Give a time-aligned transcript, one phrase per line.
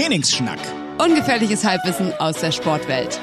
[0.00, 0.58] Trainingsschnack.
[0.98, 3.20] Ungefährliches Halbwissen aus der Sportwelt.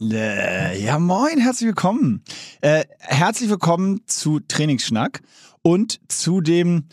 [0.00, 2.22] Äh, ja, moin, herzlich willkommen.
[2.60, 5.22] Äh, herzlich willkommen zu Trainingsschnack
[5.62, 6.84] und zu dem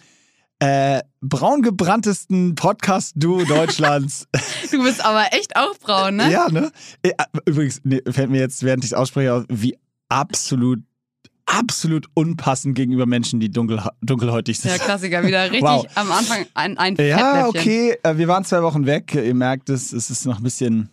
[0.62, 4.28] äh, braungebranntesten Podcast-Duo Deutschlands.
[4.72, 6.32] Du bist aber echt auch braun, ne?
[6.32, 6.72] ja, ne?
[7.02, 7.12] Äh,
[7.46, 9.76] Übrigens, nee, fällt mir jetzt, während ich es ausspreche, auf, wie
[10.10, 10.80] absolut,
[11.48, 14.70] absolut unpassend gegenüber Menschen, die dunkel, dunkelhäutig sind.
[14.72, 15.88] Ja, Klassiker, wieder richtig Wow.
[15.96, 17.98] am Anfang ein, ein Ja, okay.
[18.04, 19.16] äh, Wir waren zwei Wochen weg.
[19.16, 20.90] Ihr merkt es, es ist noch ein bisschen,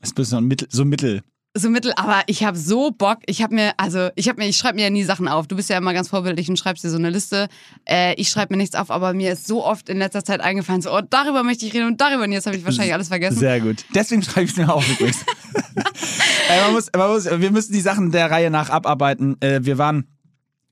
[0.00, 1.22] es ist ein bisschen mittel, so mittel.
[1.58, 3.20] So mittel, aber ich habe so Bock.
[3.24, 5.46] Ich habe mir, also ich habe mir, ich schreibe mir ja nie Sachen auf.
[5.46, 7.48] Du bist ja immer ganz vorbildlich und schreibst dir so eine Liste.
[7.88, 10.82] Äh, ich schreibe mir nichts auf, aber mir ist so oft in letzter Zeit eingefallen,
[10.82, 12.24] so, oh, darüber möchte ich reden und darüber.
[12.24, 13.38] Und jetzt habe ich wahrscheinlich alles vergessen.
[13.38, 13.86] Sehr gut.
[13.94, 15.22] Deswegen schreibe ich es mir auf übrigens.
[16.50, 19.40] äh, man muss, man muss, wir müssen die Sachen der Reihe nach abarbeiten.
[19.40, 20.06] Äh, wir waren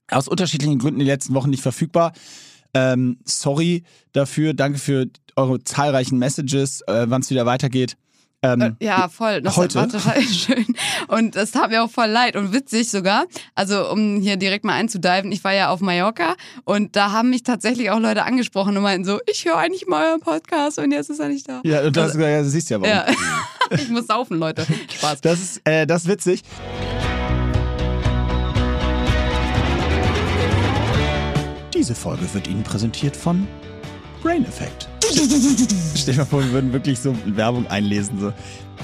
[0.08, 2.12] aus unterschiedlichen Gründen die letzten Wochen nicht verfügbar.
[2.74, 4.52] Ähm, sorry dafür.
[4.52, 7.96] Danke für eure zahlreichen Messages, äh, wann es wieder weitergeht.
[8.44, 9.40] Ähm, Ja, voll.
[9.42, 9.76] Das Heute?
[9.76, 10.66] war total schön.
[11.08, 13.24] Und das tat mir auch voll leid und witzig sogar.
[13.54, 16.34] Also, um hier direkt mal einzudiven, ich war ja auf Mallorca
[16.64, 20.08] und da haben mich tatsächlich auch Leute angesprochen und meinten so, ich höre eigentlich mal
[20.10, 21.60] euren Podcast und jetzt ist er nicht da.
[21.64, 22.94] ja, und du hast gesagt, ja, du siehst ja warum.
[22.94, 23.06] Ja.
[23.70, 24.66] ich muss saufen, Leute.
[24.98, 25.20] Spaß.
[25.22, 26.42] Das ist, äh, das ist witzig.
[31.74, 33.46] Diese Folge wird Ihnen präsentiert von
[34.24, 34.88] Brain Effect.
[35.94, 38.18] Stell dir mal vor, wir würden wirklich so Werbung einlesen.
[38.18, 38.32] So.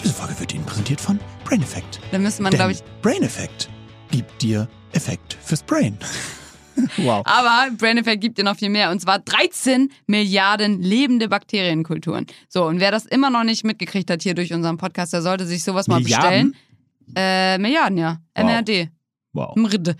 [0.04, 1.98] Diese Folge wird Ihnen präsentiert von Brain Effect.
[2.12, 2.80] Da müsste man, glaube ich.
[3.00, 3.70] Brain Effect
[4.10, 5.96] gibt dir Effekt fürs Brain.
[6.98, 7.22] wow.
[7.24, 8.90] Aber Brain Effect gibt dir noch viel mehr.
[8.90, 12.26] Und zwar 13 Milliarden lebende Bakterienkulturen.
[12.50, 15.46] So, und wer das immer noch nicht mitgekriegt hat hier durch unseren Podcast, der sollte
[15.46, 16.52] sich sowas mal Milliarden?
[16.52, 17.56] bestellen.
[17.56, 18.18] Äh, Milliarden, ja.
[18.36, 18.44] Wow.
[18.44, 18.90] MRD.
[19.32, 19.56] Wow.
[19.56, 19.96] Mrd.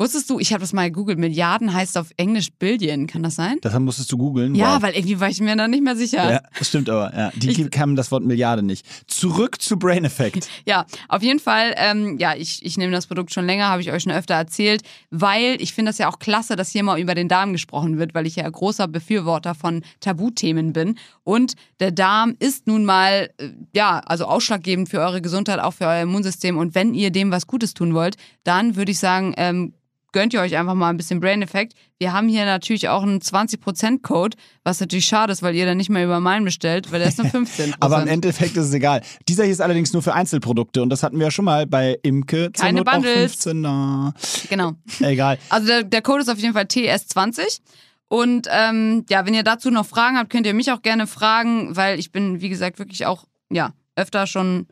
[0.00, 3.58] Wusstest du, ich habe das mal gegoogelt, Milliarden heißt auf Englisch Billion, kann das sein?
[3.60, 4.54] Das musstest du googeln.
[4.54, 4.82] Ja, wow.
[4.82, 6.32] weil irgendwie war ich mir da nicht mehr sicher.
[6.32, 7.12] Ja, das stimmt aber.
[7.14, 7.30] Ja.
[7.36, 8.86] Die Ich- kamen das Wort Milliarde nicht.
[9.10, 10.48] Zurück zu Brain Effect.
[10.64, 13.90] Ja, auf jeden Fall, ähm, ja, ich, ich nehme das Produkt schon länger, habe ich
[13.92, 17.14] euch schon öfter erzählt, weil ich finde das ja auch klasse, dass hier mal über
[17.14, 20.96] den Darm gesprochen wird, weil ich ja großer Befürworter von Tabuthemen bin.
[21.24, 25.84] Und der Darm ist nun mal, äh, ja, also ausschlaggebend für eure Gesundheit, auch für
[25.86, 26.56] euer Immunsystem.
[26.56, 29.74] Und wenn ihr dem was Gutes tun wollt, dann würde ich sagen, ähm,
[30.12, 31.74] gönnt ihr euch einfach mal ein bisschen Brain Effect.
[31.98, 35.76] Wir haben hier natürlich auch einen 20% Code, was natürlich schade ist, weil ihr dann
[35.76, 37.74] nicht mehr über meinen bestellt, weil der ist nur 15%.
[37.80, 39.02] Aber im Endeffekt ist es egal.
[39.28, 41.98] Dieser hier ist allerdings nur für Einzelprodukte und das hatten wir ja schon mal bei
[42.02, 42.50] Imke.
[42.52, 43.32] Keine Bundles.
[43.32, 44.14] 15, na,
[44.48, 44.72] Genau.
[45.00, 45.38] egal.
[45.50, 47.60] Also der, der Code ist auf jeden Fall TS20.
[48.08, 51.76] Und ähm, ja, wenn ihr dazu noch Fragen habt, könnt ihr mich auch gerne fragen,
[51.76, 54.66] weil ich bin, wie gesagt, wirklich auch ja öfter schon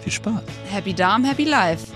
[0.00, 0.42] Viel Spaß.
[0.70, 1.86] Happy Darm, Happy Life.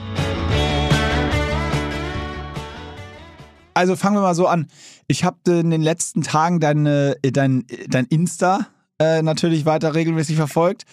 [3.75, 4.69] Also fangen wir mal so an.
[5.09, 10.37] Ich habe in den letzten Tagen deine, äh, dein, dein Insta äh, natürlich weiter regelmäßig
[10.37, 10.85] verfolgt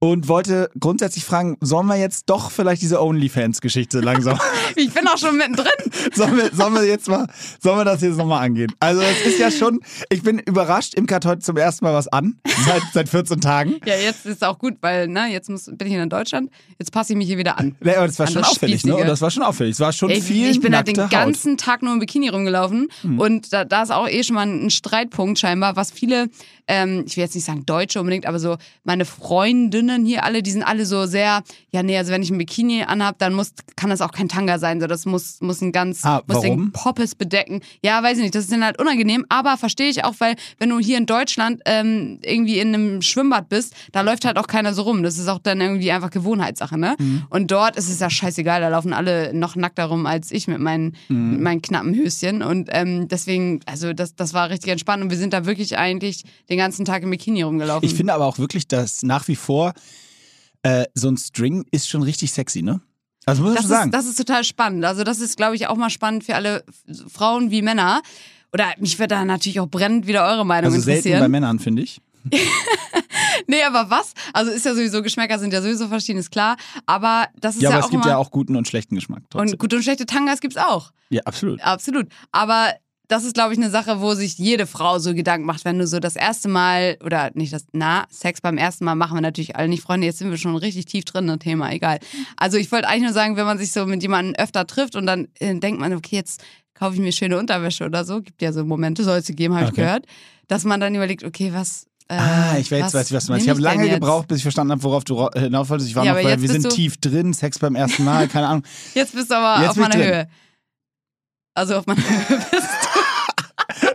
[0.00, 4.38] und wollte grundsätzlich fragen, sollen wir jetzt doch vielleicht diese OnlyFans-Geschichte langsam,
[4.76, 5.66] Ich bin auch schon mittendrin.
[6.14, 7.26] sollen, wir, sollen wir jetzt mal,
[7.60, 8.72] sollen wir das jetzt nochmal angehen?
[8.80, 12.06] Also es ist ja schon, ich bin überrascht, Imke hat heute zum ersten Mal was
[12.08, 13.76] an, seit, seit 14 Tagen.
[13.86, 16.50] Ja, jetzt ist auch gut, weil ne, jetzt muss, bin ich in Deutschland.
[16.78, 17.74] Jetzt passe ich mich hier wieder an.
[17.82, 18.92] Ja, aber das war An schon das auffällig, ne?
[18.92, 19.06] Spießige.
[19.08, 19.72] Das war schon auffällig.
[19.72, 21.10] Es war schon Ey, viel ich bin halt den Haut.
[21.10, 24.70] Ganzen Tag nur im Bikini rumgelaufen und da, da ist auch eh schon mal ein
[24.70, 26.28] Streitpunkt scheinbar, was viele,
[26.68, 30.50] ähm, ich will jetzt nicht sagen Deutsche unbedingt, aber so meine Freundinnen hier alle, die
[30.50, 33.90] sind alle so sehr, ja nee, also wenn ich ein Bikini anhab, dann muss, kann
[33.90, 36.66] das auch kein Tanga sein, so das muss, muss ein ganz, Ah, muss warum?
[36.66, 37.60] den Poppes bedecken.
[37.82, 40.70] Ja, weiß ich nicht, das ist dann halt unangenehm, aber verstehe ich auch, weil wenn
[40.70, 44.74] du hier in Deutschland ähm, irgendwie in einem Schwimmbad bist, da läuft halt auch keiner
[44.74, 45.02] so rum.
[45.02, 46.96] Das ist auch dann irgendwie einfach Gewohnheitssache, ne?
[46.98, 47.22] Mhm.
[47.30, 50.58] Und dort ist es ja scheißegal, da laufen alle noch nackter rum als ich mit
[50.60, 51.30] meinen, Mhm.
[51.32, 52.42] mit meinen knappen Höschen.
[52.42, 56.22] Und ähm, deswegen, also das, das war richtig entspannt und wir sind da wirklich eigentlich
[56.48, 57.86] den ganzen Tag im Bikini rumgelaufen.
[57.88, 59.72] Ich finde aber auch wirklich, dass nach wie vor
[60.62, 62.80] äh, so ein String ist schon richtig sexy, ne?
[63.26, 63.90] Also muss ich das schon sagen.
[63.90, 64.84] ist, das ist total spannend.
[64.84, 66.64] Also das ist, glaube ich, auch mal spannend für alle
[67.08, 68.02] Frauen wie Männer.
[68.52, 71.20] Oder mich würde da natürlich auch brennend wieder eure Meinung also selten interessieren.
[71.20, 72.00] bei Männern, finde ich.
[73.46, 74.12] Nee, aber was?
[74.32, 76.56] Also ist ja sowieso, Geschmäcker sind ja sowieso verschieden, ist klar.
[76.86, 79.22] Aber das ist Ja, ja, aber auch es gibt ja auch guten und schlechten Geschmack.
[79.30, 79.52] Trotzdem.
[79.52, 80.92] Und gute und schlechte Tangas gibt's auch.
[81.10, 81.60] ja, absolut.
[81.62, 82.08] Absolut.
[82.32, 82.74] Aber
[83.08, 85.86] das ist, glaube ich, eine Sache, wo sich jede Frau so Gedanken macht, wenn du
[85.86, 89.56] so das erste Mal, oder nicht das, na, Sex beim ersten Mal machen wir natürlich
[89.56, 91.98] alle nicht, Freunde, jetzt sind wir schon richtig tief drin im Thema, egal.
[92.36, 95.06] Also ich wollte eigentlich nur sagen, wenn man sich so mit jemandem öfter trifft und
[95.06, 96.42] dann äh, denkt man, okay, jetzt
[96.74, 99.64] kaufe ich mir schöne Unterwäsche oder so, gibt ja so Momente, soll es geben, habe
[99.64, 99.80] ich Okay.
[99.80, 100.06] gehört,
[100.46, 101.86] dass man dann überlegt, okay, was.
[102.10, 103.46] Äh, Ah, ich weiß, was weiß, was du meinst.
[103.46, 105.88] Ich habe lange gebraucht, bis ich verstanden habe, worauf du ra- hinauf wolltest.
[105.90, 108.28] Ich war Ja, noch, weil jetzt wir sind du- tief drin, Sex beim ersten Mal,
[108.28, 108.64] keine Ahnung.
[108.94, 109.96] Jetzt bist du aber Jetzt auf ich meiner.
[110.04, 110.28] Höhe.
[111.54, 112.87] Also auf meiner Höhe bist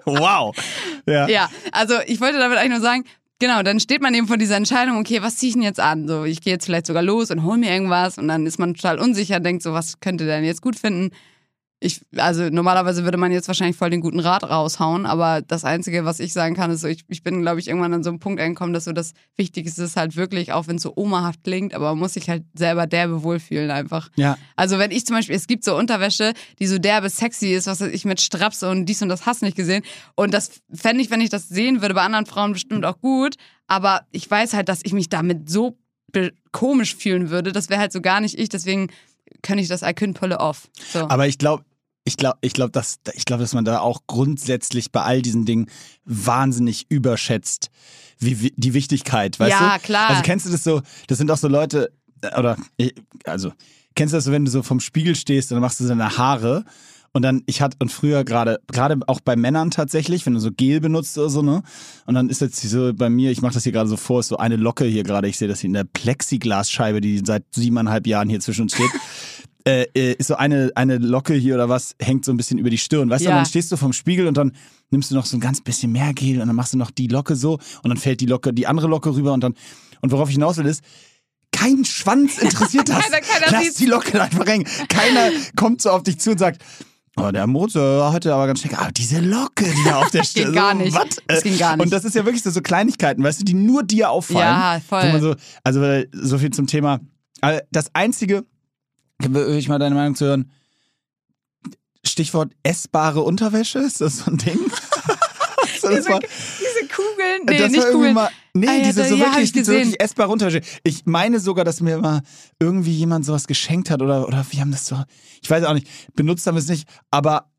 [0.06, 0.56] Wow.
[1.06, 1.28] Ja.
[1.28, 3.04] Ja, also ich wollte damit eigentlich nur sagen,
[3.40, 6.08] genau, dann steht man eben vor dieser Entscheidung, okay, was ziehe ich denn jetzt an?
[6.08, 8.74] So, ich gehe jetzt vielleicht sogar los und hol mir irgendwas und dann ist man
[8.74, 11.12] total unsicher, denkt so, was könnte der denn jetzt gut finden?
[11.84, 16.06] Ich, also normalerweise würde man jetzt wahrscheinlich voll den guten Rat raushauen, aber das Einzige,
[16.06, 18.20] was ich sagen kann, ist so, ich, ich bin, glaube ich, irgendwann an so einem
[18.20, 21.74] Punkt angekommen, dass so das Wichtigste ist halt wirklich, auch wenn es so omahaft klingt,
[21.74, 24.10] aber man muss sich halt selber derbe wohlfühlen einfach.
[24.16, 24.38] Ja.
[24.56, 27.82] Also wenn ich zum Beispiel, es gibt so Unterwäsche, die so derbe sexy ist, was
[27.82, 29.84] ich mit Straps und dies und das hast nicht gesehen.
[30.16, 33.36] Und das fände ich, wenn ich das sehen würde, bei anderen Frauen bestimmt auch gut.
[33.68, 35.78] Aber ich weiß halt, dass ich mich damit so
[36.52, 37.52] komisch fühlen würde.
[37.52, 38.50] Das wäre halt so gar nicht ich.
[38.50, 38.90] Deswegen
[39.42, 40.70] könnte ich das I couldn't pull it off.
[40.92, 41.10] So.
[41.10, 41.66] Aber ich glaube,
[42.06, 45.46] ich glaube, ich glaube, dass, ich glaube, dass man da auch grundsätzlich bei all diesen
[45.46, 45.68] Dingen
[46.06, 47.70] wahnsinnig überschätzt,
[48.20, 49.64] wie, wie die Wichtigkeit, weißt du?
[49.64, 50.10] Ja, klar.
[50.10, 50.82] Also kennst du das so?
[51.08, 51.92] Das sind auch so Leute,
[52.22, 52.94] äh, oder ich-
[53.26, 53.52] also
[53.96, 56.18] kennst du das so, wenn du so vom Spiegel stehst und dann machst du deine
[56.18, 56.66] Haare
[57.14, 60.52] und dann ich hatte und früher gerade gerade auch bei Männern tatsächlich, wenn du so
[60.52, 61.62] Gel benutzt oder so ne,
[62.06, 64.30] und dann ist jetzt so bei mir, ich mache das hier gerade so vor, ist
[64.30, 68.08] so eine Locke hier gerade, ich sehe das hier in der Plexiglasscheibe, die seit siebeneinhalb
[68.08, 68.90] Jahren hier zwischen uns steht.
[69.66, 72.70] äh, äh, ist so eine, eine Locke hier oder was, hängt so ein bisschen über
[72.70, 73.10] die Stirn.
[73.10, 73.36] Weißt du, Ja.
[73.36, 74.52] und dann stehst du vorm Spiegel und dann
[74.90, 77.08] nimmst du noch so ein ganz bisschen mehr Gel und dann machst du noch die
[77.08, 79.54] Locke so und dann fällt die Locke, die andere Locke rüber und dann,
[80.02, 80.84] und worauf ich hinaus will ist,
[81.52, 83.00] kein Schwanz interessiert das.
[83.04, 83.78] Keiner- keiner Lass sieht's.
[83.78, 84.66] die Locke einfach hängen.
[84.90, 86.62] Keiner kommt so auf dich zu und sagt,
[87.16, 88.76] Oh, der Motor heute aber ganz schick.
[88.76, 90.46] Ah, diese Locke, die da auf der Stirn.
[90.46, 90.96] Ging gar nicht.
[90.96, 91.06] was?
[91.28, 91.86] Das ging gar nicht.
[91.86, 94.40] Und das ist ja wirklich so, so Kleinigkeiten, weißt du, die nur dir auffallen.
[94.40, 95.22] Ja, voll.
[95.22, 97.02] So, also weil so viel zum Thema.
[97.40, 98.46] Also Das Einzige,
[99.32, 100.52] will ich mal deine Meinung zu hören,
[102.06, 104.60] Stichwort essbare Unterwäsche, ist das so ein Ding?
[105.82, 108.14] so, diese, war, diese Kugeln, nee, nicht Kugeln.
[108.14, 110.62] mal, nee, Ah, ja, diese so ja, wirklich, ich diese wirklich essbare Unterwäsche.
[110.84, 112.22] Ich meine sogar, dass mir mal
[112.60, 115.02] irgendwie jemand sowas geschenkt hat oder, oder wir haben das so,
[115.42, 117.50] ich weiß auch nicht, benutzt haben wir es nicht, aber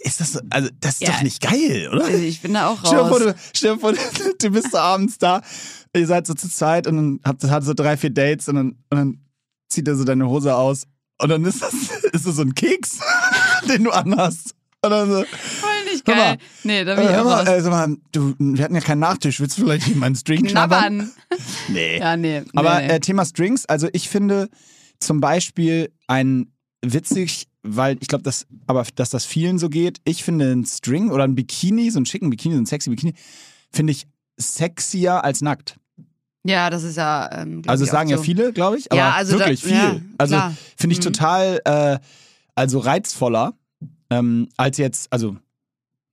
[0.00, 1.12] ist das so, also das ist Ja.
[1.12, 2.04] doch nicht geil, oder?
[2.04, 3.34] Also ich bin da auch Stell dir vor, raus.
[3.34, 3.92] du, stell vor,
[4.40, 5.40] du bist so abends da,
[5.96, 8.68] ihr seid so zu zweit und dann habt ihr so drei, vier Dates und dann,
[8.90, 9.18] und dann
[9.70, 10.82] zieht er so deine Hose aus
[11.20, 11.74] und dann ist das,
[12.12, 12.98] ist das so ein Keks,
[13.68, 14.54] den du anhast.
[14.82, 16.36] Und dann so, Voll nicht Hör mal.
[16.36, 16.38] geil.
[16.62, 17.48] Nee, da bin äh, ich auch mal, raus.
[17.48, 21.10] äh, sag mal, du, wir hatten ja keinen Nachtisch, willst du vielleicht meinen String knabbern?
[21.68, 21.98] Nee.
[21.98, 22.40] Ja, nee.
[22.40, 22.88] nee Aber nee.
[22.88, 24.50] Äh, Thema Strings, also ich finde
[25.00, 26.52] zum Beispiel ein
[26.82, 29.98] witzig, weil ich glaube, dass, aber dass das vielen so geht.
[30.04, 33.14] Ich finde ein String oder ein Bikini, so ein schicken Bikini, so ein sexy Bikini,
[33.72, 34.06] finde ich
[34.36, 35.76] sexier als nackt.
[36.44, 37.30] Ja, das ist ja.
[37.32, 38.22] Ähm, Also sagen auch ja so.
[38.22, 39.72] viele, glaube ich, aber Ja, also da- wirklich viel.
[39.74, 40.36] ja, also
[40.76, 41.02] finde ich Mhm.
[41.12, 41.98] total, äh,
[42.54, 43.54] also reizvoller
[44.10, 45.36] ähm, als jetzt, also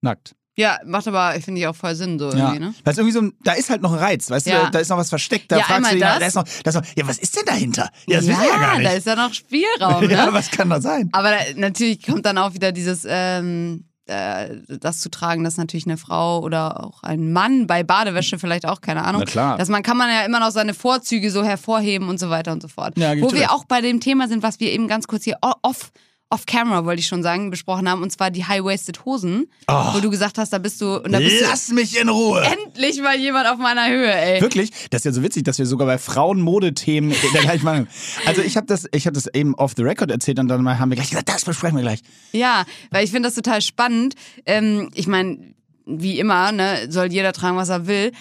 [0.01, 0.35] nackt.
[0.57, 2.37] Ja, macht aber, finde ich, auch voll Sinn, so Ja.
[2.53, 2.73] irgendwie, ne?
[2.83, 4.63] Weil es irgendwie so, da ist halt noch ein Reiz, weißt du, Ja.
[4.65, 6.19] da, da ist noch was versteckt, da Ja, fragst du dich, das.
[6.19, 7.89] da ist noch, da ist noch, ja, was ist denn dahinter?
[8.07, 8.85] Ja, das wissen wir ja gar nicht.
[8.89, 10.11] da ist ja noch Spielraum, ne?
[10.11, 11.09] ja, was kann da sein?
[11.13, 15.85] Aber da, natürlich kommt dann auch wieder dieses, ähm, äh, das zu tragen, dass natürlich
[15.85, 19.21] eine Frau oder auch ein Mann bei Badewäsche vielleicht auch, keine Ahnung.
[19.25, 19.57] Na klar.
[19.57, 22.61] Dass man kann man ja immer noch seine Vorzüge so hervorheben und so weiter und
[22.61, 22.97] so fort.
[22.97, 25.91] Ja, Wo wir auch bei dem Thema sind, was wir eben ganz kurz hier off
[26.31, 29.93] off camera wollte ich schon sagen, besprochen haben, und zwar die High-Waisted Hosen, Oh.
[29.93, 32.41] wo du gesagt hast, da bist du und da bist Lass mich in Ruhe.
[32.41, 34.41] du endlich mal jemand auf meiner Höhe, ey.
[34.41, 34.71] Wirklich?
[34.89, 38.27] Das ist ja so witzig, dass wir sogar bei Frauenmodethemen der gleichen Meinung sind.
[38.27, 40.89] Also ich habe das, ich hab das eben off the record erzählt und dann haben
[40.89, 41.99] wir gleich gesagt, das besprechen wir gleich.
[42.31, 44.15] Ja, weil ich finde das total spannend.
[44.45, 45.53] Ähm, ich meine,
[45.85, 48.11] wie immer, ne, soll jeder tragen, was er will.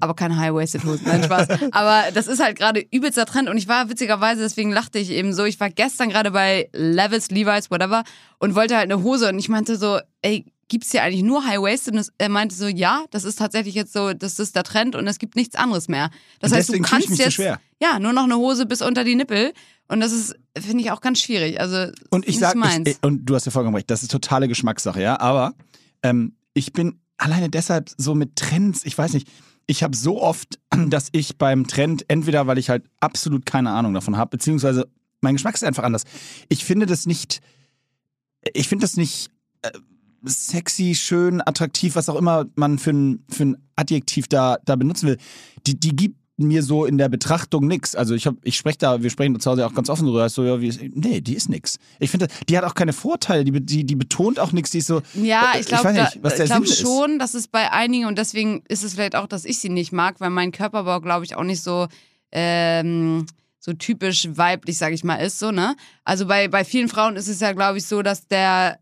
[0.00, 1.48] Aber keine High-Waisted Hosen, nein, Spaß.
[1.72, 5.32] Aber das ist halt gerade übelster Trend und ich war witzigerweise, deswegen lachte ich eben
[5.32, 8.04] so, ich war gestern gerade bei Levels, Levi's, whatever
[8.38, 11.94] und wollte halt eine Hose und ich meinte so, ey, gibt's hier eigentlich nur High-Waisted?
[11.94, 15.06] Und er meinte so, ja, das ist tatsächlich jetzt so, das ist der Trend und
[15.06, 16.10] es gibt nichts anderes mehr.
[16.40, 17.60] Das Und heißt, du kannst so jetzt, schwer.
[17.82, 19.52] ja, nur noch eine Hose bis unter die Nippel
[19.88, 21.60] und das ist, finde ich auch ganz schwierig.
[21.60, 22.54] Also, Und ich sag,
[22.86, 25.18] ich, und du hast ja vollkommen recht, das ist totale Geschmackssache, ja.
[25.18, 25.54] Aber
[26.04, 29.28] ähm, ich bin alleine deshalb so mit Trends, ich weiß nicht,
[29.70, 30.58] ich habe so oft,
[30.88, 34.88] dass ich beim Trend, entweder weil ich halt absolut keine Ahnung davon habe, beziehungsweise
[35.20, 36.04] mein Geschmack ist einfach anders.
[36.48, 37.40] Ich finde das nicht,
[38.52, 39.30] ich finde das nicht
[39.62, 39.70] äh,
[40.24, 45.08] sexy, schön, attraktiv, was auch immer man für ein, für ein Adjektiv da, da benutzen
[45.08, 45.18] will.
[45.66, 47.94] Die, die gibt mir so in der Betrachtung nix.
[47.94, 50.28] Also ich hab, ich spreche da, wir sprechen da zu Hause auch ganz offen drüber.
[50.28, 51.78] So, ja, wie nee, die ist nix.
[51.98, 53.44] Ich finde, die hat auch keine Vorteile.
[53.44, 54.70] Die, die, die betont auch nichts.
[54.70, 55.02] Die ist so.
[55.14, 59.16] Ja, äh, ich glaube glaub schon, dass es bei einigen und deswegen ist es vielleicht
[59.16, 61.88] auch, dass ich sie nicht mag, weil mein Körperbau, glaube ich, auch nicht so
[62.32, 63.26] ähm,
[63.58, 65.76] so typisch weiblich, sage ich mal, ist so ne.
[66.04, 68.78] Also bei bei vielen Frauen ist es ja, glaube ich, so, dass der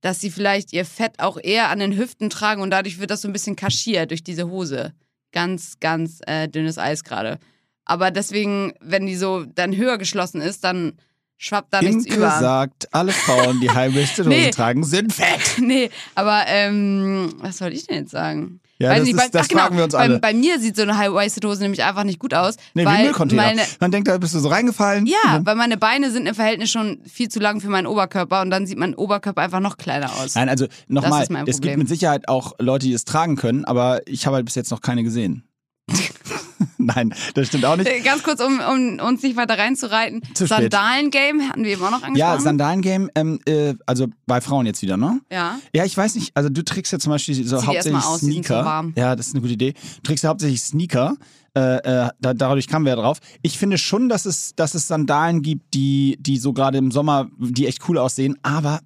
[0.00, 3.22] dass sie vielleicht ihr Fett auch eher an den Hüften tragen und dadurch wird das
[3.22, 4.92] so ein bisschen kaschiert durch diese Hose.
[5.32, 7.38] Ganz, ganz äh, dünnes Eis gerade.
[7.84, 10.94] Aber deswegen, wenn die so dann höher geschlossen ist, dann
[11.36, 12.30] schwappt da nichts Imke über.
[12.38, 14.50] sagt, alle Frauen, die High-Waisted Hosen Nee.
[14.50, 15.40] tragen, sind fett.
[15.58, 18.60] Nee, aber ähm, was soll ich denn jetzt sagen?
[18.80, 20.18] Ja, Weiß das, nicht, ist, bei- das ach, genau, fragen wir uns bei, alle.
[20.20, 22.54] Bei mir sieht so eine High-Waisted-Hose nämlich einfach nicht gut aus.
[22.74, 23.42] nee, wie weil Müllcontainer.
[23.42, 25.04] meine, Man denkt, da bist du so reingefallen.
[25.06, 28.50] ja, weil meine Beine sind im Verhältnis schon viel zu lang für meinen Oberkörper und
[28.50, 30.36] dann sieht mein Oberkörper einfach noch kleiner aus.
[30.36, 34.26] Nein, also nochmal, es gibt mit Sicherheit auch Leute, die es tragen können, aber ich
[34.26, 35.42] habe halt bis jetzt noch keine gesehen.
[36.78, 37.88] Nein, das stimmt auch nicht.
[37.88, 40.22] Äh, Ganz kurz, um, um uns nicht weiter reinzureiten.
[40.34, 42.16] Sandalen-Game hatten wir eben auch noch angesprochen.
[42.16, 45.20] Ja, Sandalen-Game, ähm, äh, also bei Frauen jetzt wieder, ne?
[45.30, 45.58] Ja.
[45.74, 48.60] Ja, ich weiß nicht, also du trägst ja zum Beispiel so Zieh hauptsächlich aus, Sneaker.
[48.60, 48.92] so warm.
[48.96, 49.72] Ja, das ist eine gute Idee.
[49.72, 51.16] Du trägst ja hauptsächlich Sneaker.
[51.54, 53.18] Äh, äh, da, dadurch kamen wir ja drauf.
[53.42, 57.28] Ich finde schon, dass es, dass es Sandalen gibt, die, die so gerade im Sommer,
[57.38, 58.80] die echt cool aussehen, aber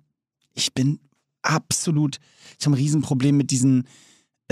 [0.55, 1.01] ich bin
[1.43, 2.19] absolut,
[2.59, 3.87] ich habe ein Riesenproblem mit diesen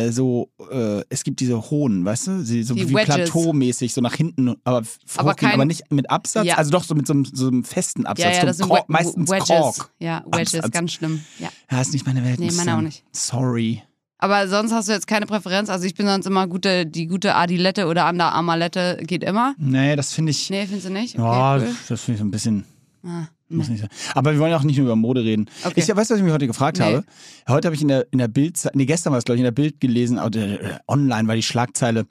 [0.06, 3.14] äh, so, äh, es gibt diese hohen, weißt du, sie, so Die wie Wedges.
[3.14, 4.82] Plateaumäßig, so nach hinten, aber,
[5.16, 6.56] Aber kein- aber nicht mit Absatz, Ja.
[6.56, 8.68] also doch so mit so einem, so einem festen Absatz, Ja, ja, so das sind
[8.68, 9.48] Kork, meistens Wedges.
[9.48, 9.90] Kork.
[9.98, 10.70] Ja, Wedges, Absatz.
[10.72, 11.20] ganz schlimm.
[11.38, 11.48] Ja.
[11.70, 12.38] Ja, ist nicht meine Welt.
[12.40, 13.04] Nee, meine auch nicht.
[13.12, 13.82] Sorry.
[14.22, 15.70] Aber sonst hast du jetzt keine Präferenz.
[15.70, 19.54] Also ich bin sonst immer gute, die gute Adilette oder Under Armourette geht immer.
[19.56, 20.50] Nee, das finde ich.
[20.50, 21.14] Nee, findest du nicht?
[21.18, 21.74] Okay, ja, cool.
[21.88, 22.64] das finde ich so ein bisschen.
[23.02, 23.90] Ah, Muss nicht sein.
[24.14, 25.46] Aber wir wollen ja auch nicht nur über Mode reden.
[25.64, 25.74] Okay.
[25.80, 26.84] Ich weißt du, was ich mich heute gefragt Nee.
[26.84, 27.04] habe?
[27.48, 29.44] Heute habe ich in der, in der Bild, nee, gestern war es, glaube ich, in
[29.44, 32.06] der Bild gelesen, oder, äh, online war die Schlagzeile.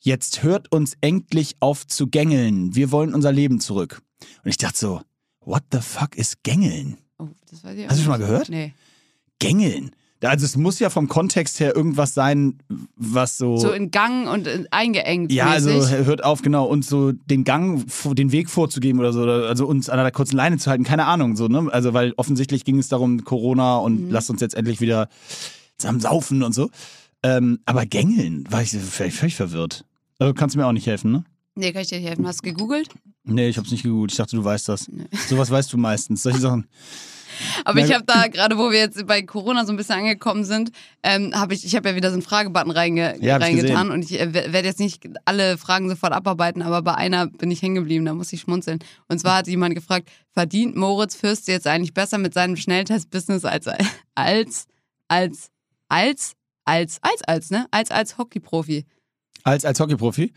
[0.00, 2.74] Jetzt hört uns endlich auf zu gängeln.
[2.74, 4.02] Wir wollen unser Leben zurück.
[4.44, 5.00] Und ich dachte so,
[5.40, 6.98] what the fuck ist gängeln?
[7.18, 8.48] Oh, das weiß ich auch Hast du schon mal gehört?
[8.48, 8.72] Nee.
[9.38, 9.90] Gängeln.
[10.22, 12.58] Also es muss ja vom Kontext her irgendwas sein,
[12.96, 13.56] was so.
[13.56, 16.04] So in Gang und in, eingeengt Ja, also mäßig.
[16.04, 19.88] hört auf, genau, uns so den Gang, den Weg vorzugeben oder so, oder also uns
[19.88, 21.68] an einer kurzen Leine zu halten, keine Ahnung, so, ne?
[21.72, 24.10] Also, weil offensichtlich ging es darum, Corona und Mhm.
[24.10, 25.08] lasst uns jetzt endlich wieder
[25.78, 26.70] zusammen saufen und so.
[27.22, 29.84] Ähm, aber Gängeln, war ich völlig, völlig verwirrt.
[30.18, 31.24] Also kannst du mir auch nicht helfen, ne?
[31.54, 32.26] Nee, kann ich dir nicht helfen.
[32.26, 32.88] Hast du gegoogelt?
[33.24, 34.12] Nee, ich hab's nicht gegoogelt.
[34.12, 34.90] Ich dachte, du weißt das.
[35.28, 36.22] Sowas weißt du meistens.
[36.22, 36.66] Solche Sachen.
[37.64, 40.70] Aber ich habe da, gerade wo wir jetzt bei Corona so ein bisschen angekommen sind,
[41.02, 43.90] ähm, habe ich, ich habe ja wieder so einen Fragebutton reinge Ja, ich reingetan gesehen.
[43.90, 47.62] und ich äh, werde jetzt nicht alle Fragen sofort abarbeiten, aber bei einer bin ich
[47.62, 48.78] hängen geblieben, da muss ich schmunzeln.
[49.08, 53.66] Und zwar hat jemand gefragt, verdient Moritz Fürst jetzt eigentlich besser mit seinem Schnelltest-Business als,
[54.14, 54.66] als,
[55.08, 55.50] als,
[55.88, 57.66] als, als, als, als, ne?
[57.70, 58.84] Als, als Hockeyprofi.
[59.42, 60.32] Als, als Hockeyprofi?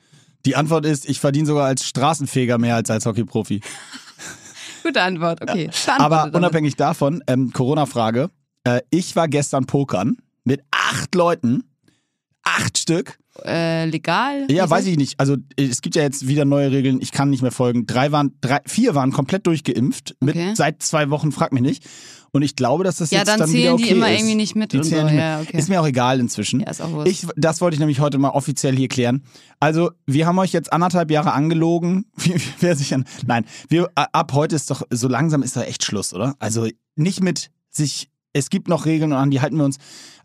[0.46, 3.62] Die Antwort ist, ich verdiene sogar als Straßenfeger mehr als als Hockeyprofi.
[4.84, 5.70] Gute Antwort, okay.
[5.70, 6.36] Aber Beantwortet damit.
[6.36, 8.30] unabhängig davon, ähm, Corona-Frage.
[8.66, 11.64] Äh, ich war gestern pokern mit acht Leuten.
[12.44, 13.18] Acht Stück.
[13.46, 14.46] Äh, legal?
[14.52, 15.20] Ja, weiß ich nicht.
[15.20, 17.00] Also es gibt ja jetzt wieder neue Regeln.
[17.02, 17.86] Ich kann nicht mehr folgen.
[17.88, 20.16] Drei waren, drei, vier waren komplett durchgeimpft.
[20.20, 20.54] Mit Okay.
[20.54, 21.84] seit zwei Wochen, frag mich nicht.
[22.36, 24.20] Und ich glaube, dass das Ja, jetzt dann dann, wieder zählen okay die immer ist.
[24.20, 25.14] irgendwie nicht mit Die und zählen so.
[25.14, 25.56] Ja, okay.
[25.56, 26.62] Ist mir auch egal inzwischen.
[26.62, 27.08] Ja, ist auch wurscht.
[27.12, 29.24] Ich, das wollte ich nämlich heute mal offiziell hier klären.
[29.60, 32.06] Also, wir haben euch jetzt anderthalb Jahre angelogen.
[32.60, 33.06] Wer sich an.
[33.28, 36.36] Nein, wir, ab heute ist doch, so langsam ist da echt Schluss, oder?
[36.40, 39.78] Also, nicht mit sich, es gibt noch Regeln und an die halten wir uns,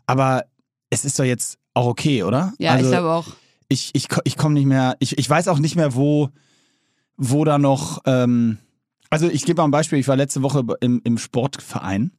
[0.07, 0.45] aber
[0.89, 2.53] es ist doch jetzt auch okay, oder?
[2.57, 3.27] Ja, also, ich glaube auch.
[3.67, 6.29] ich, ich, ich komme nicht mehr, ich, ich weiß auch nicht mehr, wo,
[7.17, 8.57] wo da noch, ähm,
[9.09, 12.11] also ich gebe mal ein Beispiel, ich war letzte Woche im, im Sportverein.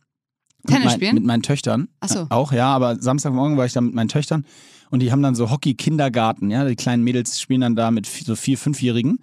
[0.62, 1.14] Mit, Tennis mein, spielen?
[1.14, 1.88] mit meinen Töchtern.
[2.00, 2.18] Ach so.
[2.20, 4.44] Äh, auch, ja, aber Samstagmorgen war ich da mit meinen Töchtern
[4.90, 8.36] und die haben dann so Hockey-Kindergarten, ja, die kleinen Mädels spielen dann da mit so
[8.36, 9.20] vier, fünfjährigen,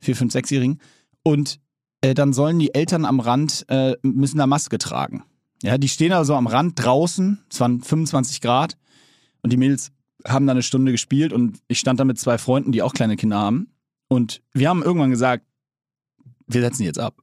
[0.00, 0.80] vier, fünf, sechsjährigen
[1.22, 1.60] und
[2.00, 5.22] äh, dann sollen die Eltern am Rand, äh, müssen da Maske tragen.
[5.62, 8.76] Ja, die stehen da so am Rand draußen, es waren 25 Grad
[9.42, 9.92] und die Mädels
[10.26, 13.16] haben da eine Stunde gespielt und ich stand da mit zwei Freunden, die auch kleine
[13.16, 13.68] Kinder haben.
[14.08, 15.46] Und wir haben irgendwann gesagt,
[16.52, 17.14] wir setzen jetzt ab.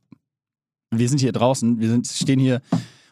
[0.92, 2.62] Wir sind hier draußen, wir sind, stehen hier,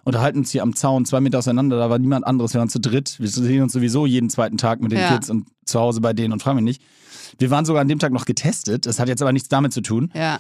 [0.03, 2.79] unterhalten uns hier am Zaun, zwei Meter auseinander, da war niemand anderes, wir waren zu
[2.79, 3.19] dritt.
[3.19, 5.13] Wir sehen uns sowieso jeden zweiten Tag mit den Ja.
[5.13, 6.81] Kids und zu Hause bei denen und fragen mich nicht.
[7.39, 9.81] Wir waren sogar an dem Tag noch getestet, das hat jetzt aber nichts damit zu
[9.81, 10.11] tun.
[10.15, 10.39] Ja.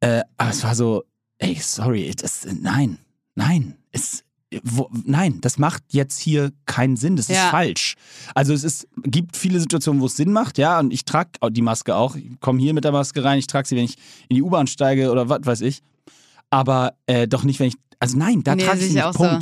[0.00, 1.04] Äh, aber es war so,
[1.38, 2.98] ey, sorry, das, nein,
[3.34, 4.22] nein, es,
[4.64, 7.50] wo, nein, das macht jetzt hier keinen Sinn, das ist Ja.
[7.50, 7.94] falsch.
[8.34, 11.62] Also es ist, gibt viele Situationen, wo es Sinn macht, ja, und ich trage die
[11.62, 12.16] Maske auch.
[12.16, 13.96] Ich komme hier mit der Maske rein, ich trage sie, wenn ich
[14.28, 15.82] in die U-Bahn steige oder was weiß ich.
[16.50, 19.38] Aber äh, doch nicht, wenn ich, also nein, da Nee, trage ich nicht, auch so.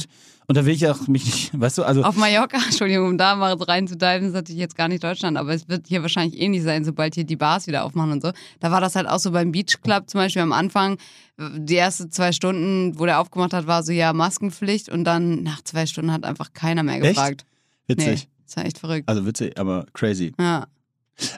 [0.50, 2.02] Und da will ich auch mich nicht, weißt du, also.
[2.02, 5.68] Auf Mallorca, Entschuldigung, um da mal reinzudeiven, ist natürlich jetzt gar nicht Deutschland, aber es
[5.68, 8.32] wird hier wahrscheinlich ähnlich sein, sobald hier die Bars wieder aufmachen und so.
[8.58, 10.96] Da war das halt auch so beim Beach Club zum Beispiel am Anfang.
[11.36, 15.62] Die ersten zwei Stunden, wo der aufgemacht hat, war so ja Maskenpflicht und dann nach
[15.64, 17.08] zwei Stunden hat einfach keiner mehr Echt?
[17.16, 17.44] gefragt.
[17.86, 18.06] witzig.
[18.06, 19.06] Nee, das war echt verrückt.
[19.06, 20.32] Also witzig, aber crazy.
[20.40, 20.66] Ja.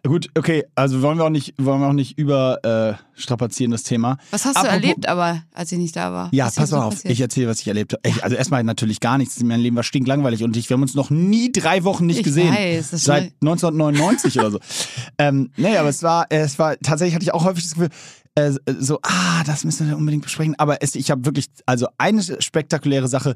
[0.06, 3.82] Gut, okay, also wollen wir auch nicht, wollen wir auch nicht über äh, strapazieren das
[3.82, 4.18] Thema.
[4.30, 6.28] Was hast Apropos- du erlebt aber, als ich nicht da war?
[6.32, 7.12] Ja, Was pass mal auf, passiert?
[7.12, 8.02] ich erzähle, was ich erlebt habe.
[8.06, 9.42] Ich, also erstmal natürlich gar nichts.
[9.42, 12.24] Mein Leben war stinklangweilig und ich, wir haben uns noch nie drei Wochen nicht Ich
[12.24, 12.52] gesehen.
[12.54, 14.60] weiß, das Seit 1999 oder so.
[15.18, 17.90] Ähm, nee, aber es war, es war, tatsächlich hatte ich auch häufig das Gefühl,
[18.36, 20.54] äh, so, ah, das müssen wir unbedingt besprechen.
[20.58, 23.34] Aber es, ich habe wirklich, also eine spektakuläre Sache.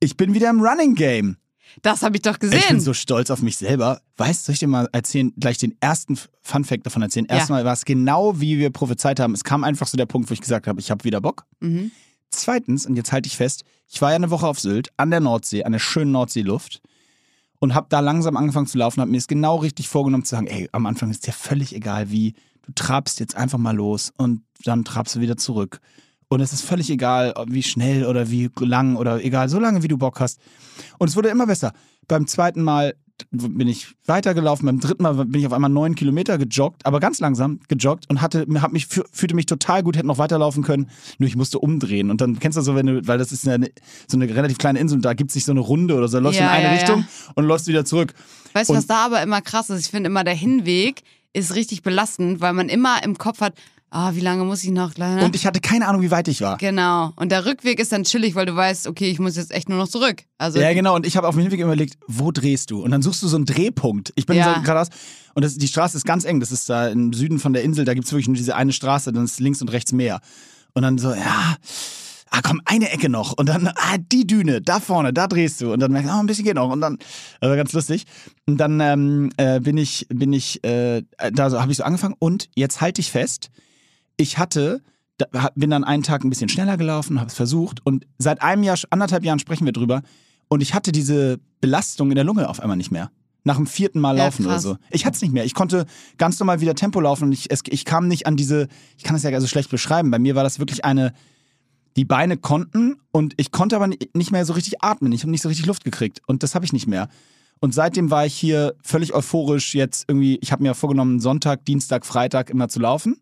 [0.00, 1.36] Ich bin wieder im Running Game.
[1.80, 2.80] Das habe ich doch Ich bin gesehen.
[2.80, 4.02] so stolz auf mich selber.
[4.16, 7.26] Weißt du, soll ich dir mal erzählen, gleich den ersten Fun Fact davon erzählen?
[7.30, 7.36] Ja.
[7.36, 9.32] Erstmal war es genau, wie wir prophezeit haben.
[9.32, 11.46] Es kam einfach so der Punkt, wo ich gesagt habe, ich habe wieder Bock.
[11.60, 11.90] mhm.
[12.34, 15.20] Zweitens, und jetzt halte ich fest, ich war ja eine Woche auf Sylt, an der
[15.20, 16.80] Nordsee, an der schönen Nordseeluft
[17.58, 20.46] und habe da langsam angefangen zu laufen, habe mir es genau richtig vorgenommen zu sagen,
[20.46, 24.42] ey, am Anfang ist dir völlig egal wie, du trabst jetzt einfach mal los und
[24.64, 25.80] dann trabst du wieder zurück.
[26.32, 29.88] Und es ist völlig egal, wie schnell oder wie lang oder egal, so lange wie
[29.88, 30.40] du Bock hast.
[30.98, 31.72] Und es wurde immer besser.
[32.08, 32.94] Beim zweiten Mal
[33.30, 37.20] bin ich weitergelaufen, beim dritten Mal bin ich auf einmal neun Kilometer gejoggt, aber ganz
[37.20, 40.88] langsam gejoggt und hatte, hab mich, fü- fühlte mich total gut, hätte noch weiterlaufen können,
[41.18, 42.10] nur ich musste umdrehen.
[42.10, 43.70] Und dann kennst du so, wenn du, weil das ist eine,
[44.08, 46.16] so eine relativ kleine Insel und da gibt es sich so eine Runde oder so,
[46.16, 47.32] da läufst du Ja, in eine ja, Richtung ja.
[47.34, 48.14] und läufst wieder zurück.
[48.54, 49.80] Weißt du, was da aber immer krass ist?
[49.84, 51.02] Ich finde immer, der Hinweg
[51.34, 53.54] ist richtig belastend, weil man immer im Kopf hat,
[53.92, 54.96] ah, wie lange muss ich noch?
[54.96, 55.22] Ne?
[55.24, 56.56] Und ich hatte keine Ahnung, wie weit ich war.
[56.56, 57.12] Genau.
[57.16, 59.78] Und der Rückweg ist dann chillig, weil du weißt, okay, ich muss jetzt echt nur
[59.78, 60.24] noch zurück.
[60.38, 60.96] Also Ja, genau.
[60.96, 62.82] Und ich habe auf dem Hinweg überlegt, wo drehst du?
[62.82, 64.12] Und dann suchst du so einen Drehpunkt.
[64.16, 64.54] Ich bin Ja.
[64.54, 64.88] so geradeaus.
[65.34, 66.40] Und das, die Straße ist ganz eng.
[66.40, 67.84] Das ist da im Süden von der Insel.
[67.84, 69.12] Da gibt es wirklich nur diese eine Straße.
[69.12, 70.20] Dann ist links und rechts Meer.
[70.74, 71.56] Und dann so, ja,
[72.30, 73.32] ah komm, eine Ecke noch.
[73.32, 75.72] Und dann, ah, die Düne, da vorne, da drehst du.
[75.72, 76.70] Und dann merkst du, oh, ein bisschen geht noch.
[76.70, 76.96] Und dann,
[77.40, 78.04] das war ganz lustig.
[78.46, 82.14] Und dann ähm, äh, bin ich, bin ich, äh, da so, habe ich so angefangen.
[82.18, 83.50] Und jetzt halte ich fest,
[84.16, 84.82] ich hatte,
[85.54, 88.76] bin dann einen Tag ein bisschen schneller gelaufen, habe es versucht und seit einem Jahr,
[88.90, 90.02] anderthalb Jahren sprechen wir drüber
[90.48, 93.10] und ich hatte diese Belastung in der Lunge auf einmal nicht mehr.
[93.44, 94.62] Nach dem vierten Mal Ja, laufen oder krass.
[94.62, 94.76] so.
[94.90, 95.44] Ich hatte es nicht mehr.
[95.44, 98.68] Ich konnte ganz normal wieder Tempo laufen und ich, es, ich kam nicht an diese,
[98.96, 100.10] ich kann das ja gar so schlecht beschreiben.
[100.12, 101.12] Bei mir war das wirklich eine,
[101.96, 105.10] die Beine konnten und ich konnte aber ni- nicht mehr so richtig atmen.
[105.12, 107.08] Ich habe nicht so richtig Luft gekriegt und das habe ich nicht mehr.
[107.60, 112.06] Und seitdem war ich hier völlig euphorisch jetzt irgendwie, ich habe mir vorgenommen, Sonntag, Dienstag,
[112.06, 113.16] Freitag immer zu laufen.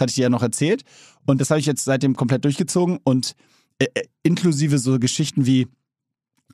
[0.00, 0.82] Das hatte ich dir ja noch erzählt.
[1.26, 3.34] Und das habe ich jetzt seitdem komplett durchgezogen und
[3.78, 5.68] äh, äh, inklusive so Geschichten wie,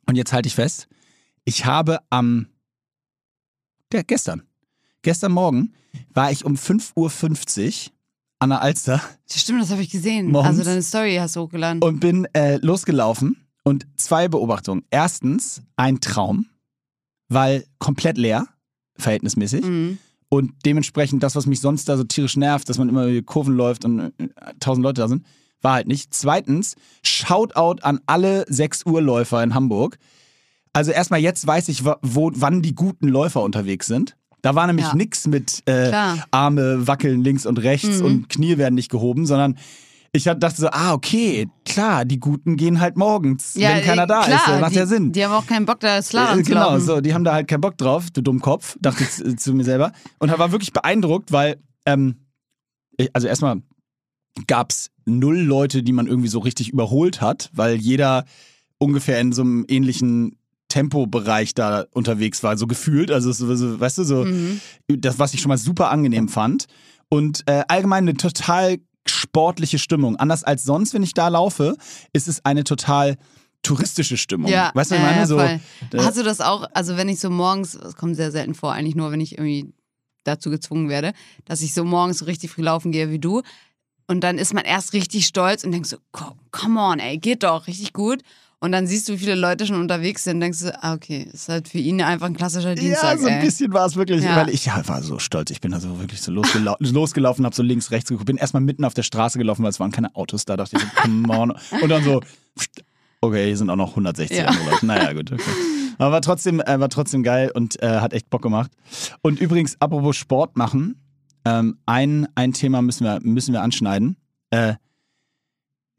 [0.07, 0.89] und jetzt halte ich fest,
[1.45, 2.49] ich habe am,
[3.93, 4.43] der, gestern,
[5.03, 5.75] gestern Morgen
[6.13, 7.93] war ich um 5.50 Uhr
[8.41, 10.33] an der Alster Stimmt, das habe ich gesehen.
[10.33, 10.59] Morgens.
[10.59, 11.81] Also deine Story hast du hochgeladen.
[11.83, 14.85] und bin äh, losgelaufen und zwei Beobachtungen.
[14.91, 16.47] Erstens, ein Traum,
[17.29, 18.49] weil komplett leer,
[18.97, 19.65] verhältnismäßig.
[19.65, 19.99] Mhm.
[20.29, 23.55] Und dementsprechend das, was mich sonst da so tierisch nervt, dass man immer über Kurven
[23.57, 24.11] läuft und äh,
[24.61, 25.25] tausend Leute da sind,
[25.63, 26.13] war halt nicht.
[26.13, 29.99] Zweitens, Shoutout an alle 6 Uhr Läufer in Hamburg.
[30.73, 34.17] Also erstmal jetzt weiß ich, wo, wann die guten Läufer unterwegs sind.
[34.43, 34.95] Da war nämlich Ja.
[34.95, 35.91] nix mit äh.
[36.31, 38.05] Arme wackeln links und rechts Mhm.
[38.05, 39.57] und Knie werden nicht gehoben, sondern
[40.17, 44.23] ich dachte so, ah, okay, klar, die Guten gehen halt morgens, wenn keiner äh, da
[44.25, 44.47] klar, ist.
[44.49, 45.13] Das macht die, ja Sinn.
[45.13, 46.81] Die haben auch keinen Bock, da Slalom Äh, Genau, laufen.
[46.85, 49.65] so, die haben da halt keinen Bock drauf, du Dummkopf, dachte ich zu, zu mir
[49.65, 49.93] selber.
[50.19, 52.17] Und war wirklich beeindruckt, weil, ähm,
[52.97, 53.63] ich, also erstmal
[54.47, 58.25] gab es null Leute, die man irgendwie so richtig überholt hat, weil jeder
[58.79, 60.37] ungefähr in so einem ähnlichen
[60.69, 63.11] Tempobereich da unterwegs war, so gefühlt.
[63.11, 64.61] Also, so, so, weißt du, so, Mhm.
[64.89, 66.67] das, was ich schon mal super angenehm fand.
[67.09, 68.79] Und äh, allgemein eine total
[69.11, 70.17] sportliche Stimmung.
[70.17, 71.77] Anders als sonst, wenn ich da laufe,
[72.13, 73.17] ist es eine total
[73.63, 74.51] touristische Stimmung.
[74.51, 75.27] Ja, weißt du, was ich meine?
[75.27, 75.59] So, äh,
[76.07, 78.95] Hast du das auch, also wenn ich so morgens, das kommt sehr selten vor, eigentlich
[78.95, 79.73] nur, wenn ich irgendwie
[80.25, 81.13] dazu gezwungen werde,
[81.45, 83.43] dass ich so morgens so richtig früh laufen gehe wie du.
[84.09, 87.43] Und dann ist man erst richtig stolz und denkst so, "Co- come on, ey, geht
[87.43, 88.23] doch, richtig gut.
[88.67, 91.49] Und dann siehst du, wie viele Leute schon unterwegs sind denkst du, ah, okay, ist
[91.49, 93.45] halt für ihn einfach ein klassischer Dienstag, ja, so ein ey.
[93.45, 94.35] bisschen war es wirklich, Ja.
[94.35, 95.53] weil ich ja, war so stolz.
[95.53, 98.61] Ich bin da so wirklich so losgelau losgelaufen, habe so links, rechts geguckt, bin erstmal
[98.63, 101.29] mitten auf der Straße gelaufen, weil es waren keine Autos da, dachte ich so, come
[101.39, 101.53] on.
[101.81, 102.21] Und dann so,
[103.21, 104.47] okay, hier sind auch noch 160 Ja.
[104.47, 104.87] andere Leute.
[104.87, 105.43] Naja, gut, okay.
[105.99, 108.73] Aber war trotzdem, äh, war trotzdem geil und äh, hat echt Bock gemacht.
[109.23, 110.97] Und übrigens, apropos Sport machen,
[111.45, 114.17] ähm, ein, ein Thema müssen wir, müssen wir anschneiden.
[114.51, 114.75] Äh,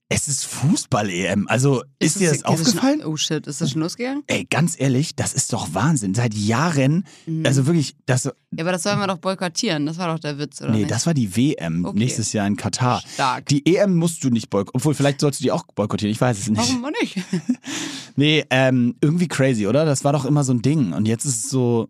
[0.10, 1.48] Es ist Fußball-EM.
[1.50, 3.02] Also, ist, es- dir das es aufgefallen?
[3.02, 4.24] Schon, oh shit, ist das schon losgegangen?
[4.28, 6.14] Ey, ganz ehrlich, das ist doch Wahnsinn.
[6.14, 7.04] Seit Jahren,
[7.44, 9.86] also wirklich, das, Ja, aber das sollen wir doch boykottieren.
[9.86, 10.92] Das war doch der Witz, oder nee, nicht?
[10.92, 12.00] das war die WM Okay.
[12.00, 13.04] nächstes Jahr in Katar.
[13.16, 13.48] Stark.
[13.48, 14.80] Die EM musst du nicht boykottieren.
[14.80, 16.12] Obwohl, vielleicht solltest du die auch boykottieren.
[16.14, 16.58] Ich weiß es nicht.
[16.60, 17.18] Warum nicht?
[18.20, 19.86] Nee, ähm, irgendwie crazy, oder?
[19.86, 20.92] Das war doch immer so ein Ding.
[20.94, 21.90] Und jetzt ist es so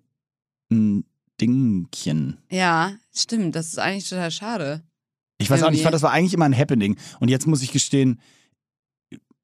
[0.69, 1.06] ein
[1.39, 2.38] Dingchen.
[2.49, 3.56] ja, stimmt.
[3.56, 4.82] Das ist eigentlich total schade.
[5.38, 6.97] Ich weiß auch nicht, ich fand, das war eigentlich immer ein Happening.
[7.19, 8.19] Und jetzt muss ich gestehen,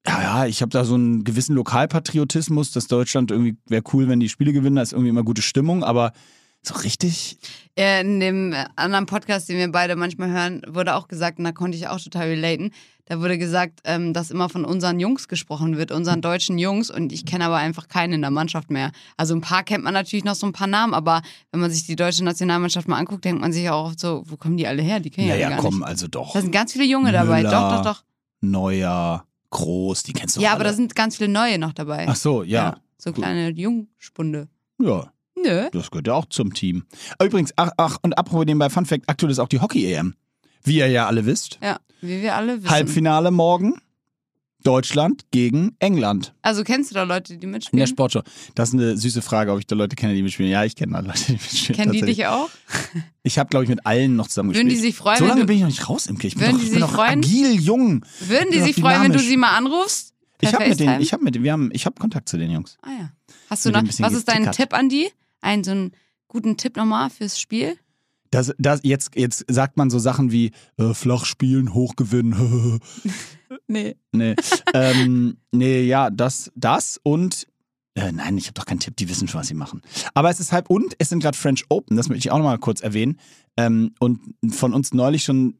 [0.06, 4.20] ja, ja, ich habe da so einen gewissen Lokalpatriotismus, dass Deutschland irgendwie wäre cool, wenn
[4.20, 6.12] die Spiele gewinnen, da ist irgendwie immer gute Stimmung, aber
[6.66, 7.38] so richtig.
[7.76, 11.44] Äh, In dem äh, anderen Podcast, den wir beide manchmal hören, wurde auch gesagt, und
[11.44, 12.70] da konnte ich auch total relaten,
[13.06, 16.90] da wurde gesagt, ähm, dass immer von unseren Jungs gesprochen wird, unseren deutschen Jungs.
[16.90, 18.92] Und ich kenne aber einfach keinen in der Mannschaft mehr.
[19.18, 21.20] Also ein paar kennt man natürlich noch so ein paar Namen, aber
[21.52, 24.38] wenn man sich die deutsche Nationalmannschaft mal anguckt, denkt man sich auch oft so, wo
[24.38, 25.00] kommen die alle her?
[25.00, 25.86] Die kennen ja, Naja, alle gar komm, nicht.
[25.86, 26.32] also doch.
[26.32, 27.42] Da sind ganz viele Junge dabei.
[27.42, 27.50] Müller.
[27.50, 28.04] Doch, doch, doch.
[28.40, 30.54] Neuer, groß, die kennst du Ja, alle.
[30.56, 32.06] aber da sind ganz viele neue noch dabei.
[32.08, 32.78] Ach so, ja.
[32.96, 33.22] So Gut.
[33.22, 34.48] kleine Jungspunde.
[34.80, 35.68] Ja, Nö.
[35.72, 36.84] das gehört ja auch zum Team.
[37.22, 40.14] Übrigens, ach, ach und apropos nebenbei Fun Fact, aktuell ist auch die Hockey-EM.
[40.62, 41.58] Wie ihr ja alle wisst.
[41.62, 42.70] Ja, wie wir alle wissen.
[42.70, 43.74] Halbfinale morgen.
[44.62, 47.86] Deutschland gegen England Also kennst du da Leute, die in der mitspielen?
[47.86, 48.22] Sportshow.
[48.54, 50.50] Das ist eine süße Frage, ob ich da Leute kenne, die mitspielen.
[50.50, 51.76] Ja, ich kenne da Leute, die mitspielen.
[51.76, 52.48] Kennen die dich auch?
[53.22, 54.82] Ich habe, glaube ich, mit allen noch zusammen Würden gespielt.
[54.82, 56.32] die sich freuen, so lange bin ich noch nicht raus im Kirch.
[56.32, 57.18] Ich bin Würden die ich bin sich doch freuen?
[57.18, 58.06] agil, jung.
[58.20, 60.14] Würden die sich freuen, wenn du sie mal anrufst?
[60.38, 62.50] Per Ich habe mit denen, ich habe mit, wir haben, ich habe Kontakt zu den
[62.50, 62.78] Jungs.
[62.80, 63.12] Ah ja.
[63.50, 64.50] Hast du noch, was ist dein.
[64.50, 65.10] Tipp an die?
[65.44, 65.92] Einen so einen
[66.28, 67.76] guten Tipp nochmal fürs Spiel?
[68.30, 72.80] Das, das, jetzt, jetzt sagt man so Sachen wie äh, flach spielen, hoch gewinnen.
[73.68, 73.96] Nee.
[74.12, 74.34] nee.
[74.74, 77.46] ähm, nee, ja, das, das und
[77.94, 79.80] äh, nein, ich habe doch keinen Tipp, die wissen schon, was sie machen.
[80.12, 82.58] Aber es ist halb und es sind gerade French Open, das möchte ich auch nochmal
[82.58, 83.20] kurz erwähnen.
[83.56, 84.18] Ähm, und
[84.50, 85.58] von uns neulich schon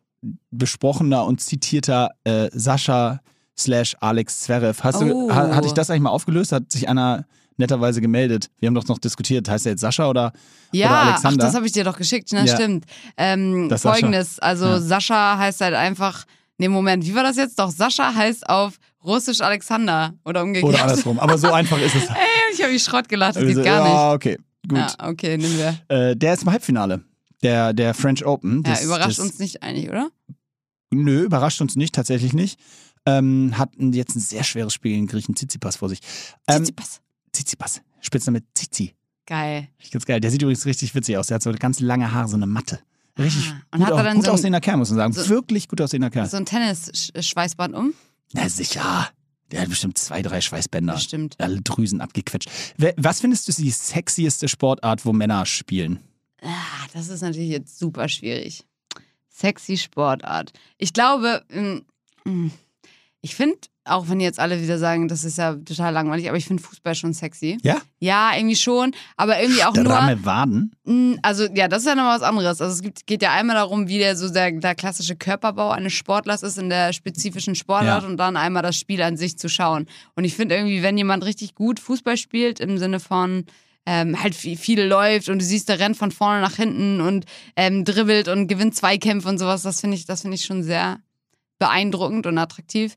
[0.51, 3.21] besprochener und zitierter äh, Sascha
[3.57, 4.83] slash Alex Zverev.
[4.83, 5.29] Hast Oh.
[5.29, 6.51] du, ha, hatte ich das eigentlich mal aufgelöst?
[6.53, 8.51] Hat sich einer netterweise gemeldet.
[8.59, 10.33] Wir haben doch noch diskutiert, heißt er jetzt Sascha oder,
[10.73, 11.45] Ja, oder Alexander?
[11.47, 12.45] das habe ich dir doch geschickt, ne?
[12.47, 12.55] Ja.
[12.55, 12.85] Stimmt.
[13.17, 13.95] Ähm, Das Sascha.
[14.01, 14.81] Folgendes, also Ja.
[14.81, 16.25] Sascha heißt halt einfach,
[16.59, 17.59] nee, Moment, wie war das jetzt?
[17.59, 20.73] Doch, Sascha heißt auf Russisch Alexander oder umgekehrt.
[20.73, 21.19] oder andersrum.
[21.21, 22.05] Aber so einfach ist es.
[22.09, 22.15] Ey,
[22.55, 24.39] ich habe mich Schrott gelacht, das Also, geht gar ja, okay,
[24.69, 24.79] gut.
[24.79, 24.97] nicht.
[25.01, 25.79] Ja, okay, nehmen wir.
[25.97, 27.03] Äh, der ist im Halbfinale.
[27.43, 28.63] Der, der French Open.
[28.65, 30.09] Ja, Das- überrascht das, uns nicht eigentlich, oder?
[30.91, 32.59] Nö, überrascht uns nicht, tatsächlich nicht.
[33.07, 35.99] Ähm, hat jetzt ein sehr schweres Spiel gegen Griechen Tsitsipas vor sich.
[36.49, 37.01] Ähm, Tsitsipas.
[37.35, 37.83] Tsitsipas.
[38.01, 38.95] Spitzname Tsitsi.
[39.27, 39.69] Geil.
[39.91, 40.21] Ganz geil.
[40.21, 41.27] Der sieht übrigens richtig witzig aus.
[41.27, 42.81] Der hat so ganz lange Haare, so eine Matte.
[43.19, 45.13] Richtig Ah, und gut, hat er au- dann gut so aussehender Kerl, muss man sagen.
[45.13, 46.27] so- Wirklich gut aussehender Kerl.
[46.29, 47.95] So ein Tennis-Schweißband um?
[48.33, 49.09] Na sicher.
[49.51, 50.95] Der hat bestimmt zwei, drei Schweißbänder.
[50.95, 51.37] Bestimmt.
[51.39, 52.51] Alle Drüsen abgequetscht.
[52.97, 56.01] Was findest du die sexieste Sportart, wo Männer spielen?
[56.43, 56.49] Ah,
[56.93, 58.65] das ist natürlich jetzt super schwierig.
[59.29, 60.53] Sexy Sportart.
[60.79, 62.51] Ich glaube, mm, mm,
[63.21, 66.47] ich finde, auch wenn jetzt alle wieder sagen, das ist ja total langweilig, aber ich
[66.47, 67.59] finde Fußball schon sexy.
[67.63, 67.77] Ja?
[68.01, 69.85] Ja, irgendwie schon, aber irgendwie auch nur.
[69.85, 70.73] Stramme Waden?
[70.85, 72.61] Mm, Also ja, das ist ja noch was anderes.
[72.61, 75.93] Also es gibt, geht ja einmal darum, wie der so der, der klassische Körperbau eines
[75.93, 78.09] Sportlers ist in der spezifischen Sportart Ja.
[78.09, 79.87] und dann einmal das Spiel an sich zu schauen.
[80.17, 83.45] Und ich finde irgendwie, wenn jemand richtig gut Fußball spielt, im Sinne von
[83.87, 87.27] ähm, halt viel, viel läuft und du siehst, der rennt von vorne nach hinten und
[87.55, 91.01] ähm, dribbelt und gewinnt Zweikämpfe und sowas, das finde ich, das finde ich schon sehr
[91.59, 92.95] beeindruckend und attraktiv.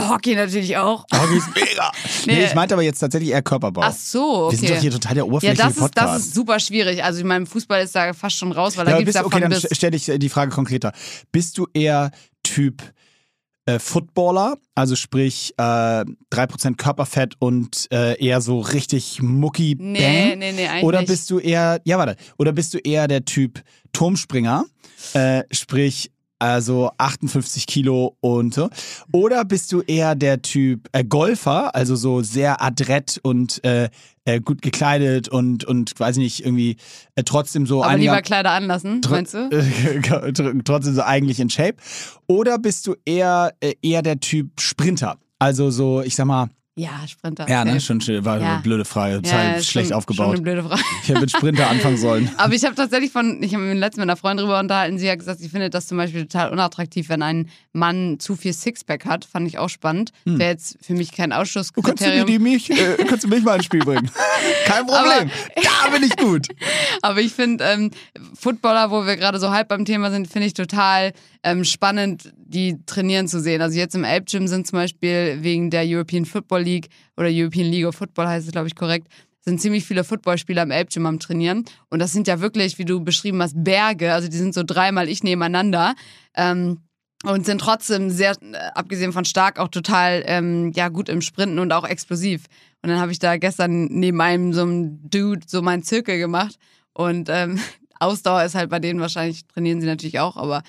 [0.00, 1.04] Hockey natürlich auch.
[1.14, 1.92] Hockey ist mega.
[2.26, 2.34] nee.
[2.34, 2.44] Nee.
[2.46, 3.82] ich meinte aber jetzt tatsächlich eher Körperbau.
[3.84, 4.52] Ach so, okay.
[4.52, 6.14] Wir sind doch hier total der ja, oberflächliche das ist, Podcast.
[6.16, 7.04] das ist super schwierig.
[7.04, 9.24] Also ich meine, Fußball ist da fast schon raus, weil da Ja, gibt es ja
[9.24, 9.68] okay, dann bis.
[9.72, 10.92] stelle ich äh, die Frage konkreter.
[11.32, 12.10] Bist du eher
[12.42, 12.82] Typ
[13.66, 20.38] äh, Footballer, also sprich äh, 3% Körperfett und äh, eher so richtig mucki Nee, bang?
[20.38, 23.62] nee, nee, eigentlich Oder bist du eher, ja warte, oder bist du eher der Typ
[23.94, 24.66] Turmspringer,
[25.14, 28.68] äh, sprich also 58 Kilo und so.
[29.12, 33.88] Oder bist du eher der Typ äh, Golfer, also so sehr adrett und äh,
[34.24, 36.76] äh, gut gekleidet und, und weiß ich nicht, irgendwie
[37.14, 39.38] äh, trotzdem so Aber lieber Kleider anlassen, meinst du?
[39.48, 41.76] tr- trotzdem so eigentlich in Shape?
[42.26, 45.18] Oder bist du eher, äh, eher der Typ Sprinter?
[45.38, 47.48] Also so, ich sag mal, Ja, Sprinter.
[47.48, 48.54] ja, ne, schon schön, war Ja.
[48.54, 50.32] eine blöde Frage, Ja, ist schlecht schon, Schon aufgebaut.
[50.34, 50.82] eine blöde Frage.
[51.04, 52.28] Ich hätte mit Sprinter anfangen sollen.
[52.36, 55.08] Aber ich habe tatsächlich von, ich habe mich letztens mit einer Freundin drüber unterhalten, sie
[55.08, 59.04] hat gesagt, sie findet das zum Beispiel total unattraktiv, wenn ein Mann zu viel Sixpack
[59.04, 59.24] hat.
[59.24, 60.10] Fand ich auch spannend.
[60.24, 62.26] Wäre jetzt für mich kein Du kannst du mir Ausschlusskriterium.
[62.26, 64.10] die Milch, äh, kannst du mich mal ins Spiel bringen?
[64.66, 65.30] Kein Problem.
[65.56, 66.48] da bin ich gut.
[67.02, 67.90] Aber ich finde ähm,
[68.34, 71.12] Footballer, wo wir gerade so halb beim Thema sind, finde ich total
[71.44, 73.60] ähm, spannend, die trainieren zu sehen.
[73.62, 77.86] Also jetzt im Elbgym sind zum Beispiel wegen der European Football League oder European League
[77.86, 79.08] of Football heißt es, glaube ich, korrekt,
[79.40, 81.64] sind ziemlich viele Footballspieler im Elbgym am Trainieren.
[81.90, 84.12] Und das sind ja wirklich, wie du beschrieben hast, Berge.
[84.12, 85.94] Also die sind so dreimal ich nebeneinander.
[86.34, 86.78] Ähm,
[87.24, 91.58] und sind trotzdem sehr, äh, abgesehen von stark, auch total ähm, ja, gut im Sprinten
[91.58, 92.44] und auch explosiv.
[92.82, 96.58] Und dann habe ich da gestern neben einem so einem Dude so meinen Zirkel gemacht.
[96.92, 97.58] Und ähm,
[97.98, 100.62] Ausdauer ist halt bei denen wahrscheinlich, trainieren sie natürlich auch, aber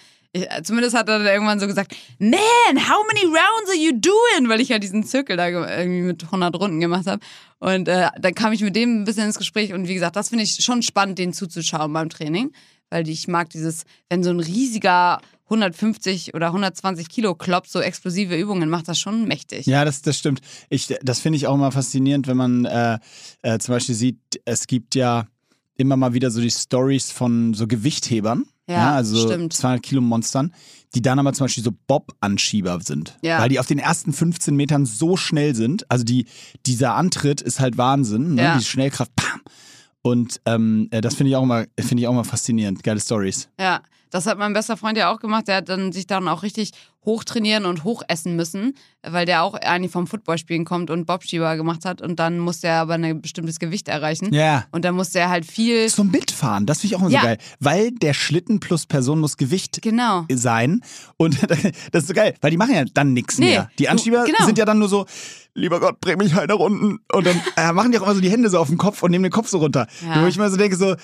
[0.63, 4.49] zumindest hat er dann irgendwann so gesagt, Man, how many rounds are you doing?
[4.49, 7.21] Weil ich halt diesen Zirkel da irgendwie mit 100 Runden gemacht habe.
[7.59, 10.29] Und äh, dann kam ich mit dem ein bisschen ins Gespräch und wie gesagt, das
[10.29, 12.51] finde ich schon spannend, denen zuzuschauen beim Training,
[12.89, 18.35] weil ich mag dieses, wenn so ein riesiger 150 oder 120 Kilo Klopp so explosive
[18.35, 19.65] Übungen macht, das schon mächtig.
[19.67, 20.41] Ja, das, das stimmt.
[20.69, 22.99] Ich, das finde ich auch immer faszinierend, wenn man äh,
[23.41, 25.27] äh, zum Beispiel sieht, es gibt ja
[25.77, 28.45] immer mal wieder so die Stories von so Gewichthebern.
[28.67, 29.53] Ja, also stimmt.
[29.53, 30.53] 200 Kilo Monstern,
[30.95, 33.17] die dann aber zum Beispiel so Bob-Anschieber sind.
[33.21, 33.39] Ja.
[33.39, 35.89] Weil die auf den ersten 15 Metern so schnell sind.
[35.91, 36.25] Also die,
[36.65, 38.35] dieser Antritt ist halt Wahnsinn.
[38.35, 38.43] Ne?
[38.43, 38.57] Ja.
[38.57, 39.41] Die Schnellkraft, pam.
[40.01, 42.83] Und ähm, äh, das finde ich auch immer, finde ich auch immer faszinierend.
[42.83, 43.49] Geile Stories.
[43.59, 45.47] Ja, das hat mein bester Freund ja auch gemacht.
[45.47, 46.71] Der hat dann sich dann auch richtig
[47.05, 52.01] hochtrainieren und hochessen müssen, weil der auch eigentlich vom Footballspielen kommt und Bobschieber gemacht hat.
[52.01, 54.33] Und dann musste er aber ein bestimmtes Gewicht erreichen.
[54.33, 54.65] Ja.
[54.71, 55.87] Und dann musste er halt viel.
[55.87, 57.19] Zum Mitfahren, das finde ich auch immer Ja.
[57.21, 57.37] so geil.
[57.59, 60.25] Weil der Schlitten plus Person muss Gewicht Genau.
[60.33, 60.81] sein.
[61.17, 61.37] Und
[61.91, 63.69] das ist so geil, weil die machen ja dann nichts Nee, mehr.
[63.77, 64.43] Die du- Anschieber genau.
[64.45, 65.05] sind ja dann nur so,
[65.53, 66.99] lieber Gott, bring mich halt nach unten.
[67.13, 69.11] Und dann äh, machen die auch immer so die Hände so auf den Kopf und
[69.11, 69.85] nehmen den Kopf so runter.
[70.03, 70.23] Ja.
[70.23, 70.95] Wo ich mir so denke, so,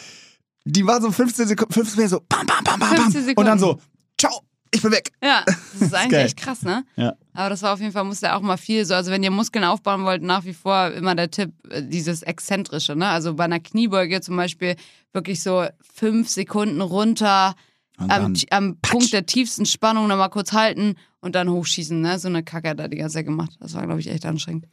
[0.66, 3.12] die waren so 15 Sekunden, 15 Sekunden so, bam, bam, bam, bam, bam.
[3.12, 3.80] 15 Und dann so,
[4.18, 4.42] ciao,
[4.74, 5.12] ich bin weg.
[5.24, 6.86] Ja, das ist eigentlich echt krass, ne?
[6.96, 7.14] Ja.
[7.34, 8.94] Aber das war auf jeden Fall, musste auch mal viel so.
[8.94, 12.96] Also, wenn ihr Muskeln aufbauen wollt, nach wie vor immer der Tipp, äh, dieses Exzentrische,
[12.96, 13.08] ne?
[13.08, 14.76] Also bei einer Kniebeuge zum Beispiel
[15.14, 17.56] wirklich so fünf Sekunden runter,
[17.98, 22.18] am, am Punkt der tiefsten Spannung nochmal kurz halten und dann hochschießen, ne?
[22.18, 23.52] So eine Kacke hat er die ganze Zeit gemacht.
[23.60, 24.66] Das war, glaube ich, echt anstrengend.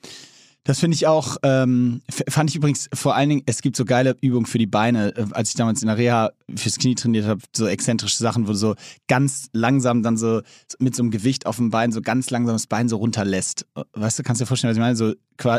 [0.68, 4.14] Das finde ich auch, ähm, fand ich übrigens vor allen Dingen, es gibt so geile
[4.20, 5.16] Übungen für die Beine.
[5.16, 8.52] Äh, Als ich damals in der Reha fürs Knie trainiert habe, so exzentrische Sachen, wo
[8.52, 8.74] du so
[9.07, 10.42] ganz langsam dann so
[10.78, 13.64] mit so einem Gewicht auf dem Bein so ganz langsam das Bein so runterlässt.
[13.94, 14.94] Weißt du, kannst du dir vorstellen, was ich meine?
[14.96, 15.14] So,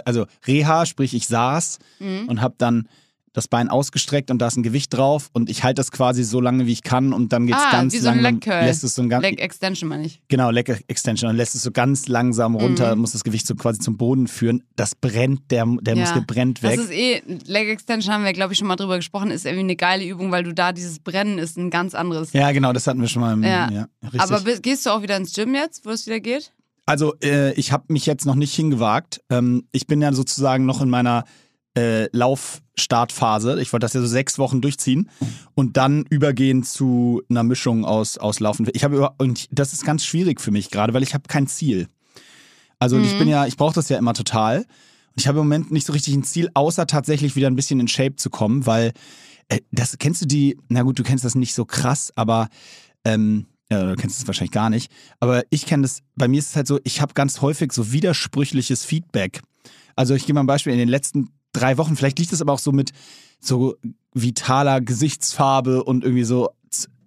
[0.05, 2.27] also Reha, sprich ich saß Mhm.
[2.27, 2.87] und habe dann
[3.33, 6.41] das Bein ausgestreckt und da ist ein Gewicht drauf und ich halte das quasi so
[6.41, 8.65] lange, wie ich kann und dann geht's Ah, ganz wie so ein langsam, Leg Curl.
[8.65, 10.21] lässt es so ein ganz, Leg Extension meine ich.
[10.27, 11.27] Genau, Leg Extension.
[11.29, 13.01] Dann lässt es so ganz langsam runter, Mhm.
[13.01, 14.63] muss das Gewicht so quasi zum Boden führen.
[14.75, 16.01] Das brennt, der, der Ja.
[16.01, 16.75] Muskel brennt weg.
[16.77, 19.61] Das ist eh, Leg Extension haben wir, glaube ich, schon mal drüber gesprochen, ist irgendwie
[19.63, 22.33] eine geile Übung, weil du da dieses Brennen ist ein ganz anderes.
[22.33, 23.33] ja, genau, das hatten wir schon mal.
[23.33, 23.69] Im, ja.
[23.71, 23.87] Ja.
[24.17, 26.51] Aber gehst du auch wieder ins Gym jetzt, wo es wieder geht?
[26.85, 29.21] also, äh, ich habe mich jetzt noch nicht hingewagt.
[29.29, 31.23] Ähm, ich bin ja sozusagen noch in meiner
[31.77, 33.62] äh, Laufstartphase.
[33.62, 35.10] Ich wollte das ja so sechs Wochen durchziehen
[35.55, 38.67] und dann übergehen zu einer Mischung aus, aus Laufen.
[38.73, 41.88] Ich habe und das ist ganz schwierig für mich gerade, weil ich habe kein Ziel.
[42.79, 44.60] Also und ich bin ja, ich brauche das ja immer total.
[44.60, 47.79] Und ich habe im Moment nicht so richtig ein Ziel, außer tatsächlich wieder ein bisschen
[47.79, 48.93] in Shape zu kommen, weil
[49.49, 52.47] äh, das kennst du die, na gut, du kennst das nicht so krass, aber
[53.03, 54.91] ähm, ja, du kennst es wahrscheinlich gar nicht.
[55.19, 57.91] Aber ich kenne das, bei mir ist es halt so, ich habe ganz häufig so
[57.91, 59.41] widersprüchliches Feedback.
[59.95, 62.53] Also ich gebe mal ein Beispiel, in den letzten drei Wochen, vielleicht liegt es aber
[62.53, 62.91] auch so mit
[63.39, 63.75] so
[64.13, 66.49] vitaler Gesichtsfarbe und irgendwie so,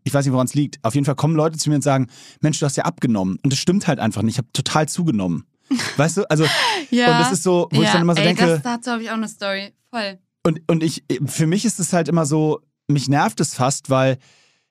[0.04, 0.78] ich weiß nicht, woran es liegt.
[0.82, 2.08] Auf jeden Fall kommen Leute zu mir und sagen,
[2.40, 3.38] Mensch, du hast ja abgenommen.
[3.42, 4.34] Und das stimmt halt einfach nicht.
[4.34, 5.44] Ich habe total zugenommen.
[5.96, 6.30] Weißt du?
[6.30, 6.50] Also, und
[6.90, 9.14] das ist so, wo ich dann immer so ey, denke, Das, dazu habe ich auch
[9.14, 9.72] eine Story.
[9.90, 10.18] Voll.
[10.44, 14.18] und, und ich, für mich ist es halt immer so, mich nervt es fast, weil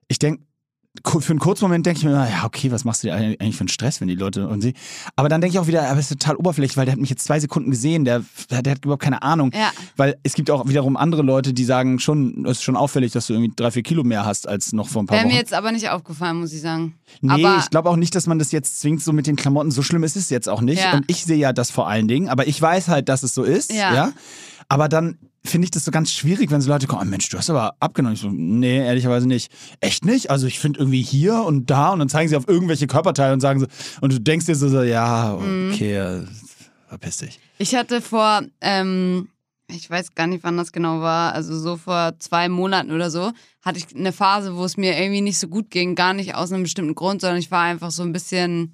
[0.08, 0.44] ich denke,
[1.06, 3.56] für einen kurzen Moment denke ich mir immer, ja, okay, was machst du dir eigentlich
[3.56, 4.74] für einen Stress, wenn die Leute und sie.
[5.16, 7.10] Aber dann denke ich auch wieder, aber es ist total oberflächlich, weil der hat mich
[7.10, 9.52] jetzt zwei Sekunden gesehen, der, der hat überhaupt keine Ahnung.
[9.54, 9.72] Ja.
[9.96, 13.28] Weil es gibt auch wiederum andere Leute, die sagen schon, es ist schon auffällig, dass
[13.28, 15.34] du irgendwie drei, vier Kilo mehr hast als noch vor ein paar Wäre Wochen.
[15.34, 16.96] mir jetzt aber nicht aufgefallen, muss ich sagen.
[17.22, 19.72] Nee, aber ich glaube auch nicht, dass man das jetzt zwingt, so mit den Klamotten.
[19.72, 20.84] So schlimm ist es jetzt auch nicht.
[20.84, 20.94] Ja.
[20.94, 23.44] Und ich sehe ja das vor allen Dingen, aber ich weiß halt, dass es so
[23.44, 23.72] ist.
[23.72, 23.94] Ja.
[23.94, 24.14] Ja.
[24.72, 27.38] Aber dann finde ich das so ganz schwierig, wenn so Leute kommen, oh Mensch, du
[27.38, 28.14] hast aber abgenommen.
[28.14, 29.52] Ich so, nee, ehrlicherweise nicht.
[29.82, 30.30] Echt nicht?
[30.30, 33.42] Also ich finde irgendwie hier und da und dann zeigen sie auf irgendwelche Körperteile und
[33.42, 33.66] sagen so,
[34.00, 35.72] und du denkst dir so, so ja, Mhm.
[35.74, 36.24] okay, äh,
[36.88, 37.38] verpiss dich.
[37.58, 39.28] Ich hatte vor, ähm,
[39.68, 43.34] ich weiß gar nicht, wann das genau war, also so vor zwei Monaten oder so,
[43.62, 46.54] hatte ich eine Phase, wo es mir irgendwie nicht so gut ging, gar nicht aus
[46.54, 48.74] einem bestimmten Grund, sondern ich war einfach so ein bisschen,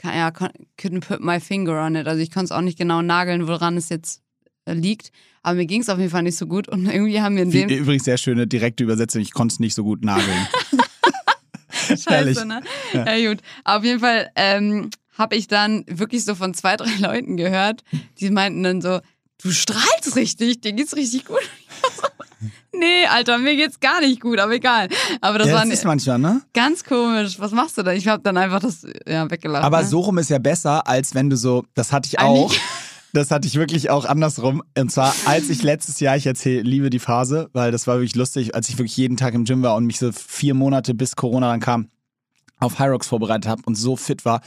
[0.00, 2.06] ja, couldn't put my finger on it.
[2.06, 4.20] Also ich konnte es auch nicht genau nageln, woran es jetzt
[4.66, 5.10] liegt.
[5.42, 7.50] Aber mir ging es auf jeden Fall nicht so gut und irgendwie haben wir in
[7.50, 10.48] dem übrigens sehr schöne direkte Übersetzung, ich konnte es nicht so gut nageln.
[12.06, 12.36] herrlich.
[12.36, 12.62] Scheiße, ne?
[12.92, 13.28] Ja.
[13.28, 13.40] gut.
[13.64, 17.82] Auf jeden Fall ähm, habe ich dann wirklich so von zwei, drei Leuten gehört,
[18.20, 19.00] die meinten dann so,
[19.42, 21.40] du strahlst richtig, dir geht's richtig gut.
[22.00, 22.10] War
[22.72, 24.88] nee, Alter, mir geht's gar nicht gut, aber egal.
[25.20, 26.42] Aber das ja, war das ist manchmal, ne?
[26.52, 27.38] ganz komisch.
[27.38, 27.92] Was machst du da?
[27.92, 29.64] Ich habe dann einfach das ja, weggelacht.
[29.64, 29.88] Aber ne?
[29.88, 32.54] so rum ist ja besser, als wenn du so, das hatte ich Eigentlich- auch.
[33.14, 34.64] Das hatte ich wirklich auch andersrum.
[34.76, 38.16] Und zwar, als ich letztes Jahr, ich erzähle, liebe die Phase, weil das war wirklich
[38.16, 41.14] lustig, als ich wirklich jeden Tag im Gym war und mich so vier Monate bis
[41.14, 41.88] Corona dann kam,
[42.58, 44.40] auf Hyrox vorbereitet habe und so fit war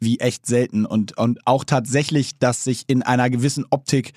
[0.00, 4.12] wie echt selten und, und auch tatsächlich, dass sich in einer gewissen Optik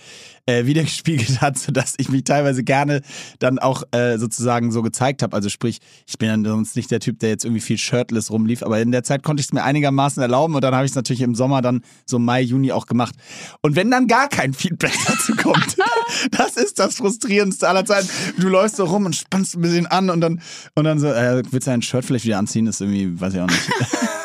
[0.45, 3.01] äh, wiedergespiegelt hat, sodass ich mich teilweise gerne
[3.39, 5.35] dann auch äh, sozusagen so gezeigt habe.
[5.35, 8.63] Also sprich, ich bin dann sonst nicht der Typ, der jetzt irgendwie viel shirtless rumlief,
[8.63, 10.95] aber in der Zeit konnte ich es mir einigermaßen erlauben und dann habe ich es
[10.95, 13.15] natürlich im Sommer dann so Mai, Juni auch gemacht.
[13.61, 15.77] Und wenn dann gar kein Feedback dazu kommt,
[16.31, 18.09] das ist das frustrierendste aller Zeiten.
[18.39, 20.41] Du läufst so rum und spannst ein bisschen an und dann
[20.75, 22.65] und dann so, äh, willst du dein Shirt vielleicht wieder anziehen?
[22.65, 23.61] Das ist irgendwie, weiß ich auch nicht.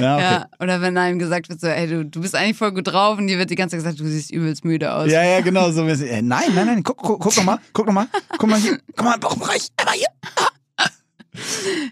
[0.00, 0.22] ja, okay.
[0.22, 3.18] ja, oder wenn einem gesagt wird, so, ey, du, du bist eigentlich voll gut drauf
[3.18, 5.10] und dir wird die ganze Zeit gesagt, du siehst übelst müde aus.
[5.10, 5.70] Ja, ja, genau.
[5.70, 8.06] So, äh, nein, nein, nein, guck, guck, guck noch mal, guck noch mal,
[8.38, 10.06] guck mal hier, guck mal, Bauchbereich, aber hier.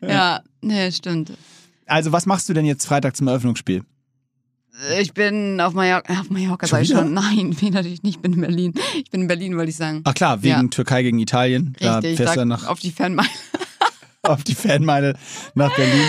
[0.09, 1.33] ja, nee, stimmt.
[1.87, 3.83] Also, was machst du denn jetzt Freitag zum Eröffnungsspiel?
[4.99, 7.13] Ich bin auf Mallorca, auf Mallorca sag ich schon.
[7.13, 8.75] Nein, bin natürlich nicht, ich bin in Berlin.
[8.97, 10.01] Ich bin in Berlin, wollte ich sagen.
[10.05, 10.69] Ach klar, wegen ja.
[10.69, 11.77] Türkei gegen Italien.
[11.81, 13.29] Richtig, da fährst du nach, auf die Fanmeile.
[14.23, 15.15] auf die Fanmeile
[15.55, 16.05] nach Berlin.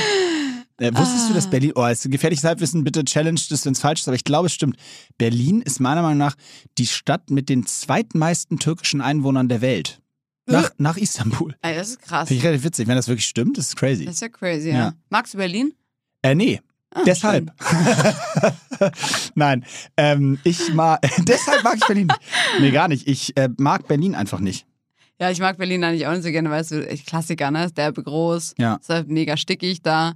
[0.79, 1.27] Äh, wusstest ah.
[1.29, 1.49] du, dass ah.
[1.49, 4.47] Berlin, oh, ist gefährliches Halbwissen, bitte challenge das, wenn es falsch ist, aber ich glaube,
[4.47, 4.77] es stimmt.
[5.17, 6.35] Berlin ist meiner Meinung nach
[6.77, 10.01] die Stadt mit den zweitmeisten türkischen Einwohnern der Welt.
[10.45, 10.73] Nach, äh?
[10.77, 11.55] nach Istanbul.
[11.61, 12.27] Ey, das ist krass.
[12.27, 12.87] Finde ich relativ witzig.
[12.87, 14.05] Wenn das wirklich stimmt, das ist crazy.
[14.05, 14.75] Das ist ja crazy, ja.
[14.75, 14.93] ja.
[15.09, 15.73] Magst du Berlin?
[16.21, 16.59] Äh, nee.
[16.93, 17.51] Ah, deshalb.
[19.35, 19.65] Nein,
[19.97, 22.07] ähm, ich mag, deshalb mag ich Berlin.
[22.59, 23.07] Nee, gar nicht.
[23.07, 24.67] Ich äh, mag Berlin einfach nicht.
[25.19, 27.65] Ja, ich mag Berlin eigentlich auch nicht so gerne, so echt Klassiker, ne?
[27.65, 28.75] Ist derbe groß, ja.
[28.75, 30.13] ist halt mega stickig da.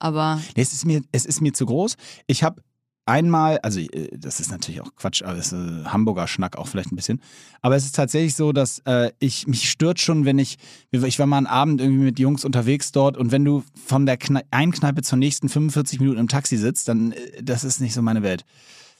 [0.00, 0.40] Aber.
[0.56, 1.96] Nee, es ist mir, es ist mir zu groß.
[2.26, 2.62] Ich habe
[3.06, 6.68] einmal, also äh, das ist natürlich auch Quatsch, aber es ist äh, Hamburger Schnack auch
[6.68, 7.20] vielleicht ein bisschen.
[7.60, 10.56] Aber es ist tatsächlich so, dass äh, ich mich stört schon, wenn ich,
[10.90, 14.16] ich war mal einen Abend irgendwie mit Jungs unterwegs dort und wenn du von der
[14.16, 17.94] Kne einen Kneipe zur nächsten 45 Minuten im Taxi sitzt, dann äh, das ist nicht
[17.94, 18.44] so meine Welt.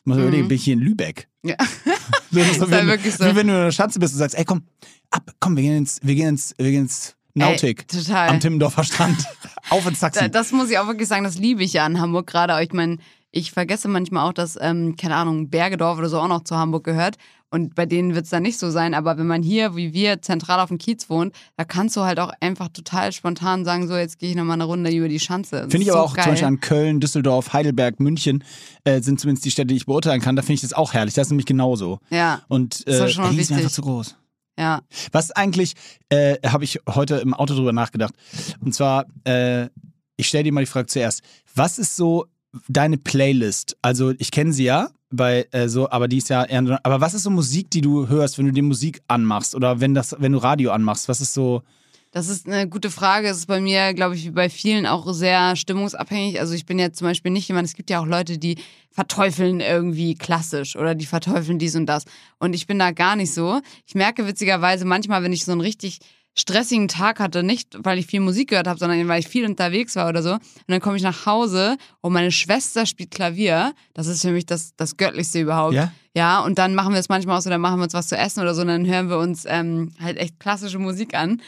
[0.00, 0.22] Ich muss mhm.
[0.22, 1.28] überlegen, bin ich hier in Lübeck?
[1.42, 1.56] Ja.
[2.30, 3.24] ist, so, wenn, wirklich so.
[3.24, 4.62] Wie wenn du in der Schanze bist und sagst, ey komm,
[5.10, 8.28] ab, komm, wir gehen ins, wir gehen ins, wir gehen ins Nautik Ey, total.
[8.28, 9.24] am Timmendorfer Strand.
[9.70, 10.30] Auf ins Taxi.
[10.30, 12.60] Das muss ich auch wirklich sagen, das liebe ich ja in Hamburg gerade.
[12.62, 12.98] Ich meine,
[13.30, 16.84] ich vergesse manchmal auch, dass, ähm, keine Ahnung, Bergedorf oder so auch noch zu Hamburg
[16.84, 17.16] gehört.
[17.52, 18.94] Und bei denen wird es dann nicht so sein.
[18.94, 22.20] Aber wenn man hier, wie wir, zentral auf dem Kiez wohnt, da kannst du halt
[22.20, 25.62] auch einfach total spontan sagen, so, jetzt gehe ich nochmal eine Runde über die Schanze.
[25.62, 26.24] Finde ich so aber auch geil.
[26.24, 28.44] zum Beispiel an Köln, Düsseldorf, Heidelberg, München
[28.84, 30.36] äh, sind zumindest die Städte, die ich beurteilen kann.
[30.36, 31.14] Da finde ich das auch herrlich.
[31.14, 31.98] Das ist nämlich genauso.
[32.10, 32.42] Ja.
[32.46, 34.16] Und äh, das ist, schon ist mir einfach zu groß.
[34.58, 34.82] Ja.
[35.12, 35.74] Was eigentlich,
[36.08, 38.14] äh, habe ich heute im Auto drüber nachgedacht.
[38.60, 39.68] Und zwar, äh,
[40.16, 41.22] ich stelle dir mal die Frage zuerst.
[41.54, 42.26] Was ist so
[42.68, 43.76] deine Playlist?
[43.80, 47.14] Also, ich kenne sie ja, bei äh, so, aber die ist ja eher, aber was
[47.14, 50.32] ist so Musik, die du hörst, wenn du die Musik anmachst oder wenn das, wenn
[50.32, 51.08] du Radio anmachst?
[51.08, 51.62] Was ist so
[52.12, 53.28] das ist eine gute Frage.
[53.28, 56.40] Es ist bei mir, glaube ich, wie bei vielen auch sehr stimmungsabhängig.
[56.40, 58.56] Also ich bin ja zum Beispiel nicht jemand, es gibt ja auch Leute, die
[58.90, 62.04] verteufeln irgendwie klassisch oder die verteufeln dies und das.
[62.38, 63.60] Und ich bin da gar nicht so.
[63.86, 66.00] Ich merke witzigerweise manchmal, wenn ich so einen richtig
[66.36, 69.96] stressigen Tag hatte, nicht weil ich viel Musik gehört habe, sondern weil ich viel unterwegs
[69.96, 70.32] war oder so.
[70.32, 73.72] Und dann komme ich nach Hause und meine Schwester spielt Klavier.
[73.94, 75.74] Das ist für mich das, das Göttlichste überhaupt.
[75.74, 75.92] Ja?
[76.14, 78.16] Ja, und dann machen wir es manchmal auch so, dann machen wir uns was zu
[78.16, 81.40] essen oder so, und dann hören wir uns ähm, halt echt klassische Musik an.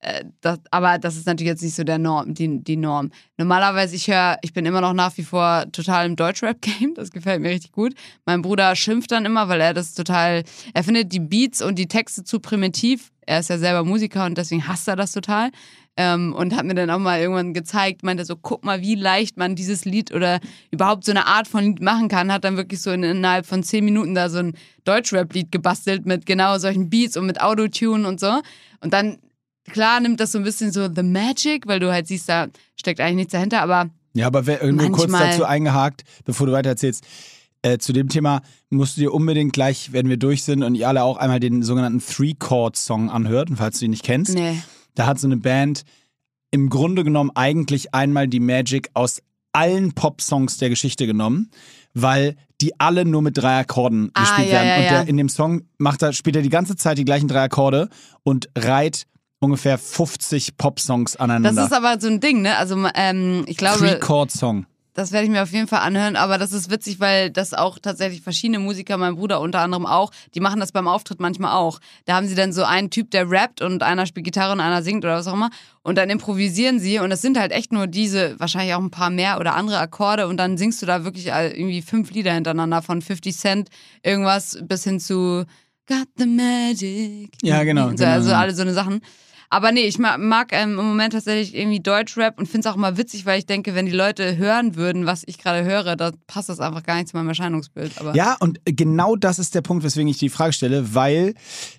[0.00, 3.10] Äh, das, aber das ist natürlich jetzt nicht so der Norm, die, die Norm.
[3.38, 6.94] Normalerweise, ich höre, ich bin immer noch nach wie vor total im Deutschrap-Game.
[6.94, 7.94] Das gefällt mir richtig gut.
[8.24, 10.42] Mein Bruder schimpft dann immer, weil er das total,
[10.74, 13.10] er findet die Beats und die Texte zu primitiv.
[13.22, 15.50] Er ist ja selber Musiker und deswegen hasst er das total.
[15.98, 19.38] Ähm, und hat mir dann auch mal irgendwann gezeigt, meinte so, guck mal, wie leicht
[19.38, 22.30] man dieses Lied oder überhaupt so eine Art von Lied machen kann.
[22.30, 24.52] Hat dann wirklich so in, innerhalb von zehn Minuten da so ein
[24.84, 28.42] Deutschrap-Lied gebastelt mit genau solchen Beats und mit Autotune und so.
[28.80, 29.16] Und dann
[29.72, 33.00] klar nimmt das so ein bisschen so The Magic, weil du halt siehst, da steckt
[33.00, 33.90] eigentlich nichts dahinter, aber.
[34.14, 37.04] Ja, aber wer, nur kurz dazu eingehakt, bevor du weiter erzählst.
[37.62, 40.88] Äh, zu dem Thema musst du dir unbedingt gleich, wenn wir durch sind und ihr
[40.88, 44.34] alle auch einmal den sogenannten Three-Chord-Song anhört, falls du ihn nicht kennst.
[44.34, 44.62] Nee.
[44.94, 45.82] Da hat so eine Band
[46.50, 49.20] im Grunde genommen eigentlich einmal die Magic aus
[49.52, 51.50] allen Pop-Songs der Geschichte genommen,
[51.94, 54.68] weil die alle nur mit drei Akkorden ah, gespielt ja, werden.
[54.68, 57.28] Ja, und der, in dem Song macht er, spielt er die ganze Zeit die gleichen
[57.28, 57.88] drei Akkorde
[58.22, 59.06] und reiht
[59.40, 61.62] ungefähr 50 Pop-Songs aneinander.
[61.62, 62.56] Das ist aber so ein Ding, ne?
[62.56, 63.78] Also ähm, ich glaube.
[63.78, 64.66] Three-Chord-Song.
[64.96, 67.78] Das werde ich mir auf jeden Fall anhören, aber das ist witzig, weil das auch
[67.78, 71.80] tatsächlich verschiedene Musiker, mein Bruder unter anderem auch, die machen das beim Auftritt manchmal auch.
[72.06, 74.82] Da haben sie dann so einen Typ, der rappt und einer spielt Gitarre und einer
[74.82, 75.50] singt oder was auch immer.
[75.82, 79.10] Und dann improvisieren sie und es sind halt echt nur diese, wahrscheinlich auch ein paar
[79.10, 83.02] mehr oder andere Akkorde und dann singst du da wirklich irgendwie fünf Lieder hintereinander von
[83.02, 83.68] 50 Cent
[84.02, 85.44] irgendwas bis hin zu
[85.86, 87.32] Got the Magic.
[87.42, 87.88] Ja, genau.
[87.88, 88.10] Also, genau.
[88.10, 89.02] also alle so eine Sachen.
[89.50, 92.76] Aber nee, ich mag, mag ähm, im Moment tatsächlich irgendwie Deutschrap und finde es auch
[92.76, 96.16] immer witzig, weil ich denke, wenn die Leute hören würden, was ich gerade höre, dann
[96.26, 98.00] passt das einfach gar nicht zu meinem Erscheinungsbild.
[98.00, 101.34] Aber ja, und genau das ist der Punkt, weswegen ich die Frage stelle, weil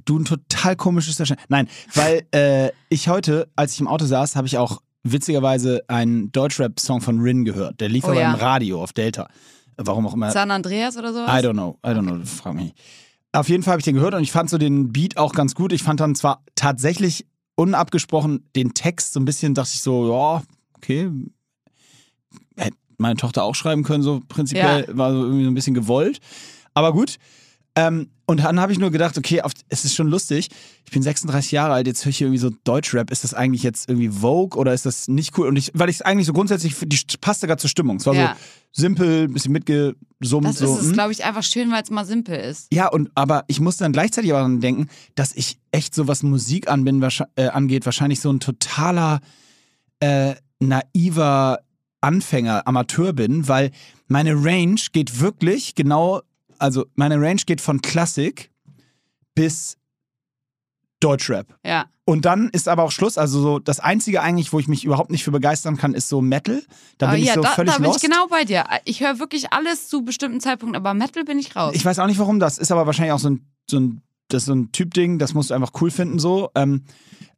[0.05, 1.49] du ein total komisches Erscheinungsbild.
[1.49, 6.31] Nein, weil äh, ich heute, als ich im Auto saß, habe ich auch witzigerweise einen
[6.31, 7.79] Deutschrap-Song von Rin gehört.
[7.79, 8.33] Der lief Oh aber ja.
[8.33, 9.27] im Radio auf Delta.
[9.77, 10.31] Warum auch immer.
[10.31, 11.29] San Andreas oder sowas?
[11.29, 11.77] I don't know.
[11.85, 12.25] I don't know.
[12.25, 12.77] Frag mich nicht.
[13.31, 15.53] Auf jeden Fall habe ich den gehört und ich fand so den Beat auch ganz
[15.53, 15.71] gut.
[15.71, 17.27] Ich fand dann zwar tatsächlich
[17.57, 20.43] unabgesprochen den Text so ein bisschen, dachte ich so, ja,
[20.77, 21.11] okay.
[22.55, 24.87] Hätte meine Tochter auch schreiben können, so prinzipiell.
[24.95, 26.19] War so irgendwie so ein bisschen gewollt.
[26.73, 27.17] Aber gut.
[27.77, 30.49] Ähm, und dann habe ich nur gedacht, okay, auf, es ist schon lustig.
[30.83, 33.11] Ich bin 36 Jahre alt, jetzt höre ich hier irgendwie so Deutschrap.
[33.11, 35.47] Ist das eigentlich jetzt irgendwie Vogue oder ist das nicht cool?
[35.47, 37.97] Und ich, weil ich es eigentlich so grundsätzlich, die passte gerade zur Stimmung.
[37.97, 38.35] Es war Ja.
[38.71, 40.45] so simpel, ein bisschen mitgesummt.
[40.45, 40.93] Das so, ist hm.
[40.93, 42.67] glaube ich, einfach schön, weil es mal simpel ist.
[42.73, 46.23] Ja, und aber ich muss dann gleichzeitig aber daran denken, dass ich echt so was
[46.23, 47.01] Musik an bin,
[47.35, 49.21] äh, angeht, wahrscheinlich so ein totaler
[49.99, 51.59] äh, naiver
[52.01, 53.71] Anfänger, Amateur bin, weil
[54.07, 56.21] meine Range geht wirklich genau,
[56.59, 58.51] also meine Range geht von Klassik
[59.35, 59.77] bis
[60.99, 61.55] Deutschrap.
[61.63, 61.85] Ja.
[62.05, 63.17] Und dann ist aber auch Schluss.
[63.17, 66.21] Also so das Einzige eigentlich, wo ich mich überhaupt nicht für begeistern kann, ist so
[66.21, 66.63] Metal.
[66.97, 68.03] Da Aber bin ja, ich so da, völlig da bin lost.
[68.03, 68.65] ich genau bei dir.
[68.85, 71.75] Ich höre wirklich alles zu bestimmten Zeitpunkten, aber Metal bin ich raus.
[71.75, 74.43] Ich weiß auch nicht, warum das ist, aber wahrscheinlich auch so ein, so ein, das
[74.43, 76.49] ist so ein Typ-Ding, das musst du einfach cool finden so.
[76.55, 76.85] Ähm,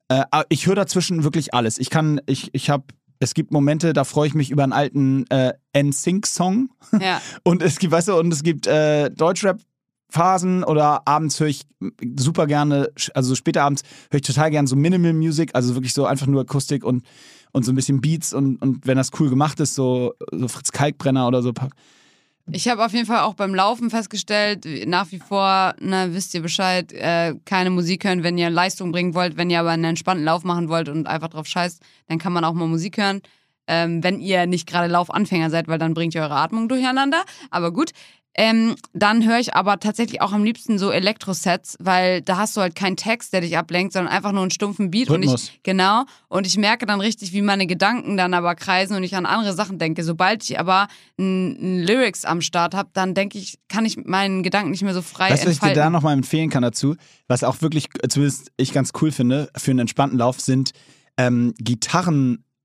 [0.07, 1.78] äh, ich höre dazwischen wirklich alles.
[1.80, 2.84] Ich kann, ich, ich habe,
[3.20, 7.22] es gibt Momente, da freue ich mich über einen alten äh, NSYNC-Song ja.
[7.43, 11.63] und es gibt, weißt du, und es gibt äh, Deutschrap-Phasen oder abends höre ich
[12.17, 16.05] super gerne, also später abends höre ich total gerne so Minimal Music, also wirklich so
[16.05, 17.03] einfach nur Akustik und,
[17.51, 20.72] und so ein bisschen Beats und, und wenn das cool gemacht ist, so, so Fritz
[20.72, 21.51] Kalkbrenner oder so.
[22.52, 26.41] Ich habe auf jeden Fall auch beim Laufen festgestellt, nach wie vor, na, wisst ihr
[26.41, 30.26] Bescheid, äh, keine Musik hören, wenn ihr Leistung bringen wollt, wenn ihr aber einen entspannten
[30.26, 33.22] Lauf machen wollt und einfach drauf scheißt, dann kann man auch mal Musik hören.
[33.68, 37.24] Ähm, wenn ihr nicht gerade Laufanfänger seid, weil dann bringt ihr eure Atmung durcheinander.
[37.52, 37.91] Aber gut.
[38.36, 42.62] Ähm, dann höre ich aber tatsächlich auch am liebsten so Elektro-Sets, weil da hast du
[42.62, 45.10] halt keinen Text, der dich ablenkt, sondern einfach nur einen stumpfen Beat.
[45.10, 45.46] Und Rhythmus.
[45.46, 46.06] ich, genau.
[46.28, 49.54] Und ich merke dann richtig, wie meine Gedanken dann aber kreisen und ich an andere
[49.54, 50.04] Sachen denke.
[50.04, 54.44] Sobald ich aber ein, ein Lyrics am Start habe, dann denke ich, kann ich meinen
[54.44, 55.84] Gedanken nicht mehr so frei Weißt du, was ich dir entfalten.
[55.84, 56.96] da nochmal empfehlen kann dazu?
[57.28, 60.72] Was auch wirklich, zumindest ich ganz cool finde, für einen entspannten Lauf, sind
[61.18, 61.54] ähm,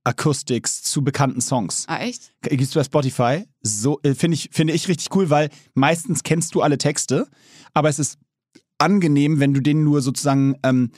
[0.05, 1.85] Gitarren-Acoustics zu bekannten Songs.
[1.89, 2.33] ah, echt?
[2.43, 3.45] Gibt's bei Spotify.
[3.63, 7.27] So äh, finde ich, finde ich richtig cool, weil meistens kennst du alle Texte,
[7.73, 8.19] aber es ist
[8.79, 10.91] angenehm, wenn du den nur sozusagen ähm,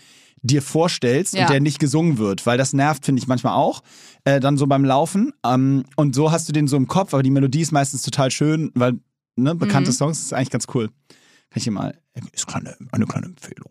[0.42, 1.42] dir vorstellst Ja.
[1.42, 3.82] und der nicht gesungen wird, weil das nervt, finde ich manchmal auch.
[4.24, 5.32] Äh, dann so beim Laufen.
[5.44, 8.30] Ähm, und so hast du den so im Kopf, aber die Melodie ist meistens total
[8.30, 8.98] schön, weil
[9.36, 9.94] ne, bekannte Mhm.
[9.94, 10.88] Songs ist eigentlich ganz cool.
[10.88, 11.98] Kann ich dir mal,
[12.32, 13.70] ist kleine, eine kleine Empfehlung.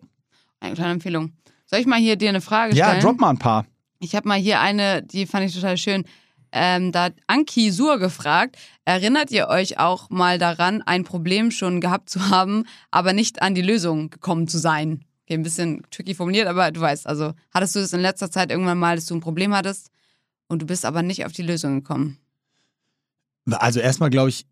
[0.60, 1.34] Eine kleine Empfehlung.
[1.66, 3.02] Soll ich mal hier dir eine Frage Ja, stellen?
[3.02, 3.66] drop mal ein paar.
[4.00, 6.06] Ich habe mal hier eine, die fand ich total schön.
[6.52, 11.82] Ähm, da hat Anki Sur gefragt, erinnert ihr euch auch mal daran, ein Problem schon
[11.82, 15.04] gehabt zu haben, aber nicht an die Lösung gekommen zu sein?
[15.24, 18.52] Okay, ein bisschen tricky formuliert, aber du weißt, also hattest du das in letzter Zeit
[18.52, 19.90] irgendwann mal, dass du ein Problem hattest
[20.48, 22.20] und du bist aber nicht auf die Lösung gekommen?
[23.52, 24.46] Also erstmal glaube ich,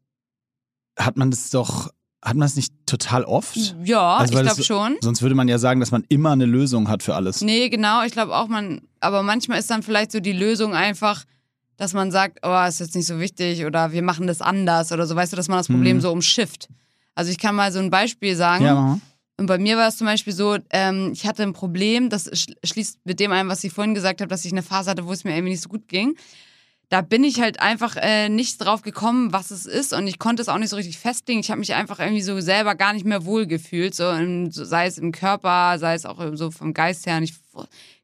[0.97, 1.89] hat man das doch,
[2.23, 3.75] hat man es nicht total oft?
[3.83, 4.95] Ja, Also, ich glaube schon.
[5.01, 7.41] Sonst würde man ja sagen, dass man immer eine Lösung hat für alles.
[7.41, 11.23] Nee, genau, ich glaube auch, man, aber manchmal ist dann vielleicht so die Lösung einfach,
[11.77, 15.05] dass man sagt, oh, ist jetzt nicht so wichtig oder wir machen das anders oder
[15.07, 16.01] so, weißt du, dass man das Problem Mhm.
[16.01, 16.69] so umschifft.
[17.15, 18.65] Also ich kann mal so ein Beispiel sagen.
[18.65, 18.99] Ja.
[19.37, 22.53] Und bei mir war es zum Beispiel so, ähm, ich hatte ein Problem, das sch-
[22.63, 25.11] schließt mit dem ein, was ich vorhin gesagt habe, dass ich eine Phase hatte, wo
[25.11, 26.15] es mir irgendwie nicht so gut ging.
[26.93, 30.43] Da bin ich halt einfach äh, nicht drauf gekommen, was es ist und ich konnte
[30.43, 31.39] es auch nicht so richtig festlegen.
[31.39, 34.85] Ich habe mich einfach irgendwie so selber gar nicht mehr wohl gefühlt, so, im, sei
[34.85, 37.17] es im Körper, sei es auch so vom Geist her.
[37.17, 37.33] Und ich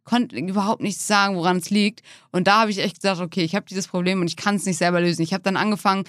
[0.04, 2.02] konnte überhaupt nicht sagen, woran es liegt.
[2.32, 4.66] Und da habe ich echt gesagt, okay, ich habe dieses Problem und ich kann es
[4.66, 5.22] nicht selber lösen.
[5.22, 6.06] Ich habe dann angefangen,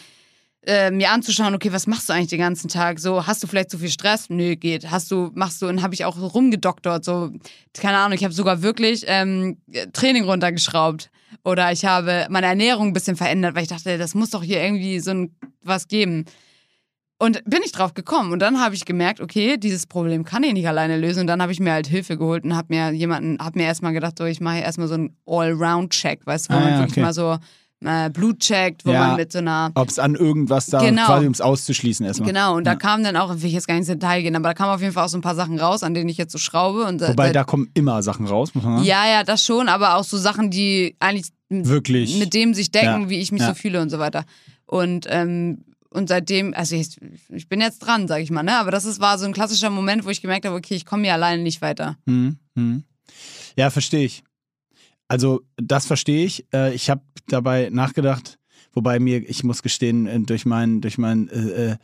[0.67, 2.99] äh, mir anzuschauen, okay, was machst du eigentlich den ganzen Tag?
[2.99, 4.31] So, hast du vielleicht zu viel Stress?
[4.31, 4.91] Nö, geht.
[4.91, 7.31] Hast du, machst du, und habe ich auch rumgedoktert, so,
[7.75, 9.59] keine Ahnung, ich habe sogar wirklich ähm,
[9.93, 11.11] Training runtergeschraubt.
[11.45, 14.63] Oder ich habe meine Ernährung ein bisschen verändert, weil ich dachte, das muss doch hier
[14.63, 16.25] irgendwie so ein, was geben.
[17.19, 18.33] Und bin ich drauf gekommen.
[18.33, 21.21] Und dann habe ich gemerkt, okay, dieses Problem kann ich nicht alleine lösen.
[21.21, 23.93] Und dann habe ich mir halt Hilfe geholt und habe mir jemanden, habe mir erstmal
[23.93, 26.93] gedacht, so, ich mache erstmal so einen All-Round-Check, weißt du, wo Ah, man ja, wirklich
[26.93, 27.01] okay.
[27.03, 27.37] mal so
[27.85, 29.07] äh, Blut checkt, wo Ja.
[29.09, 31.07] man mit so einer Ob es an irgendwas da Genau.
[31.07, 32.29] quasi ums auszuschließen erstmal.
[32.29, 32.77] Genau, und da Ja.
[32.77, 34.81] kam dann auch, will ich jetzt gar nicht ins Detail gehen, aber da kamen auf
[34.81, 36.85] jeden Fall auch so ein paar Sachen raus, an denen ich jetzt so schraube.
[36.85, 38.85] Und, äh, Wobei äh, da kommen immer Sachen raus, muss man sagen.
[38.87, 42.19] ja, ja, das schon, aber auch so Sachen, die eigentlich Wirklich.
[42.19, 44.25] mit dem sich decken, Ja, wie ich mich so fühle und so weiter.
[44.67, 46.97] Und, ähm, und seitdem, also ich,
[47.31, 48.57] ich bin jetzt dran, sag ich mal, ne?
[48.59, 51.03] Aber das ist, war so ein klassischer Moment, wo ich gemerkt habe, okay, ich komme
[51.05, 51.97] hier alleine nicht weiter.
[52.07, 52.39] Mhm.
[52.55, 52.85] Mhm.
[53.57, 54.23] Ja, verstehe ich.
[55.11, 56.47] Also, das verstehe ich.
[56.55, 58.39] Äh, ich habe dabei nachgedacht,
[58.73, 61.77] wobei mir, ich muss gestehen, äh, durch meinen, durch meinen äh, äh,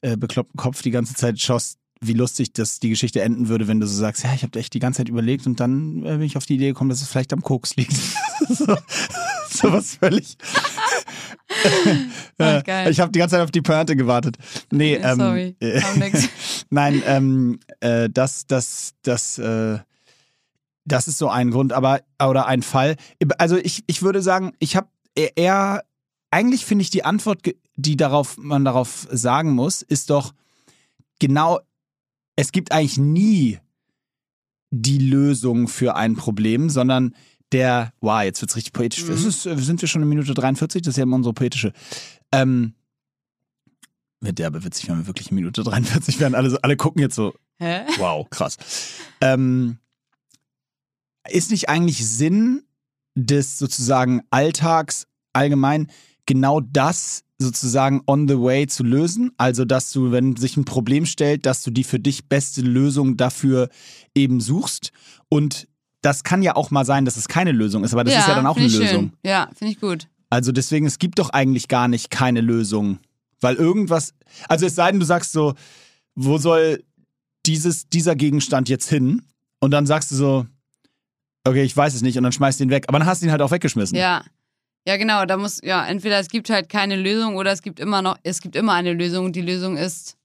[0.00, 3.80] äh, bekloppten Kopf die ganze Zeit schaust, wie lustig das die Geschichte enden würde, wenn
[3.80, 6.38] du so sagst, ja, ich habe echt die ganze Zeit überlegt und dann bin ich
[6.38, 7.92] auf die Idee gekommen, dass es vielleicht am Koks liegt.
[8.48, 8.74] so.
[9.50, 10.36] sowas völlig.
[12.38, 12.90] Ach, geil.
[12.90, 14.36] ich habe die ganze Zeit auf die Pointe gewartet.
[14.70, 15.82] Nee, ähm, sorry, äh.
[16.70, 19.78] Nein, ähm, äh, das, das, das, äh,
[20.84, 22.96] das ist so ein Grund, aber oder ein Fall.
[23.38, 25.84] Also ich, ich würde sagen, ich habe eher,
[26.30, 27.42] eigentlich finde ich die Antwort,
[27.76, 30.34] die darauf man darauf sagen muss, ist doch
[31.18, 31.60] genau,
[32.36, 33.58] es gibt eigentlich nie
[34.70, 37.14] die Lösung für ein Problem, sondern
[37.52, 39.04] der, wow, jetzt wird's richtig poetisch.
[39.04, 39.12] Mhm.
[39.12, 40.82] Ist, sind wir schon in Minute 43?
[40.82, 41.72] Das ist ja immer unsere poetische.
[42.30, 42.74] Ähm,
[44.20, 46.34] wird derbe witzig, wenn wir wirklich in Minute 43 werden.
[46.34, 47.82] Alle, alle gucken jetzt so, Hä?
[47.98, 48.56] wow, krass.
[49.20, 49.78] Ähm,
[51.28, 52.62] ist nicht eigentlich Sinn
[53.14, 55.88] des sozusagen Alltags allgemein
[56.26, 59.32] genau das sozusagen on the way zu lösen?
[59.36, 63.16] Also, dass du, wenn sich ein Problem stellt, dass du die für dich beste Lösung
[63.16, 63.68] dafür
[64.14, 64.92] eben suchst
[65.28, 65.68] und
[66.02, 68.34] das kann ja auch mal sein, dass es keine Lösung ist, aber das ist ja
[68.34, 68.86] dann auch eine Lösung.
[68.86, 69.12] Schön.
[69.22, 70.08] Ja, finde ich gut.
[70.30, 73.00] Also deswegen, es gibt doch eigentlich gar nicht keine Lösung.
[73.40, 74.14] Weil irgendwas,
[74.48, 75.54] also es sei denn, du sagst so,
[76.14, 76.84] wo soll
[77.46, 79.22] dieses, dieser Gegenstand jetzt hin?
[79.60, 80.46] Und dann sagst du so,
[81.44, 82.84] okay, ich weiß es nicht und dann schmeißt du ihn weg.
[82.88, 83.96] Aber dann hast du ihn halt auch weggeschmissen.
[83.96, 84.22] Ja.
[84.86, 85.26] Ja, genau.
[85.26, 88.40] Da muss, ja, entweder es gibt halt keine Lösung oder es gibt immer noch, es
[88.40, 89.26] gibt immer eine Lösung.
[89.26, 90.16] und Die Lösung ist,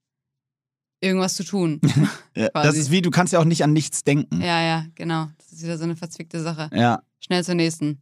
[1.01, 1.81] irgendwas zu tun.
[2.37, 4.41] Ja, das ist wie, du kannst ja auch nicht an nichts denken.
[4.41, 5.29] ja, ja, genau.
[5.37, 6.69] Das ist wieder so eine verzwickte Sache.
[6.73, 8.01] Ja, Schnell zur nächsten.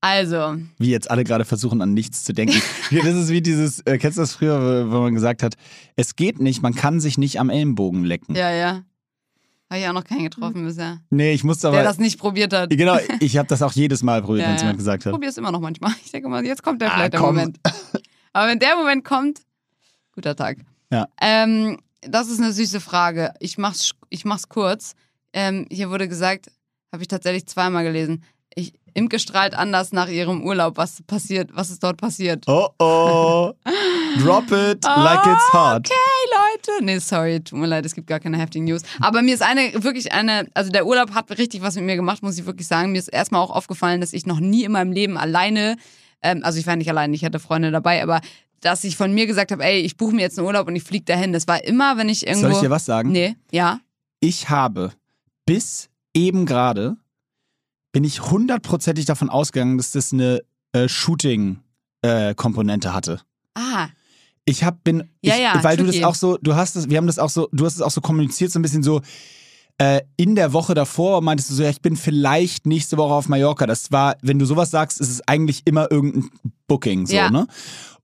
[0.00, 2.60] Also, wie jetzt alle gerade versuchen, an nichts zu denken.
[2.90, 5.56] Ja, das ist wie dieses, äh, kennst du das früher, wo wo man gesagt hat,
[5.96, 8.34] es geht nicht, man kann sich nicht am Ellenbogen lecken.
[8.34, 8.82] ja, ja.
[9.70, 10.98] Habe ich auch noch keinen getroffen bisher.
[11.10, 11.88] Nee, ich musste Der aber.
[11.88, 12.70] das nicht probiert hat.
[12.70, 14.66] Genau, ich habe das auch jedes Mal probiert, Ja, wenn es ja.
[14.68, 15.12] jemand gesagt hat.
[15.12, 15.92] Probier es immer noch manchmal.
[16.04, 17.34] Ich denke mal, jetzt kommt der Ah, vielleicht der komm.
[17.36, 17.60] Moment.
[18.32, 19.40] Aber wenn der Moment kommt,
[20.14, 20.58] guter Tag.
[20.90, 21.06] Ja.
[21.20, 23.34] Ähm, das ist eine süße Frage.
[23.40, 24.94] Ich mach's, ich mach's kurz.
[25.34, 26.50] Ähm, hier wurde gesagt,
[26.92, 28.24] habe ich tatsächlich zweimal gelesen.
[28.54, 30.78] Ich, Imke strahlt anders nach ihrem Urlaub.
[30.78, 31.50] Was passiert?
[31.54, 32.44] Was ist dort passiert?
[32.46, 33.52] Oh oh.
[34.18, 35.86] Drop it like it's hot.
[35.86, 36.17] Okay,
[36.58, 36.84] Leute.
[36.84, 38.82] Nee, sorry, tut mir leid, es gibt gar keine heftigen News.
[39.00, 42.22] Aber mir ist eine, wirklich eine, also der Urlaub hat richtig was mit mir gemacht,
[42.22, 42.92] muss ich wirklich sagen.
[42.92, 45.76] Mir ist erstmal auch aufgefallen, dass ich noch nie in meinem Leben alleine,
[46.22, 48.20] ähm, also ich war nicht alleine, ich hatte Freunde dabei, aber
[48.60, 50.82] dass ich von mir gesagt habe, ey, ich buche mir jetzt einen Urlaub und ich
[50.82, 51.32] fliege dahin.
[51.32, 52.48] Das war immer, wenn ich irgendwo.
[52.48, 53.12] Soll ich dir was sagen?
[53.12, 53.80] Nee, ja.
[54.20, 54.92] Ich habe
[55.46, 56.96] bis eben gerade
[57.92, 60.42] bin ich hundertprozentig davon ausgegangen, dass das eine
[60.72, 63.20] äh, Shooting-Komponente hatte.
[63.54, 63.88] Ah,
[64.48, 66.96] Ich hab, bin, Ja, ich, ja, weil du das auch so, du hast es, wir
[66.96, 69.02] haben das auch so, du hast es auch so kommuniziert, so ein bisschen so,
[69.76, 73.28] äh, in der Woche davor meintest du so, ja, ich bin vielleicht nächste Woche auf
[73.28, 73.66] Mallorca.
[73.66, 76.30] Das war, wenn du sowas sagst, ist es eigentlich immer irgendein
[76.66, 77.30] Booking, so, Ja.
[77.30, 77.46] ne?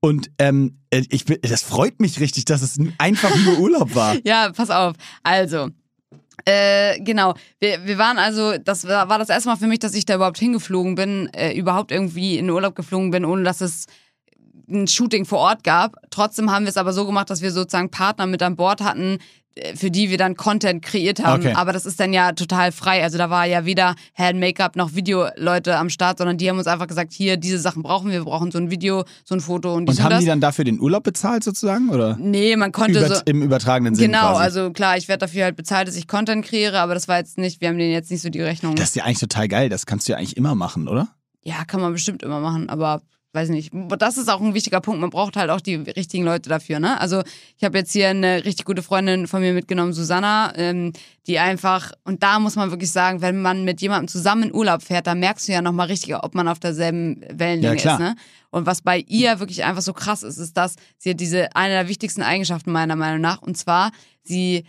[0.01, 4.14] Und ähm, äh, ich das freut mich richtig, dass es einfach nur Urlaub war.
[4.24, 4.95] Ja, pass auf.
[5.22, 5.70] Also,
[6.45, 7.34] äh, genau.
[7.59, 10.16] Wir, wir waren also, das war, war das erste Mal für mich, dass ich da
[10.16, 13.86] überhaupt hingeflogen bin, äh, überhaupt irgendwie in Urlaub geflogen bin, ohne dass es
[14.69, 15.97] ein Shooting vor Ort gab.
[16.11, 19.19] Trotzdem haben wir es aber so gemacht, dass wir sozusagen Partner mit an Bord hatten,
[19.57, 21.43] äh, für die wir dann Content kreiert haben.
[21.43, 21.55] Okay.
[21.55, 23.03] Aber das ist dann ja total frei.
[23.03, 26.59] Also da war ja weder Hair and Make-up noch Videoleute am Start, sondern die haben
[26.59, 28.21] uns einfach gesagt, hier, diese Sachen brauchen wir.
[28.21, 30.21] Wir brauchen so ein Video, so ein Foto und dies Und und, haben das.
[30.21, 31.91] die dann dafür den Urlaub bezahlt sozusagen?
[31.91, 32.17] Oder?
[32.19, 33.23] nee, man konnte Über, so...
[33.27, 34.43] Im übertragenen Sinn Genau, quasi.
[34.43, 37.39] also klar, ich werde dafür halt bezahlt, dass ich Content kreiere, aber das war jetzt
[37.39, 38.75] nicht, wir haben denen jetzt nicht so die Rechnung.
[38.77, 39.69] Das ist ja eigentlich total geil.
[39.69, 41.09] Das kannst du ja eigentlich immer machen, oder?
[41.47, 43.03] ja, kann man bestimmt immer machen, aber
[43.35, 43.72] weiß nicht.
[43.99, 45.01] Das ist auch ein wichtiger Punkt.
[45.01, 47.01] Man braucht halt auch die richtigen Leute dafür, ne?
[47.01, 47.22] Also
[47.57, 50.93] ich habe jetzt hier eine richtig gute Freundin von mir mitgenommen, Susanna, ähm,
[51.26, 54.82] die einfach, und da muss man wirklich sagen, wenn man mit jemandem zusammen in Urlaub
[54.82, 58.16] fährt, da merkst du ja nochmal richtig, ob man auf derselben Wellenlänge Ja, ist, ne?
[58.51, 61.74] Und was bei ihr wirklich einfach so krass ist, ist, dass sie hat diese, eine
[61.74, 63.91] der wichtigsten Eigenschaften meiner Meinung nach, und zwar,
[64.22, 64.64] sie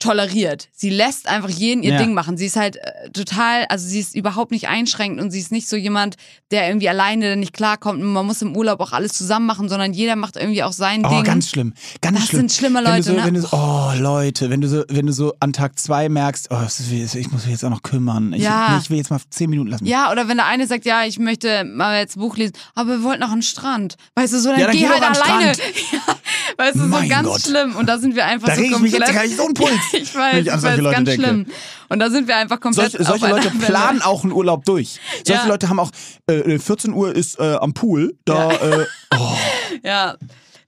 [0.00, 0.68] toleriert.
[0.74, 1.98] Sie lässt einfach jeden ihr Ja.
[1.98, 2.36] Ding machen.
[2.36, 5.68] Sie ist halt äh, total, also sie ist überhaupt nicht einschränkend und sie ist nicht
[5.68, 6.16] so jemand,
[6.50, 9.92] der irgendwie alleine nicht klarkommt und man muss im Urlaub auch alles zusammen machen, sondern
[9.92, 11.22] jeder macht irgendwie auch sein Oh, Ding.
[11.22, 11.74] ganz schlimm.
[12.00, 12.40] Ganz Das schlimm.
[12.40, 13.24] sind schlimme wenn du Leute, so, ne?
[13.24, 16.48] Wenn du so, oh, Leute, wenn du so, wenn du so an Tag zwei merkst,
[16.50, 18.32] oh, ich muss mich jetzt auch noch kümmern.
[18.32, 18.80] Ich, Ja.
[18.82, 19.84] ich will jetzt mal zehn Minuten lassen.
[19.86, 23.02] ja, oder wenn der eine sagt, ja, ich möchte mal jetzt Buch lesen, aber wir
[23.02, 23.96] wollten noch einen Strand.
[24.14, 25.52] Weißt du, so, dann, Ja, dann geh geh halt alleine.
[25.92, 26.14] Ja,
[26.60, 27.40] weißt du, so Mein ganz Gott.
[27.42, 27.74] schlimm.
[27.76, 29.08] Und da sind wir einfach Da so reg ich mich komplett.
[29.14, 30.96] jetzt, krieg ich so einen Puls, ich wenn weiß, ich ich an solche weiß, Leute
[30.96, 31.24] ganz denke.
[31.26, 31.46] schlimm.
[31.88, 33.66] Und da sind wir einfach komplett Solche, solche Leute einer Welle.
[33.72, 35.00] planen auch einen Urlaub durch.
[35.26, 35.48] Solche Ja.
[35.48, 35.90] Leute haben auch,
[36.28, 38.86] äh, 14 Uhr ist äh, am Pool, da, äh,
[39.18, 39.36] oh,
[39.82, 40.14] Ja,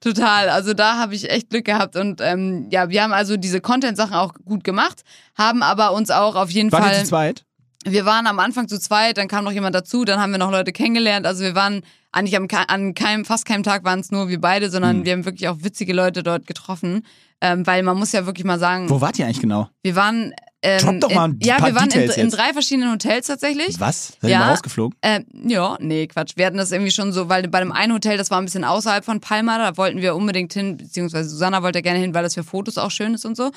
[0.00, 0.48] total.
[0.48, 4.14] Also da habe ich echt Glück gehabt und ähm, ja, wir haben also diese Content-Sachen
[4.14, 5.02] auch gut gemacht,
[5.36, 7.00] haben aber uns auch auf jeden wart ihr Fall.
[7.02, 7.44] zu zweit?
[7.84, 10.50] Wir waren am Anfang zu zweit, dann kam noch jemand dazu, dann haben wir noch
[10.52, 11.26] Leute kennengelernt.
[11.26, 11.82] Also wir waren
[12.12, 15.04] eigentlich am, an keinem, fast keinem Tag waren es nur wir beide, sondern Hm.
[15.04, 17.04] wir haben wirklich auch witzige Leute dort getroffen.
[17.44, 19.68] Ähm, weil man muss ja wirklich mal sagen, Wo wart ihr eigentlich genau?
[19.82, 20.32] wir waren
[20.64, 23.26] ähm, Drop doch mal in, ein Ja, paar wir waren in, in drei verschiedenen Hotels
[23.26, 23.80] tatsächlich.
[23.80, 24.10] Was?
[24.20, 24.38] Seid ihr Ja.
[24.38, 24.96] mal rausgeflogen?
[25.00, 26.34] Äh, ja, nee, Quatsch.
[26.36, 28.62] Wir hatten das irgendwie schon so, weil bei dem einen Hotel, das war ein bisschen
[28.62, 32.34] außerhalb von Palma, da wollten wir unbedingt hin, beziehungsweise Susanna wollte gerne hin, weil das
[32.34, 33.50] für Fotos auch schön ist und so.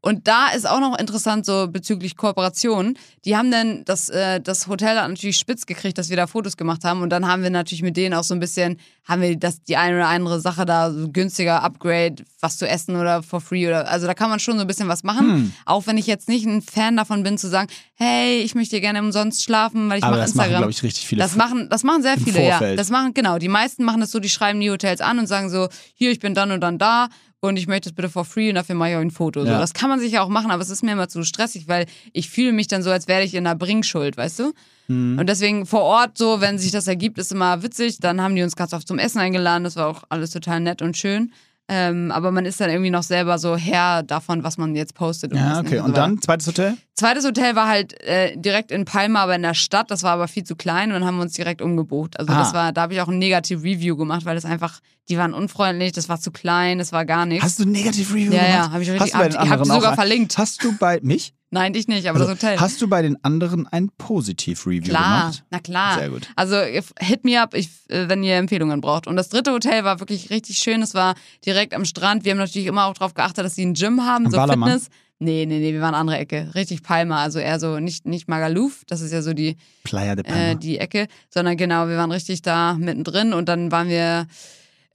[0.00, 2.96] Und da ist auch noch interessant so bezüglich Kooperationen.
[3.24, 6.56] Die haben dann das, äh, das Hotel hat natürlich spitz gekriegt, dass wir da Fotos
[6.56, 7.02] gemacht haben.
[7.02, 9.76] Und dann haben wir natürlich mit denen auch so ein bisschen, haben wir das, die
[9.76, 13.88] eine oder andere Sache da, so günstiger Upgrade, was zu essen oder for free oder,
[13.90, 15.26] also da kann man schon so ein bisschen was machen.
[15.28, 15.52] Hm.
[15.64, 19.00] Auch wenn ich jetzt nicht ein Fan davon bin zu sagen, hey, ich möchte gerne
[19.00, 20.60] umsonst schlafen, weil ich Aber mache das machen, Instagram.
[20.62, 21.22] glaube ich, richtig viele.
[21.22, 22.58] Das machen, das machen sehr viele, ja.
[22.58, 22.78] Vorfeld.
[22.78, 23.38] Das machen, genau.
[23.38, 26.20] Die meisten machen das so, die schreiben die Hotels an und sagen so, hier, ich
[26.20, 27.08] bin dann und dann da
[27.40, 29.42] und ich möchte es bitte for free und dafür mache ich euch ein Foto.
[29.44, 29.58] So, Ja.
[29.60, 31.86] das kann man sich ja auch machen, aber es ist mir immer zu stressig, weil
[32.12, 34.52] ich fühle mich dann so, als wäre ich in einer Bringschuld, weißt du?
[34.88, 35.18] Mhm.
[35.18, 37.98] Und deswegen vor Ort so, wenn sich das ergibt, ist immer witzig.
[38.00, 39.64] Dann haben die uns ganz oft zum Essen eingeladen.
[39.64, 41.32] Das war auch alles total nett und schön.
[41.68, 45.32] Ähm, aber man ist dann irgendwie noch selber so Herr davon, was man jetzt postet.
[45.32, 45.80] Und ja, was okay.
[45.80, 46.76] Und dann, zweites Hotel?
[46.94, 49.90] Zweites Hotel war halt äh, direkt in Palma, aber in der Stadt.
[49.90, 52.20] Das war aber viel zu klein und dann haben wir uns direkt umgebucht.
[52.20, 52.38] Also Ah.
[52.38, 55.34] das war, da habe ich auch ein negativ Review gemacht, weil das einfach, die waren
[55.34, 57.44] unfreundlich, das war zu klein, das war gar nichts.
[57.44, 58.48] Hast du ein Negative Review Ja, gemacht?
[58.54, 60.38] ja, hab ich richtig- Hast du bei den ich hab anderen die sogar verlinkt.
[60.38, 61.34] Hast du bei mich?
[61.56, 62.60] Nein, dich nicht, aber Also, das Hotel.
[62.60, 65.44] Hast du bei den anderen ein Positiv-Review Klar, gemacht?
[65.50, 65.98] na klar.
[65.98, 66.28] Sehr gut.
[66.36, 66.56] Also
[67.00, 69.06] hit me up, ich, äh, wenn ihr Empfehlungen braucht.
[69.06, 70.82] Und das dritte Hotel war wirklich richtig schön.
[70.82, 71.14] Es war
[71.46, 72.24] direkt am Strand.
[72.24, 74.68] Wir haben natürlich immer auch darauf geachtet, dass sie ein Gym haben, Am so Ballermann?
[74.70, 74.88] Fitness.
[75.18, 76.50] Nee, nee, nee, wir waren andere Ecke.
[76.54, 80.24] Richtig Palma, also eher so nicht, nicht Magaluf, das ist ja so die, Playa de
[80.24, 80.50] Palma.
[80.50, 84.26] äh, die Ecke, sondern genau, wir waren richtig da mittendrin und dann waren wir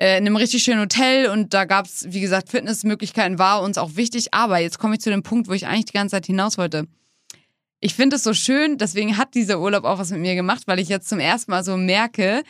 [0.02, 3.78] äh, in einem richtig schönen Hotel und da gab es, wie gesagt, Fitnessmöglichkeiten war uns
[3.78, 4.34] auch wichtig.
[4.34, 6.88] Aber jetzt komme ich zu dem Punkt, wo ich eigentlich die ganze Zeit hinaus wollte.
[7.80, 10.80] Ich finde es so schön, deswegen hat dieser Urlaub auch was mit mir gemacht, weil
[10.80, 12.44] ich jetzt zum ersten Mal so merke,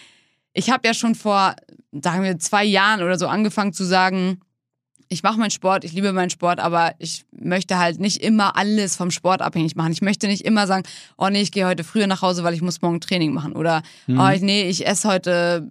[0.53, 1.55] ich habe ja schon vor,
[1.91, 4.39] sagen wir, zwei Jahren oder so angefangen zu sagen,
[5.09, 8.95] ich mache meinen Sport, ich liebe meinen Sport, aber ich möchte halt nicht immer alles
[8.95, 9.91] vom Sport abhängig machen.
[9.91, 10.83] Ich möchte nicht immer sagen,
[11.17, 13.51] oh nee, ich gehe heute früher nach Hause, weil ich muss morgen Training machen.
[13.51, 15.69] Oder oh ich, nee, ich esse heute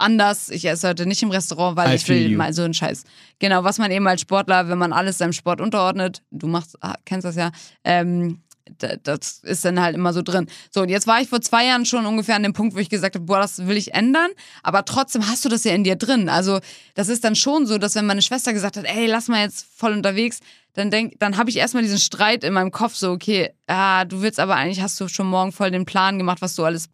[0.00, 2.38] anders, ich esse heute nicht im Restaurant, weil I ich will you.
[2.38, 3.04] mal so einen Scheiß.
[3.38, 6.94] Genau, was man eben als Sportler, wenn man alles seinem Sport unterordnet, du machst, ah,
[7.04, 7.50] kennst das ja,
[7.84, 8.40] ähm,
[8.78, 10.46] da- das ist dann halt immer so drin.
[10.70, 12.88] So, und jetzt war ich vor zwei Jahren schon ungefähr an dem Punkt, wo ich
[12.88, 14.30] gesagt habe, boah, das will ich ändern,
[14.62, 16.28] aber trotzdem hast du das ja in dir drin.
[16.28, 16.60] Also,
[16.94, 19.66] das ist dann schon so, dass wenn meine Schwester gesagt hat, ey, lass mal jetzt
[19.76, 20.40] voll unterwegs,
[20.74, 24.22] dann denk, dann habe ich erstmal diesen Streit in meinem Kopf, so, okay, ah, du
[24.22, 26.88] willst aber eigentlich, hast du schon morgen voll den Plan gemacht, was du alles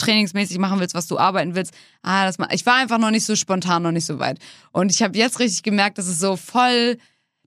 [0.00, 1.72] trainingsmäßig machen willst, was du arbeiten willst.
[2.02, 4.38] Ah, das ma ich war einfach noch nicht so spontan, noch nicht so weit.
[4.72, 6.98] Und ich habe jetzt richtig gemerkt, dass es so voll,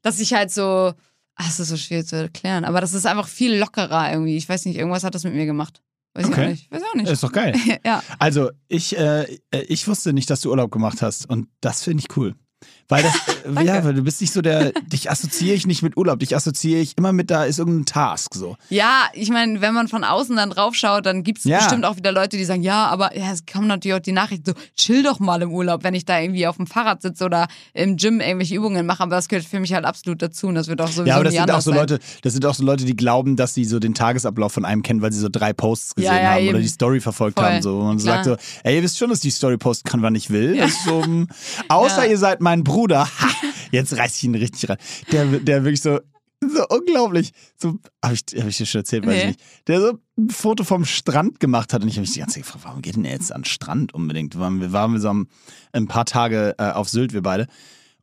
[0.01, 0.93] dass ich halt so,
[1.35, 4.37] ach, es ist so schwierig zu erklären, aber das ist einfach viel lockerer irgendwie.
[4.37, 5.81] Ich weiß nicht, irgendwas hat das mit mir gemacht.
[6.13, 6.43] Weiß ich Okay.
[6.45, 6.71] auch nicht.
[6.71, 7.09] Weiß auch nicht.
[7.09, 7.55] Ist doch geil.
[7.85, 8.03] ja.
[8.19, 11.27] Also, ich, äh, ich wusste nicht, dass du Urlaub gemacht hast.
[11.27, 12.35] Und das finde ich cool.
[12.89, 13.13] Weil das,
[13.57, 16.35] äh, ja, weil du bist nicht so der, dich assoziiere ich nicht mit Urlaub, dich
[16.35, 18.57] assoziiere ich immer mit, da ist irgendein Task so.
[18.69, 21.59] Ja, ich meine, wenn man von außen dann drauf schaut, dann gibt es Ja.
[21.59, 24.51] bestimmt auch wieder Leute, die sagen, ja, aber ja, es kommen natürlich auch die Nachrichten
[24.51, 27.47] so, chill doch mal im Urlaub, wenn ich da irgendwie auf dem Fahrrad sitze oder
[27.73, 30.67] im Gym irgendwelche Übungen mache, aber das gehört für mich halt absolut dazu und das
[30.67, 31.79] wird auch sowieso Ja, aber das sind auch so sein.
[31.79, 34.83] Leute, das sind auch so Leute, die glauben, dass sie so den Tagesablauf von einem
[34.83, 36.61] kennen, weil sie so drei Posts gesehen Ja, haben oder eben.
[36.61, 37.45] die Story verfolgt Voll.
[37.47, 37.61] haben.
[37.61, 37.77] So.
[37.79, 38.23] Und man so Klar.
[38.23, 40.59] sagt so, ey, ihr wisst schon, dass die Story posten kann, wann ich will.
[40.85, 41.27] So, mm,
[41.69, 42.72] außer ihr seid mein Bruder.
[43.19, 43.29] Ha,
[43.71, 44.77] jetzt reiß ich ihn richtig rein.
[45.11, 45.99] Der, der wirklich so,
[46.41, 47.31] so unglaublich.
[47.57, 49.27] So, habe ich, hab ich dir schon erzählt, weiß ich Nee.
[49.29, 49.41] nicht.
[49.67, 52.43] Der so ein Foto vom Strand gemacht hat und ich habe mich die ganze Zeit
[52.43, 54.37] gefragt, warum geht denn er jetzt an den Strand unbedingt?
[54.37, 55.27] Waren wir waren wir so am-
[55.71, 57.47] ein paar Tage äh, auf Sylt, wir beide.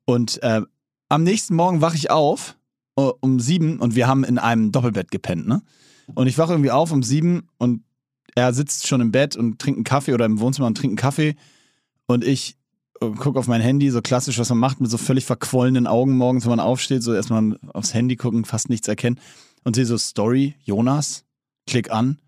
[0.05, 0.63] Und äh,
[1.09, 2.57] am nächsten Morgen wache ich auf
[2.99, 5.63] uh, um sieben und wir haben in einem Doppelbett gepennt, ne?
[6.15, 7.85] Und ich wache irgendwie auf um sieben und
[8.35, 10.97] er sitzt schon im Bett und trinkt einen Kaffee oder im Wohnzimmer und trinkt einen
[10.97, 11.37] Kaffee
[12.07, 12.57] und ich
[13.01, 16.45] gucke auf mein Handy, so klassisch, was man macht, mit so völlig verquollenen Augen morgens,
[16.45, 19.19] wenn man aufsteht, so erstmal aufs Handy gucken, fast nichts erkennen
[19.65, 21.25] und sehe so Story, Jonas,
[21.67, 22.19] klick an,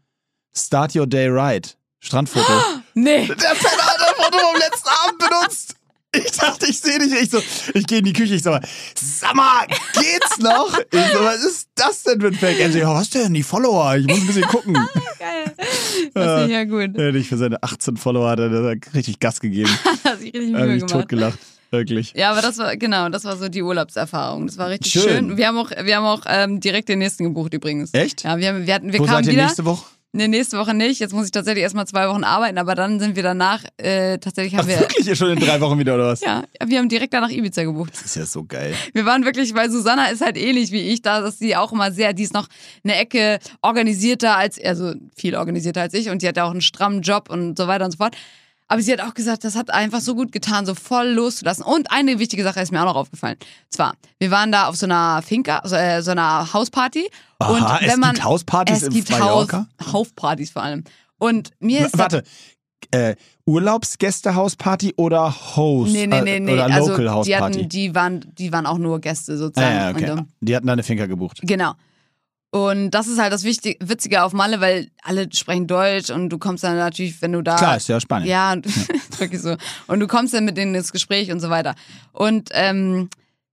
[0.56, 2.52] Start Your Day Right, Strandfoto.
[2.94, 3.26] Nee.
[3.26, 5.76] Der Penner hat das Foto vom letzten Abend benutzt.
[6.14, 7.12] Ich dachte, ich sehe dich.
[7.22, 7.40] Ich so,
[7.72, 8.34] ich gehe in die Küche.
[8.34, 10.78] Ich sag mal, sag mal, geht's noch?
[10.78, 12.60] Ich so, was ist das denn für ein Fake?
[12.60, 13.32] Er so, ja, was denn?
[13.32, 13.96] Die Follower.
[13.96, 14.74] Ich muss ein bisschen gucken.
[15.18, 15.54] Geil.
[16.12, 16.96] Das ist ja gut.
[16.96, 19.70] Er hat für seine 18 Follower hat er richtig Gas gegeben.
[20.04, 20.92] Hat sich richtig hat Mühe mich gemacht.
[20.92, 21.38] totgelacht.
[21.70, 22.12] Wirklich.
[22.14, 24.46] Ja, aber das war, genau, das war so die Urlaubserfahrung.
[24.46, 25.02] Das war richtig Schön.
[25.04, 25.36] schön.
[25.38, 27.94] Wir haben auch, wir haben auch ähm, direkt den nächsten gebucht übrigens.
[27.94, 28.24] Echt?
[28.24, 29.44] Ja, wir, haben, wir, hatten, wir Wo kamen seid ihr wieder.
[29.44, 29.86] nächste Woche?
[30.14, 31.00] Nee, nächste Woche nicht.
[31.00, 34.54] Jetzt muss ich tatsächlich erstmal zwei Wochen arbeiten, aber dann sind wir danach, äh, tatsächlich
[34.54, 34.80] haben Ach, wir.
[34.80, 35.16] wirklich?
[35.18, 36.20] Schon in drei Wochen wieder, oder was?
[36.20, 37.94] Ja, wir haben direkt danach Ibiza gebucht.
[37.94, 38.74] Das ist ja so geil.
[38.92, 41.92] Wir waren wirklich, weil Susanna ist halt ähnlich wie ich, da dass sie auch immer
[41.92, 42.48] sehr, die ist noch
[42.84, 46.60] eine Ecke organisierter als, also viel organisierter als ich und die hat ja auch einen
[46.60, 48.14] strammen Job und so weiter und so fort.
[48.72, 51.62] Aber sie hat auch gesagt, das hat einfach so gut getan, so voll loszulassen.
[51.62, 53.36] Und eine wichtige Sache ist mir auch noch aufgefallen.
[53.68, 57.06] Zwar, wir waren da auf so einer Finca, so, äh, so einer Hausparty.
[57.38, 59.66] Aha, und wenn es man, gibt Hauspartys es in gibt Mallorca?
[59.78, 60.84] Haus, Hauspartys vor allem.
[61.18, 62.22] Und mir ist Warte,
[62.92, 63.14] äh,
[63.44, 65.92] Urlaubsgäste-Hausparty oder Host?
[65.92, 66.52] Nee, nee, nee, äh, nee.
[66.54, 67.58] Oder also Local die, Hausparty?
[67.58, 69.76] hatten, die, waren, die waren auch nur Gäste ah, sozusagen.
[69.76, 70.10] ja, okay.
[70.12, 71.40] Und, ähm, Die hatten da eine Finca gebucht.
[71.42, 71.74] Genau.
[72.54, 76.38] Und das ist halt das Wichtige, Witzige auf Malle, weil alle sprechen Deutsch und du
[76.38, 77.56] kommst dann natürlich, wenn du da.
[77.56, 78.28] Klar, ist ja Spanien.
[78.28, 78.88] Ja, und- ist
[79.20, 79.56] wirklich so.
[79.86, 81.74] Und du kommst dann mit denen ins Gespräch und so weiter.
[82.12, 83.08] Und ähm,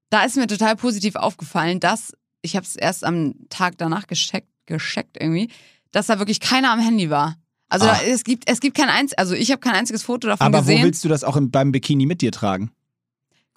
[0.10, 4.50] da ist mir total positiv aufgefallen, dass, ich habe es erst am Tag danach gescheckt,
[4.66, 5.50] gescheckt irgendwie,
[5.93, 7.38] dass da wirklich keiner am Handy war.
[7.70, 7.93] Also Ah.
[7.93, 10.60] da, es gibt es gibt kein einziges, also ich habe kein einziges Foto davon Aber
[10.60, 10.80] gesehen.
[10.82, 12.72] wo willst du das auch im, beim Bikini mit dir tragen?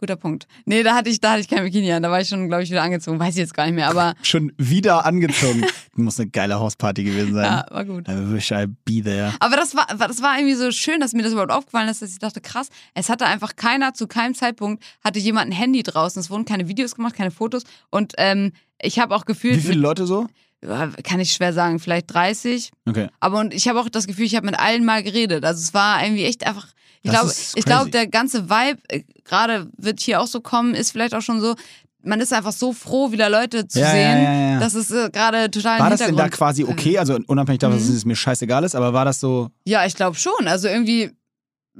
[0.03, 0.49] Guter Punkt.
[0.65, 2.65] Nee, da hatte ich, da hatte ich kein Bikini an, da war ich schon, glaube
[2.65, 3.21] ich, wieder angezogen.
[3.21, 5.65] Weiß ich jetzt gar nicht mehr, aber Schon wieder angezogen.
[5.95, 7.45] Muss eine geile Hausparty gewesen sein.
[7.45, 8.09] ja, war gut.
[8.09, 9.33] I wish I be there.
[9.39, 12.11] Aber das war, das war irgendwie so schön, dass mir das überhaupt aufgefallen ist, dass
[12.11, 16.19] ich dachte, krass, es hatte einfach keiner, zu keinem Zeitpunkt hatte jemand ein Handy draußen.
[16.19, 17.63] Es wurden keine Videos gemacht, keine Fotos.
[17.91, 18.51] Und ähm,
[18.81, 20.27] ich habe auch gefühlt, Wie viele Leute so?
[20.65, 22.71] Ja, kann ich schwer sagen, vielleicht 30.
[22.89, 23.09] Okay.
[23.21, 25.45] Aber und ich habe auch das Gefühl, ich habe mit allen mal geredet.
[25.45, 26.69] Also es war irgendwie echt einfach.
[27.03, 30.93] Ich glaube, ich glaube, der ganze Vibe, äh, gerade wird hier auch so kommen, ist
[30.93, 31.57] vielleicht auch schon so.
[32.05, 34.25] Man ist einfach so froh, wieder Leute zu Ja, ja, sehen.
[34.25, 34.61] ja, ja.
[34.61, 36.99] Das ist äh, gerade total War das denn da quasi okay?
[36.99, 37.81] Also unabhängig davon, Mhm.
[37.81, 39.49] dass es mir scheißegal ist, aber war das so.
[39.65, 40.47] Ja, ich glaube schon.
[40.49, 41.11] Also irgendwie,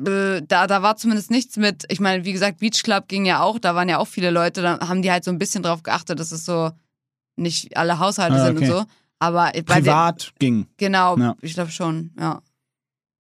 [0.07, 3.43] äh, da, da war zumindest nichts mit, ich meine, wie gesagt, Beach Club ging ja
[3.43, 5.83] auch, da waren ja auch viele Leute, da haben die halt so ein bisschen drauf
[5.83, 6.71] geachtet, dass es so
[7.37, 8.71] nicht alle Haushalte Ah, sind okay.
[8.71, 8.85] und so.
[9.19, 10.67] Aber Privat ging.
[10.77, 11.37] genau, Ja.
[11.43, 12.43] ich glaube schon, ja.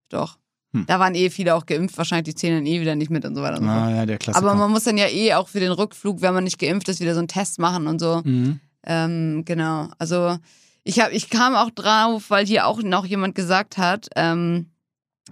[0.08, 0.38] Doch.
[0.74, 0.86] Hm.
[0.86, 3.34] Da waren eh viele auch geimpft, wahrscheinlich die zählen dann eh wieder nicht mit und
[3.34, 3.70] so weiter und so.
[3.70, 4.44] Ah, ja, der Klassiker.
[4.46, 7.00] Aber man muss dann ja eh auch für den Rückflug, wenn man nicht geimpft ist,
[7.00, 8.22] wieder so einen Test machen und so.
[8.24, 8.58] mhm.
[8.84, 9.90] Ähm, genau.
[9.98, 10.38] Also
[10.82, 14.70] ich hab, ich kam auch drauf, weil hier auch noch jemand gesagt hat, ähm,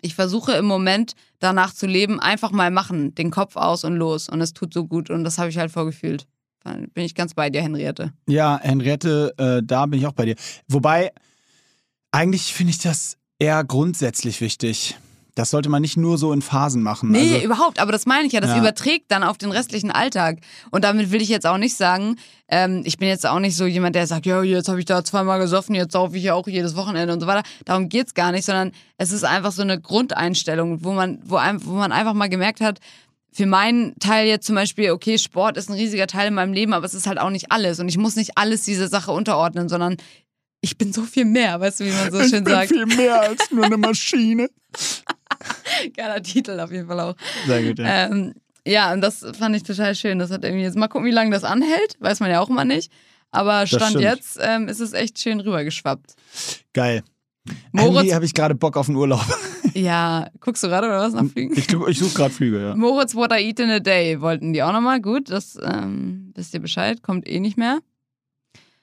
[0.02, 4.28] ich versuche im Moment danach zu leben, einfach mal machen, den Kopf aus und los.
[4.28, 6.28] Und es tut so gut und das habe ich halt vorgefühlt.
[6.64, 8.12] Dann Bin ich ganz bei dir, Henriette.
[8.28, 10.36] Ja, Henriette, äh, da bin ich auch bei dir.
[10.68, 11.10] Wobei,
[12.12, 14.96] eigentlich finde ich das eher grundsätzlich wichtig.
[15.36, 17.12] Das sollte man nicht nur so in Phasen machen.
[17.12, 18.58] Nee, also, überhaupt, aber das meine ich ja, das Ja.
[18.58, 20.38] überträgt dann auf den restlichen Alltag.
[20.70, 22.16] Und damit will ich jetzt auch nicht sagen,
[22.48, 25.02] ähm, ich bin jetzt auch nicht so jemand, der sagt, ja, jetzt habe ich da
[25.04, 27.42] zweimal gesoffen, jetzt saufe ich ja auch jedes Wochenende und so weiter.
[27.64, 31.64] Darum geht's gar nicht, sondern es ist einfach so eine Grundeinstellung, wo man, wo, einem,
[31.64, 32.80] wo man einfach mal gemerkt hat,
[33.32, 36.72] für meinen Teil jetzt zum Beispiel, okay, Sport ist ein riesiger Teil in meinem Leben,
[36.72, 37.78] aber es ist halt auch nicht alles.
[37.78, 39.96] Und ich muss nicht alles dieser Sache unterordnen, sondern
[40.60, 42.68] ich bin so viel mehr, weißt du, wie man so schön sagt.
[42.68, 44.50] viel mehr als nur eine Maschine.
[45.96, 47.14] Geiler Titel auf jeden Fall auch.
[47.46, 48.06] Sehr gut, ja.
[48.06, 48.34] Ähm,
[48.66, 50.18] ja, und das fand ich total schön.
[50.18, 51.96] Das hat irgendwie jetzt mal gucken, wie lange das anhält.
[51.98, 52.92] Weiß man ja auch immer nicht.
[53.30, 56.14] Aber Stand jetzt ähm, ist es echt schön rübergeschwappt.
[56.74, 57.02] Geil.
[57.72, 59.24] Moritz, habe ich gerade Bock auf den Urlaub.
[59.74, 61.56] Ja, guckst du gerade oder was nach Flügen?
[61.56, 62.74] Ich, ich suche gerade Flüge, ja.
[62.74, 65.00] Moritz, what I eat in a day wollten die auch nochmal.
[65.00, 67.80] Gut, das ähm, wisst ihr Bescheid, kommt eh nicht mehr.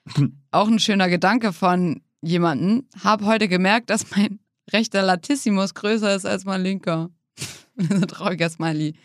[0.51, 2.87] auch ein schöner Gedanke von jemanden.
[3.03, 4.39] Hab heute gemerkt, dass mein
[4.71, 7.09] rechter Latissimus größer ist als mein linker.
[7.77, 8.95] ein trauriger Smiley.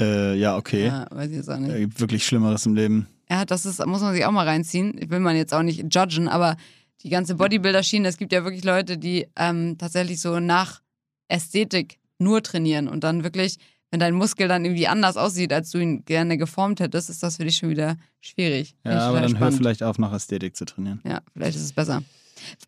[0.00, 0.86] Äh, ja, okay.
[0.86, 1.70] Ja, weiß ich jetzt auch nicht.
[1.70, 3.06] Es gibt wirklich Schlimmeres im Leben.
[3.30, 4.96] Ja, das ist, muss man sich auch mal reinziehen.
[4.98, 6.56] Ich will man jetzt auch nicht judgen, aber
[7.02, 10.80] die ganze Bodybuilder-Schiene, es gibt ja wirklich Leute, die ähm, tatsächlich so nach
[11.28, 13.56] Ästhetik nur trainieren und dann wirklich,
[13.90, 17.36] wenn dein Muskel dann irgendwie anders aussieht, als du ihn gerne geformt hättest, ist das
[17.36, 18.74] für dich schon wieder schwierig.
[18.84, 19.56] Ja, aber dann hör spannend.
[19.58, 21.00] vielleicht auf, nach Ästhetik zu trainieren.
[21.04, 22.02] Ja, vielleicht ist es besser.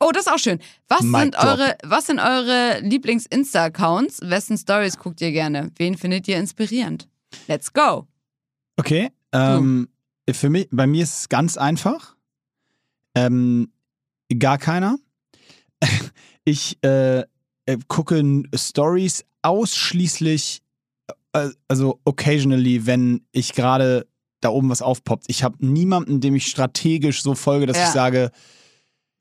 [0.01, 0.59] Oh, das ist auch schön.
[0.89, 1.45] Was Mic sind drop.
[1.45, 4.21] eure, was sind eure Lieblings-Insta-Accounts?
[4.23, 5.71] Wessen Stories guckt ihr gerne?
[5.77, 7.09] Wen findet ihr inspirierend?
[7.47, 8.07] Let's go.
[8.77, 9.11] Okay.
[9.33, 9.89] Ähm,
[10.31, 12.17] für mich, bei mir ist es ganz einfach.
[13.15, 13.73] Ähm,
[14.39, 14.99] gar keiner.
[16.45, 17.25] Ich äh,
[17.69, 20.63] äh, gucke Stories ausschließlich,
[21.35, 24.07] äh, also occasionally, wenn ich gerade
[24.41, 25.25] da oben was aufpoppt.
[25.29, 27.85] Ich habe niemanden, dem ich strategisch so folge, dass Ja.
[27.85, 28.31] ich sage,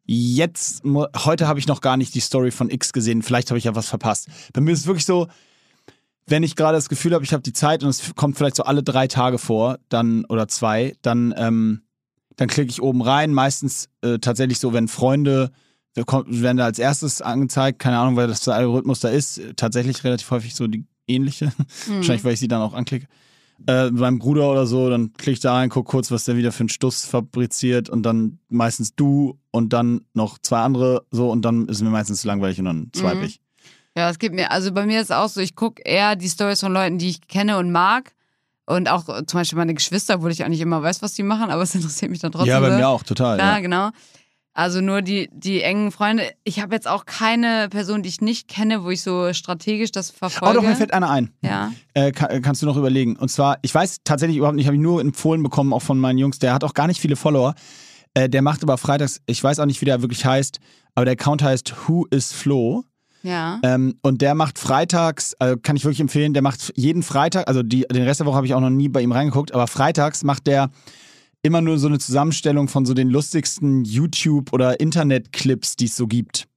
[0.06, 3.66] jetzt, heute habe ich noch gar nicht die Story von X gesehen, vielleicht habe ich
[3.66, 4.30] ja was verpasst.
[4.54, 5.28] Bei mir ist es wirklich so,
[6.28, 8.64] wenn ich gerade das Gefühl habe, ich habe die Zeit und es kommt vielleicht so
[8.64, 11.82] alle drei Tage vor, dann oder zwei, dann, ähm,
[12.38, 13.34] dann klicke ich oben rein.
[13.34, 15.52] Meistens äh, tatsächlich so, wenn Freunde
[16.06, 20.30] werden da als erstes angezeigt, keine Ahnung, weil das der Algorithmus da ist, tatsächlich relativ
[20.32, 21.48] häufig so die ähnliche.
[21.86, 21.96] Hm.
[21.98, 23.08] Wahrscheinlich, weil ich sie dann auch anklicke.
[23.66, 26.52] Äh, beim Bruder oder so, dann klicke ich da rein, guck kurz, was der wieder
[26.52, 31.42] für einen Stuss fabriziert und dann meistens du und dann noch zwei andere so und
[31.44, 33.24] dann ist es mir meistens zu langweilig und dann swipe Mhm.
[33.24, 33.40] ich.
[33.98, 36.30] Ja, es gibt mir, also bei mir ist es auch so, ich gucke eher die
[36.30, 38.14] Stories von Leuten, die ich kenne und mag.
[38.68, 41.50] Und auch äh, zum Beispiel meine Geschwister, obwohl ich eigentlich immer weiß, was die machen,
[41.50, 42.50] aber es interessiert mich dann trotzdem.
[42.52, 43.40] ja, bei mir auch, total.
[43.40, 43.60] Ja, Ja.
[43.60, 43.90] genau.
[44.58, 46.24] Also nur die, die engen Freunde.
[46.44, 50.10] Ich habe jetzt auch keine Person, die ich nicht kenne, wo ich so strategisch das
[50.10, 50.56] Oh verfolge.
[50.56, 51.32] doch, mir fällt einer ein.
[51.44, 51.72] ja.
[51.94, 53.18] Äh, kann, kannst du noch überlegen.
[53.18, 56.18] Und zwar, ich weiß tatsächlich überhaupt nicht, habe ich nur empfohlen bekommen, auch von meinen
[56.18, 57.54] Jungs, der hat auch gar nicht viele Follower.
[58.16, 60.60] Äh, der macht aber freitags, ich weiß auch nicht, wie der wirklich heißt,
[60.96, 62.84] aber der Account heißt Who is Flo.
[63.22, 63.60] Ja.
[63.62, 67.62] Ähm, und der macht freitags, also kann ich wirklich empfehlen, der macht jeden Freitag, also
[67.62, 70.24] die, den Rest der Woche habe ich auch noch nie bei ihm reingeguckt, aber freitags
[70.24, 70.72] macht der
[71.44, 76.08] immer nur so eine Zusammenstellung von so den lustigsten YouTube- oder Internet-Clips, die es so
[76.08, 76.48] gibt.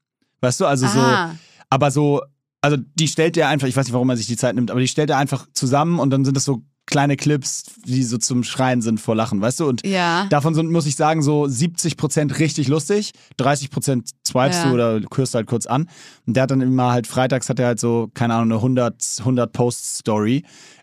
[0.40, 1.36] Weißt du, also so, Aha.
[1.68, 2.22] aber so,
[2.62, 4.80] also die stellt er einfach, ich weiß nicht, warum er sich die Zeit nimmt, aber
[4.80, 8.42] die stellt er einfach zusammen und dann sind das so kleine Clips, die so zum
[8.42, 9.68] Schreien sind vor Lachen, weißt du?
[9.68, 10.26] Und Ja.
[10.28, 14.68] davon sind, muss ich sagen, so 70% richtig lustig, 30% swipest Ja.
[14.68, 15.88] du oder kürst halt kurz an.
[16.26, 19.18] Und der hat dann immer halt, freitags hat er halt so, keine Ahnung, eine 100,
[19.20, 20.42] 100 Post-Story.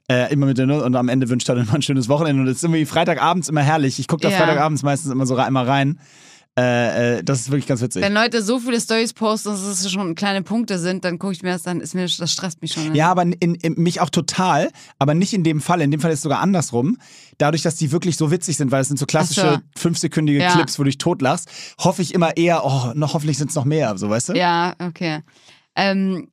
[0.10, 2.42] Äh, immer mit der Null und am Ende wünscht er dann immer ein schönes Wochenende.
[2.42, 4.00] Und das ist irgendwie Freitagabends immer herrlich.
[4.00, 4.38] Ich gucke da Ja.
[4.38, 6.00] Freitagabends meistens immer so immer rein.
[6.58, 8.02] Äh, äh, das ist wirklich ganz witzig.
[8.02, 11.44] Wenn Leute so viele Stories posten, dass es schon kleine Punkte sind, dann gucke ich
[11.44, 12.96] mir das dann, ist mir, das stresst mich schon.
[12.96, 15.82] Ja, aber in, in, mich auch total, aber nicht in dem Fall.
[15.82, 16.98] In dem Fall ist es sogar andersrum.
[17.38, 19.80] Dadurch, dass die wirklich so witzig sind, weil es sind so klassische so.
[19.80, 20.54] fünfsekündige Ja.
[20.54, 21.48] Clips, wo du dich totlachst,
[21.78, 24.34] hoffe ich immer eher, oh, noch, hoffentlich sind es noch mehr, so weißt du?
[24.34, 25.20] Ja, okay.
[25.76, 26.30] Ähm,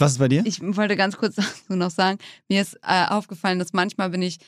[0.00, 0.42] Was ist bei dir?
[0.44, 4.38] ich wollte ganz kurz dazu noch sagen, mir ist äh, aufgefallen, dass manchmal bin ich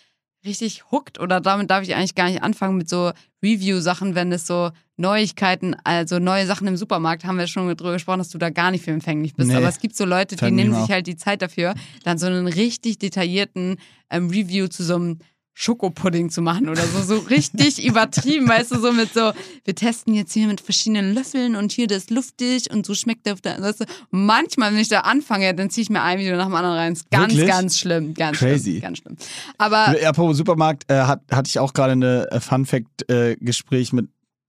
[0.44, 4.46] richtig hooked oder damit darf ich eigentlich gar nicht anfangen mit so Review-Sachen, wenn es
[4.46, 8.50] so Neuigkeiten, also neue Sachen im Supermarkt, haben wir schon drüber gesprochen, dass du da
[8.50, 9.48] gar nicht für empfänglich bist.
[9.48, 9.56] Nee.
[9.56, 11.74] Aber es gibt so Leute, die nehmen sich halt die Zeit dafür,
[12.04, 13.76] dann so einen richtig detaillierten
[14.10, 15.18] ähm, Review zu so einem
[15.54, 19.32] Schokopudding zu machen oder so, so richtig übertrieben, weißt du, so mit so,
[19.64, 23.26] wir testen jetzt hier mit verschiedenen Löffeln und hier das ist luftig und so schmeckt
[23.26, 26.46] der, weißt du, manchmal, wenn ich da anfange, dann ziehe ich mir ein Video nach
[26.46, 26.92] dem anderen rein.
[26.94, 27.48] Ist ganz, Wirklich?
[27.48, 28.70] ganz schlimm, ganz Crazy.
[28.70, 29.16] schlimm, ganz schlimm.
[29.58, 34.08] Aber Ja, Apropos Supermarkt, äh, hat, hatte ich auch gerade eine äh, Fun-Fact-Gespräch mit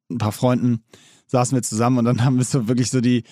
[0.10, 0.84] ein paar Freunden.
[1.28, 3.24] Saßen wir zusammen und dann haben wir so wirklich so die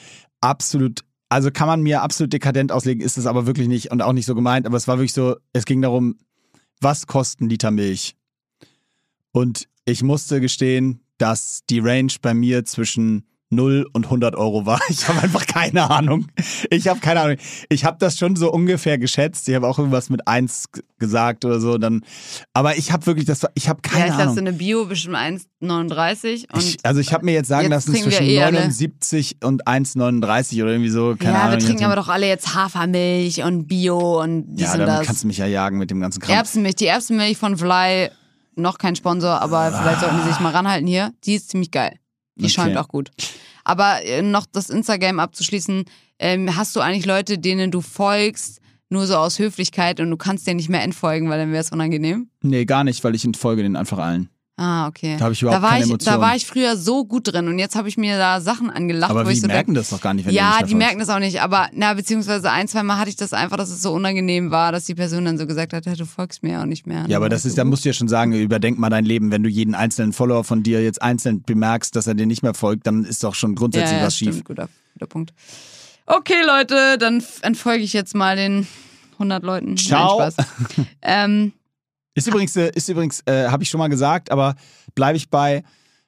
[0.42, 4.14] absolut, also kann man mir absolut dekadent auslegen, ist es aber wirklich nicht und auch
[4.14, 6.18] nicht so gemeint, aber es war wirklich so, es ging darum,
[6.82, 8.16] was kostet ein Liter Milch?
[9.32, 14.80] Und ich musste gestehen, dass die Range bei mir zwischen 0 und 100 Euro war.
[14.90, 16.28] Ich habe einfach keine Ahnung.
[16.70, 17.38] Ich habe keine Ahnung.
[17.70, 19.48] Ich habe das schon so ungefähr geschätzt.
[19.50, 21.78] Ich habe auch irgendwas mit 1 g- gesagt oder so.
[21.78, 22.02] Dann,
[22.54, 24.36] aber ich habe wirklich, das war, ich habe ja, keine ich glaube, Ahnung.
[24.36, 27.96] so eine Bio bestimmt 1,39 und ich, also ich habe mir jetzt sagen jetzt lassen,
[27.96, 28.54] zwischen eh alle.
[28.60, 31.16] 79 und 1,39 oder irgendwie so.
[31.18, 31.60] Keine ja, Ahnung.
[31.60, 35.06] wir trinken aber doch alle jetzt Hafermilch und Bio und dies Ja, und das.
[35.08, 36.36] kannst du mich ja jagen mit dem ganzen Kram.
[36.36, 38.10] Erbsenmilch, die Erbsenmilch von Fly,
[38.56, 41.14] noch kein Sponsor, aber vielleicht sollten die sich mal ranhalten hier.
[41.26, 41.98] Die ist ziemlich geil.
[42.36, 42.54] Die Okay.
[42.54, 43.12] schäumt auch gut.
[43.64, 45.86] Aber äh, noch das Instagram abzuschließen,
[46.20, 48.60] ähm, hast du eigentlich Leute, denen du folgst,
[48.90, 51.72] nur so aus Höflichkeit und du kannst denen nicht mehr entfolgen, weil dann wäre es
[51.72, 52.30] unangenehm?
[52.42, 54.30] Nee, gar nicht, weil ich entfolge den einfach allen.
[54.62, 55.16] Ah, okay.
[55.18, 56.16] Da habe ich überhaupt da war keine ich, Emotionen.
[56.18, 59.10] Da war ich früher so gut drin und jetzt habe ich mir da Sachen angelacht,
[59.10, 61.10] aber die so merken denk, das doch gar nicht, wenn ja, die nicht merken das
[61.10, 63.92] auch nicht, aber na, beziehungsweise ein, zwei Mal hatte ich das einfach, dass es so
[63.92, 66.86] unangenehm war, dass die Person dann so gesagt hat, ja, du folgst mir auch nicht
[66.86, 67.06] mehr.
[67.08, 69.32] Ja, aber das ist, da musst du ja schon sagen, überdenk mal dein Leben.
[69.32, 72.54] Wenn du jeden einzelnen Follower von dir jetzt einzeln bemerkst, dass er dir nicht mehr
[72.54, 74.30] folgt, dann ist doch schon grundsätzlich ja, ja, was schief.
[74.30, 75.34] Stimmt, guter, guter Punkt.
[76.06, 78.68] Okay, Leute, dann entfolge ich jetzt mal den
[79.14, 79.76] 100 Leuten.
[79.78, 80.20] Ciao.
[80.20, 81.54] Nein, ähm,
[82.14, 84.56] Ist übrigens, äh, ist übrigens, äh, habe ich schon mal gesagt, aber
[84.96, 85.64] bleibe ich bei,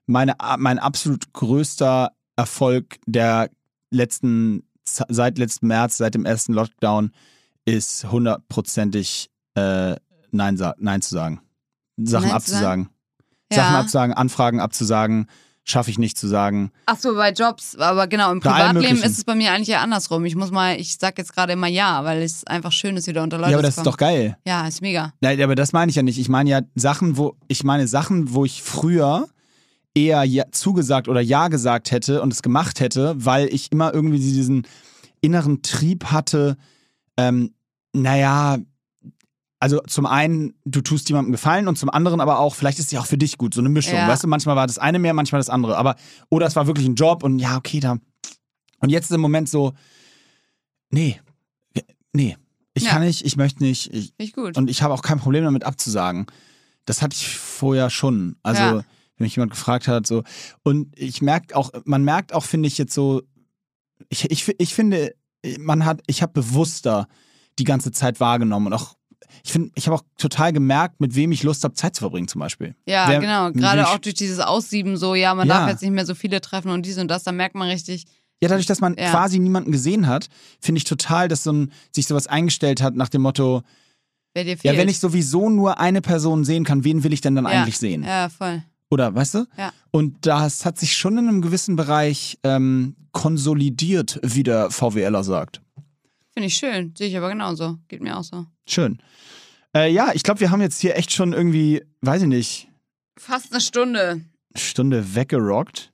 [0.06, 3.50] meine, mein absolut größter Erfolg der
[3.90, 7.12] letzten, seit letzten März, seit dem ersten Lockdown,
[7.66, 9.96] ist hundertprozentig äh,
[10.34, 11.42] Nein, Nein zu sagen.
[11.98, 12.90] Sachen Nein zu abzusagen.
[13.52, 13.58] Ja.
[13.58, 15.28] Sachen abzusagen, Anfragen abzusagen,
[15.64, 16.72] schaffe ich nicht zu sagen.
[16.86, 20.26] ach so, bei Jobs, aber genau, im Privatleben ist es bei mir eigentlich ja andersrum.
[20.26, 23.24] Ich muss mal, ich sag jetzt gerade immer ja, weil es einfach schön ist, wieder
[23.24, 23.92] unter Leute ja, aber zu das ist kommen.
[23.92, 24.38] doch geil.
[24.46, 25.14] Ja, ist mega.
[25.22, 26.20] Nein, aber das meine ich ja nicht.
[26.20, 29.28] Ich meine ja Sachen, wo ich meine Sachen, wo ich früher
[29.96, 34.20] eher ja, zugesagt oder ja gesagt hätte und es gemacht hätte, weil ich immer irgendwie
[34.20, 34.68] diesen
[35.22, 36.58] inneren Trieb hatte.
[37.16, 37.54] Ähm,
[37.94, 38.58] naja,
[39.64, 42.92] also zum einen, du tust jemandem Gefallen und zum anderen aber auch, vielleicht ist es
[42.92, 43.94] ja auch für dich gut, so eine Mischung.
[43.96, 44.10] Ja.
[44.10, 45.78] Weißt du, manchmal war das eine mehr, manchmal das andere.
[45.78, 45.96] Aber,
[46.30, 47.96] oder es war wirklich ein Job und ja, okay, da.
[48.80, 49.72] Und jetzt ist im Moment so,
[50.90, 51.18] nee,
[52.12, 52.36] nee,
[52.74, 52.90] ich Ja.
[52.92, 54.58] kann nicht, ich möchte nicht, ich, ich gut.
[54.58, 56.26] und ich habe auch kein Problem damit abzusagen.
[56.84, 58.36] Das hatte ich vorher schon.
[58.44, 58.74] Also, Ja.
[58.76, 58.84] wenn
[59.26, 60.24] mich jemand gefragt hat, so.
[60.64, 63.22] Und ich merke auch, man merkt auch, finde ich jetzt so,
[64.10, 65.16] ich, ich, ich finde,
[65.58, 67.08] man hat, ich habe bewusster
[67.60, 68.96] die ganze Zeit wahrgenommen und auch,
[69.46, 72.28] ich finde, ich habe auch total gemerkt, mit wem ich Lust habe, Zeit zu verbringen,
[72.28, 72.76] zum Beispiel.
[72.86, 73.52] ja, Wer- genau.
[73.52, 75.60] Gerade auch durch dieses Aussieben so, ja, man Ja.
[75.60, 78.06] darf jetzt nicht mehr so viele treffen und dies und das, da merkt man richtig,
[78.42, 79.10] Ja, dadurch, dass man Ja.
[79.10, 80.28] quasi niemanden gesehen hat,
[80.60, 83.62] finde ich total, dass so ein, sich sowas eingestellt hat nach dem Motto,
[84.36, 87.52] ja, wenn ich sowieso nur eine Person sehen kann, wen will ich denn dann ja.
[87.52, 88.04] eigentlich sehen?
[88.04, 88.64] Ja, voll.
[88.90, 89.46] Oder, weißt du?
[89.58, 89.72] Ja.
[89.92, 95.62] Und das hat sich schon in einem gewissen Bereich ähm, konsolidiert, wie der VWLer sagt.
[96.34, 96.94] Finde ich schön.
[96.98, 97.78] Sehe ich aber genauso.
[97.88, 98.46] Geht mir auch so.
[98.68, 99.00] Schön.
[99.76, 102.68] Äh, ja, ich glaube, wir haben jetzt hier echt schon irgendwie, weiß ich nicht,
[103.18, 104.10] Fast eine Stunde.
[104.10, 104.24] eine
[104.56, 105.92] Stunde weggerockt.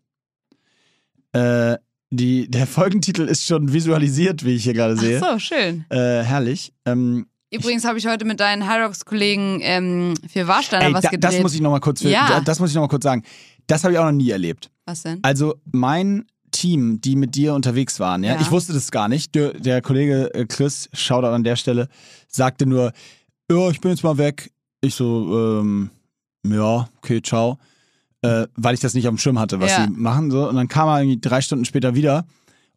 [1.34, 1.78] Äh,
[2.12, 5.22] die, der Folgentitel ist schon visualisiert, wie ich hier gerade sehe.
[5.24, 5.86] Ach so, schön.
[5.90, 6.74] Äh, herrlich.
[6.86, 11.34] Ähm, Übrigens habe ich heute mit deinen Hyrox-Kollegen ähm, für Warsteiner ey, was da, gedreht.
[11.34, 12.28] das muss ich noch mal kurz, für, Ja.
[12.30, 13.24] da, das muss ich noch mal kurz sagen.
[13.68, 14.72] Das habe ich auch noch nie erlebt.
[14.86, 15.20] was denn?
[15.24, 18.42] Also mein Team, die mit dir unterwegs waren, ja, Ja.
[18.42, 19.36] ich wusste das gar nicht.
[19.36, 21.88] Der, der Kollege äh, Chris, Shoutout an der Stelle,
[22.28, 22.92] sagte nur,
[23.52, 24.52] ja, ich bin jetzt mal weg.
[24.82, 25.90] Ich so, ähm,
[26.46, 27.58] ja, okay, ciao.
[28.22, 29.86] Äh, weil ich das nicht auf dem Schirm hatte, was Ja.
[29.86, 30.30] sie machen.
[30.32, 30.48] So.
[30.50, 32.26] Und dann kam er irgendwie drei Stunden später wieder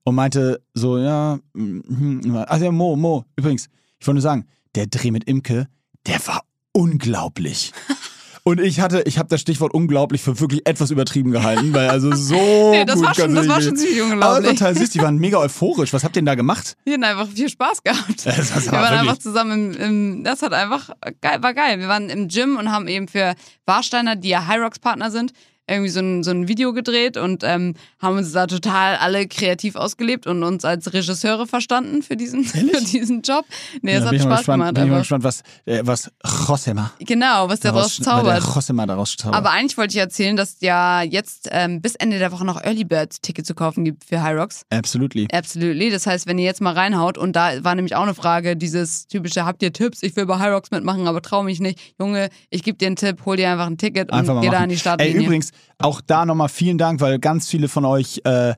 [0.05, 3.69] und meinte so, ja, hm, also ja, Mo, Mo, übrigens,
[3.99, 5.69] ich wollte nur sagen, der Dreh mit Imke,
[6.07, 6.43] der war
[6.73, 7.73] unglaublich.
[8.45, 12.13] Und ich hatte, ich habe das Stichwort unglaublich für wirklich etwas übertrieben gehalten, weil also
[12.15, 12.35] so
[12.73, 14.51] Nee, das gut war schon, das war schon ziemlich Aber unglaublich.
[14.59, 15.93] total süß, die waren mega euphorisch.
[15.93, 16.77] Was habt ihr denn da gemacht?
[16.85, 18.27] Wir hatten einfach viel Spaß gehabt.
[18.27, 20.91] Das war wir waren wirklich- einfach zusammen im, im, das hat einfach
[21.21, 21.79] geil, war geil.
[21.79, 23.35] Wir waren im Gym und haben eben für
[23.65, 25.33] Warsteiner, die ja Hyrox-Partner sind,
[25.69, 29.77] irgendwie so ein, so ein Video gedreht und ähm, haben uns da total alle kreativ
[29.77, 33.45] ausgelebt und uns als Regisseure verstanden für diesen, für diesen Job.
[33.81, 34.75] Nee, es Ja, hat bin ich mal Spaß gespannt, gemacht.
[34.75, 36.11] bin ich mal Aber, gespannt, was, äh, was
[36.49, 38.43] Josema genau, was der daraus, der zaubert.
[38.55, 39.37] Josema daraus zaubert.
[39.39, 42.85] Aber eigentlich wollte ich erzählen, dass ja jetzt ähm, bis Ende der Woche noch Early
[42.85, 44.63] Bird Ticket zu kaufen gibt für Hyrox.
[44.71, 45.29] Absolutely.
[45.33, 45.91] Absolutely.
[45.91, 49.07] Das heißt, wenn ihr jetzt mal reinhaut, und da war nämlich auch eine Frage, dieses
[49.07, 50.03] typische, habt ihr Tipps?
[50.03, 51.79] Ich will bei Hyrox mitmachen, aber trau mich nicht.
[52.01, 54.47] Junge, ich gebe dir einen Tipp, hol dir einfach ein Ticket und Einfach mal geh
[54.49, 54.63] da machen.
[54.65, 55.15] an die Startlinie.
[55.21, 58.55] Ey, übrigens, auch da nochmal vielen Dank, weil ganz viele von euch äh,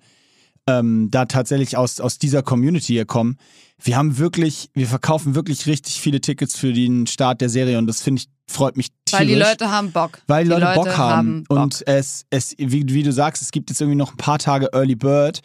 [0.67, 3.37] ähm, da tatsächlich aus, aus dieser Community hier kommen.
[3.83, 7.87] Wir haben wirklich, wir verkaufen wirklich richtig viele Tickets für den Start der Serie und
[7.87, 9.21] das finde ich, freut mich tierisch.
[9.21, 10.21] Weil die Leute haben Bock.
[10.27, 11.45] Weil die, Leute, Bock haben.
[11.45, 11.59] Bock.
[11.59, 14.71] Und es, es wie, wie du sagst, es gibt jetzt irgendwie noch ein paar Tage
[14.73, 15.41] Early Bird.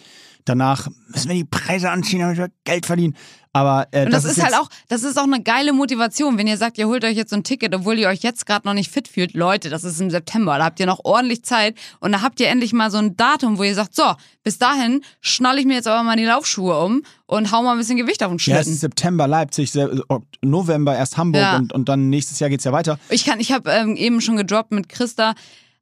[0.45, 3.16] Danach müssen wir die Preise anziehen, damit wir Geld verdienen.
[3.52, 6.45] Aber äh, Und das, ist, halt jetzt- auch, das ist auch eine geile Motivation, wenn
[6.45, 8.76] ihr sagt, ihr holt euch jetzt so ein Ticket, obwohl ihr euch jetzt gerade noch
[8.76, 9.34] nicht fit fühlt.
[9.34, 12.47] Leute, das ist im September, da habt ihr noch ordentlich Zeit und da habt ihr
[12.47, 15.88] endlich mal so ein Datum, wo ihr sagt, so, bis dahin schnalle ich mir jetzt
[15.88, 18.43] aber mal die Laufschuhe um und hau mal ein bisschen Gewicht auf den Ja, es
[18.66, 18.74] Schlitten.
[18.74, 19.72] ist September, Leipzig,
[20.10, 21.58] Ok- November erst Hamburg Ja.
[21.58, 23.00] und, und dann nächstes Jahr geht's ja weiter.
[23.10, 25.34] Ich kann, ich habe ähm, eben schon gedroppt mit Christa,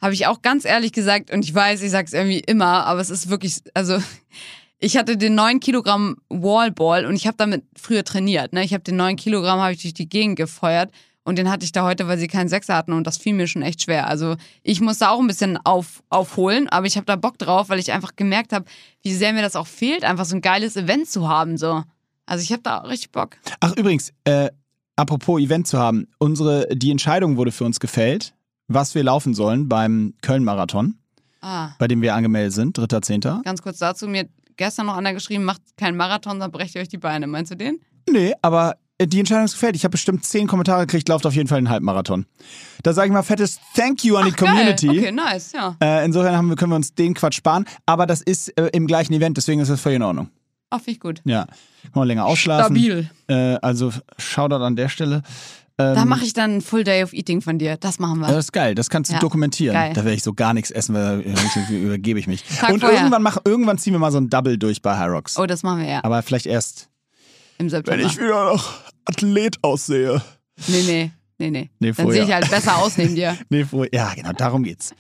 [0.02, 3.10] habe ich auch ganz ehrlich gesagt und ich weiß, ich sag's irgendwie immer, aber es
[3.10, 4.00] ist wirklich, also
[4.80, 8.54] ich hatte den 9 Kilogramm Wallball und ich habe damit früher trainiert.
[8.54, 8.64] Ne?
[8.64, 10.92] Ich habe den 9 Kilogramm habe ich durch die Gegend gefeuert
[11.24, 13.48] und den hatte ich da heute, weil sie keinen Sechser hatten und das fiel mir
[13.48, 14.08] schon echt schwer.
[14.08, 17.70] Also ich muss da auch ein bisschen auf, aufholen, aber ich habe da Bock drauf,
[17.70, 18.66] weil ich einfach gemerkt habe,
[19.02, 21.58] wie sehr mir das auch fehlt, einfach so ein geiles Event zu haben.
[21.58, 21.84] So.
[22.26, 23.38] Also ich habe da auch richtig Bock.
[23.60, 24.50] Ach, übrigens, äh,
[24.96, 28.34] apropos Event zu haben, unsere, die Entscheidung wurde für uns gefällt,
[28.68, 30.98] was wir laufen sollen beim Köln-Marathon,
[31.42, 31.70] Ah.
[31.78, 33.44] bei dem wir angemeldet sind, 3.10.
[33.44, 36.90] Ganz kurz dazu, mir gestern noch einer geschrieben, macht keinen Marathon, dann brecht ihr euch
[36.90, 37.28] die Beine.
[37.28, 37.80] Meinst du den?
[38.10, 39.76] Nee, aber äh, die Entscheidung ist gefällt.
[39.76, 42.26] Ich habe bestimmt zehn Kommentare gekriegt, lauft auf jeden Fall einen Halbmarathon.
[42.84, 44.88] Da sage ich mal fettes Thank you an die Community.
[44.88, 44.98] Geil.
[45.00, 45.76] Okay, nice, ja.
[45.82, 47.66] Äh, insofern haben wir, können wir uns den Quatsch sparen.
[47.86, 50.30] Aber das ist äh, im gleichen Event, deswegen ist das völlig in Ordnung.
[50.70, 51.22] Ach, finde ich gut.
[51.24, 51.46] Ja.
[51.46, 52.76] Kann man länger ausschlafen.
[52.76, 53.10] Stabil.
[53.28, 55.22] Äh, also Shoutout an der Stelle.
[55.78, 57.78] Da mache ich dann ein Full Day of Eating von dir.
[57.78, 58.28] Das machen wir.
[58.28, 59.76] Das ist geil, das kannst du Ja, dokumentieren.
[59.76, 59.94] geil.
[59.94, 62.44] Da werde ich so gar nichts essen, weil da übergebe ich mich.
[62.44, 62.98] Tag Und vorher.
[62.98, 65.38] irgendwann, mach, irgendwann ziehen wir mal so ein Double durch bei Hyrox.
[65.38, 66.04] oh, das machen wir ja.
[66.04, 66.90] Aber vielleicht erst,
[67.60, 68.04] Im September.
[68.12, 68.74] wieder noch
[69.06, 70.20] Athlet aussehe.
[70.68, 71.70] nee, nee, nee, nee.
[71.80, 72.14] Nee, dann vorher.
[72.14, 73.38] sehe ich halt besser aus neben dir.
[73.50, 74.94] Nee, wo, ja, genau, darum geht's.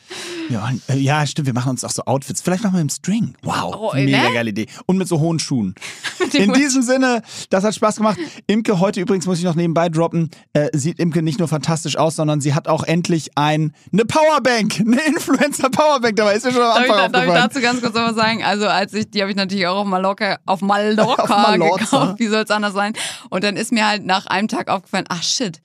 [0.49, 2.41] Ja, äh, ja, stimmt, wir machen uns auch so Outfits.
[2.41, 3.35] Vielleicht machen wir im String.
[3.43, 4.33] Wow, Oh, mega ne?
[4.33, 4.67] geile Idee.
[4.85, 5.75] Und mit so hohen Schuhen.
[6.33, 8.17] In diesem Sinne, das hat Spaß gemacht.
[8.47, 12.15] Imke, heute übrigens muss ich noch nebenbei droppen, äh, sieht Imke nicht nur fantastisch aus,
[12.15, 16.35] sondern sie hat auch endlich ein, eine Powerbank, eine Influencer-Powerbank dabei.
[16.35, 18.43] Ist mir schon am Darf ich, Anfang darf ich dazu ganz kurz noch was sagen?
[18.43, 21.83] Also, als ich, die habe ich natürlich auch auf Mallorca, auf Mallorca, Auf Mallorca.
[21.83, 22.19] gekauft.
[22.19, 22.93] Wie soll es anders sein?
[23.29, 25.59] Und dann ist mir halt nach einem Tag aufgefallen, ach shit,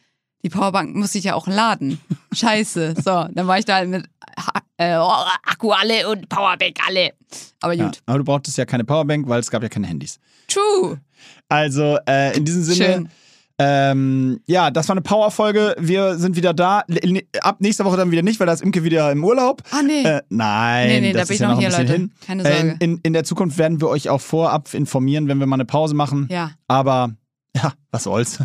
[0.44, 2.00] die Powerbank muss ich ja auch laden.
[2.32, 2.94] Scheiße.
[3.02, 4.06] So, dann war ich da halt mit
[4.78, 7.10] äh, Akku alle und Powerbank alle.
[7.60, 8.00] Aber Ja, gut.
[8.06, 10.18] aber du brauchtest ja keine Powerbank, weil es gab ja keine Handys.
[10.48, 11.00] True.
[11.48, 13.08] Also äh, in diesem Sinne, Schön.
[13.58, 15.76] ähm, ja, das war eine Powerfolge.
[15.78, 16.82] Wir sind wieder da.
[17.42, 19.62] Ab nächster Woche dann wieder nicht, weil da ist Imke wieder im Urlaub.
[19.70, 20.02] Ah, nee.
[20.02, 21.92] Äh, nein, Nee, nee, da das bin ist ich ja noch noch hier, Leute.
[21.92, 22.12] hin.
[22.26, 22.76] Keine Äh, Sorge.
[22.80, 25.66] in, in, in der Zukunft werden wir euch auch vorab informieren, wenn wir mal eine
[25.66, 26.26] Pause machen.
[26.30, 26.50] Ja.
[26.66, 27.12] Aber
[27.54, 28.38] ja, was soll's.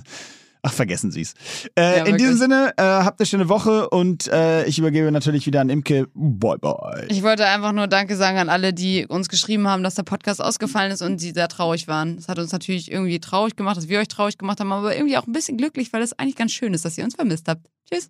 [0.63, 1.33] Ach, vergessen Sie es.
[1.75, 2.37] Äh, Ja, in diesem.
[2.37, 6.07] Sinne, äh, habt eine schöne Woche und äh, ich übergebe natürlich wieder an Imke.
[6.13, 7.05] Bye, bye.
[7.09, 10.41] Ich wollte einfach nur Danke sagen an alle, die uns geschrieben haben, dass der Podcast
[10.41, 12.17] ausgefallen ist und die sehr traurig waren.
[12.17, 15.17] Das hat uns natürlich irgendwie traurig gemacht, dass wir euch traurig gemacht haben, aber irgendwie
[15.17, 17.65] auch ein bisschen glücklich, weil es eigentlich ganz schön ist, dass ihr uns vermisst habt.
[17.89, 18.09] Tschüss.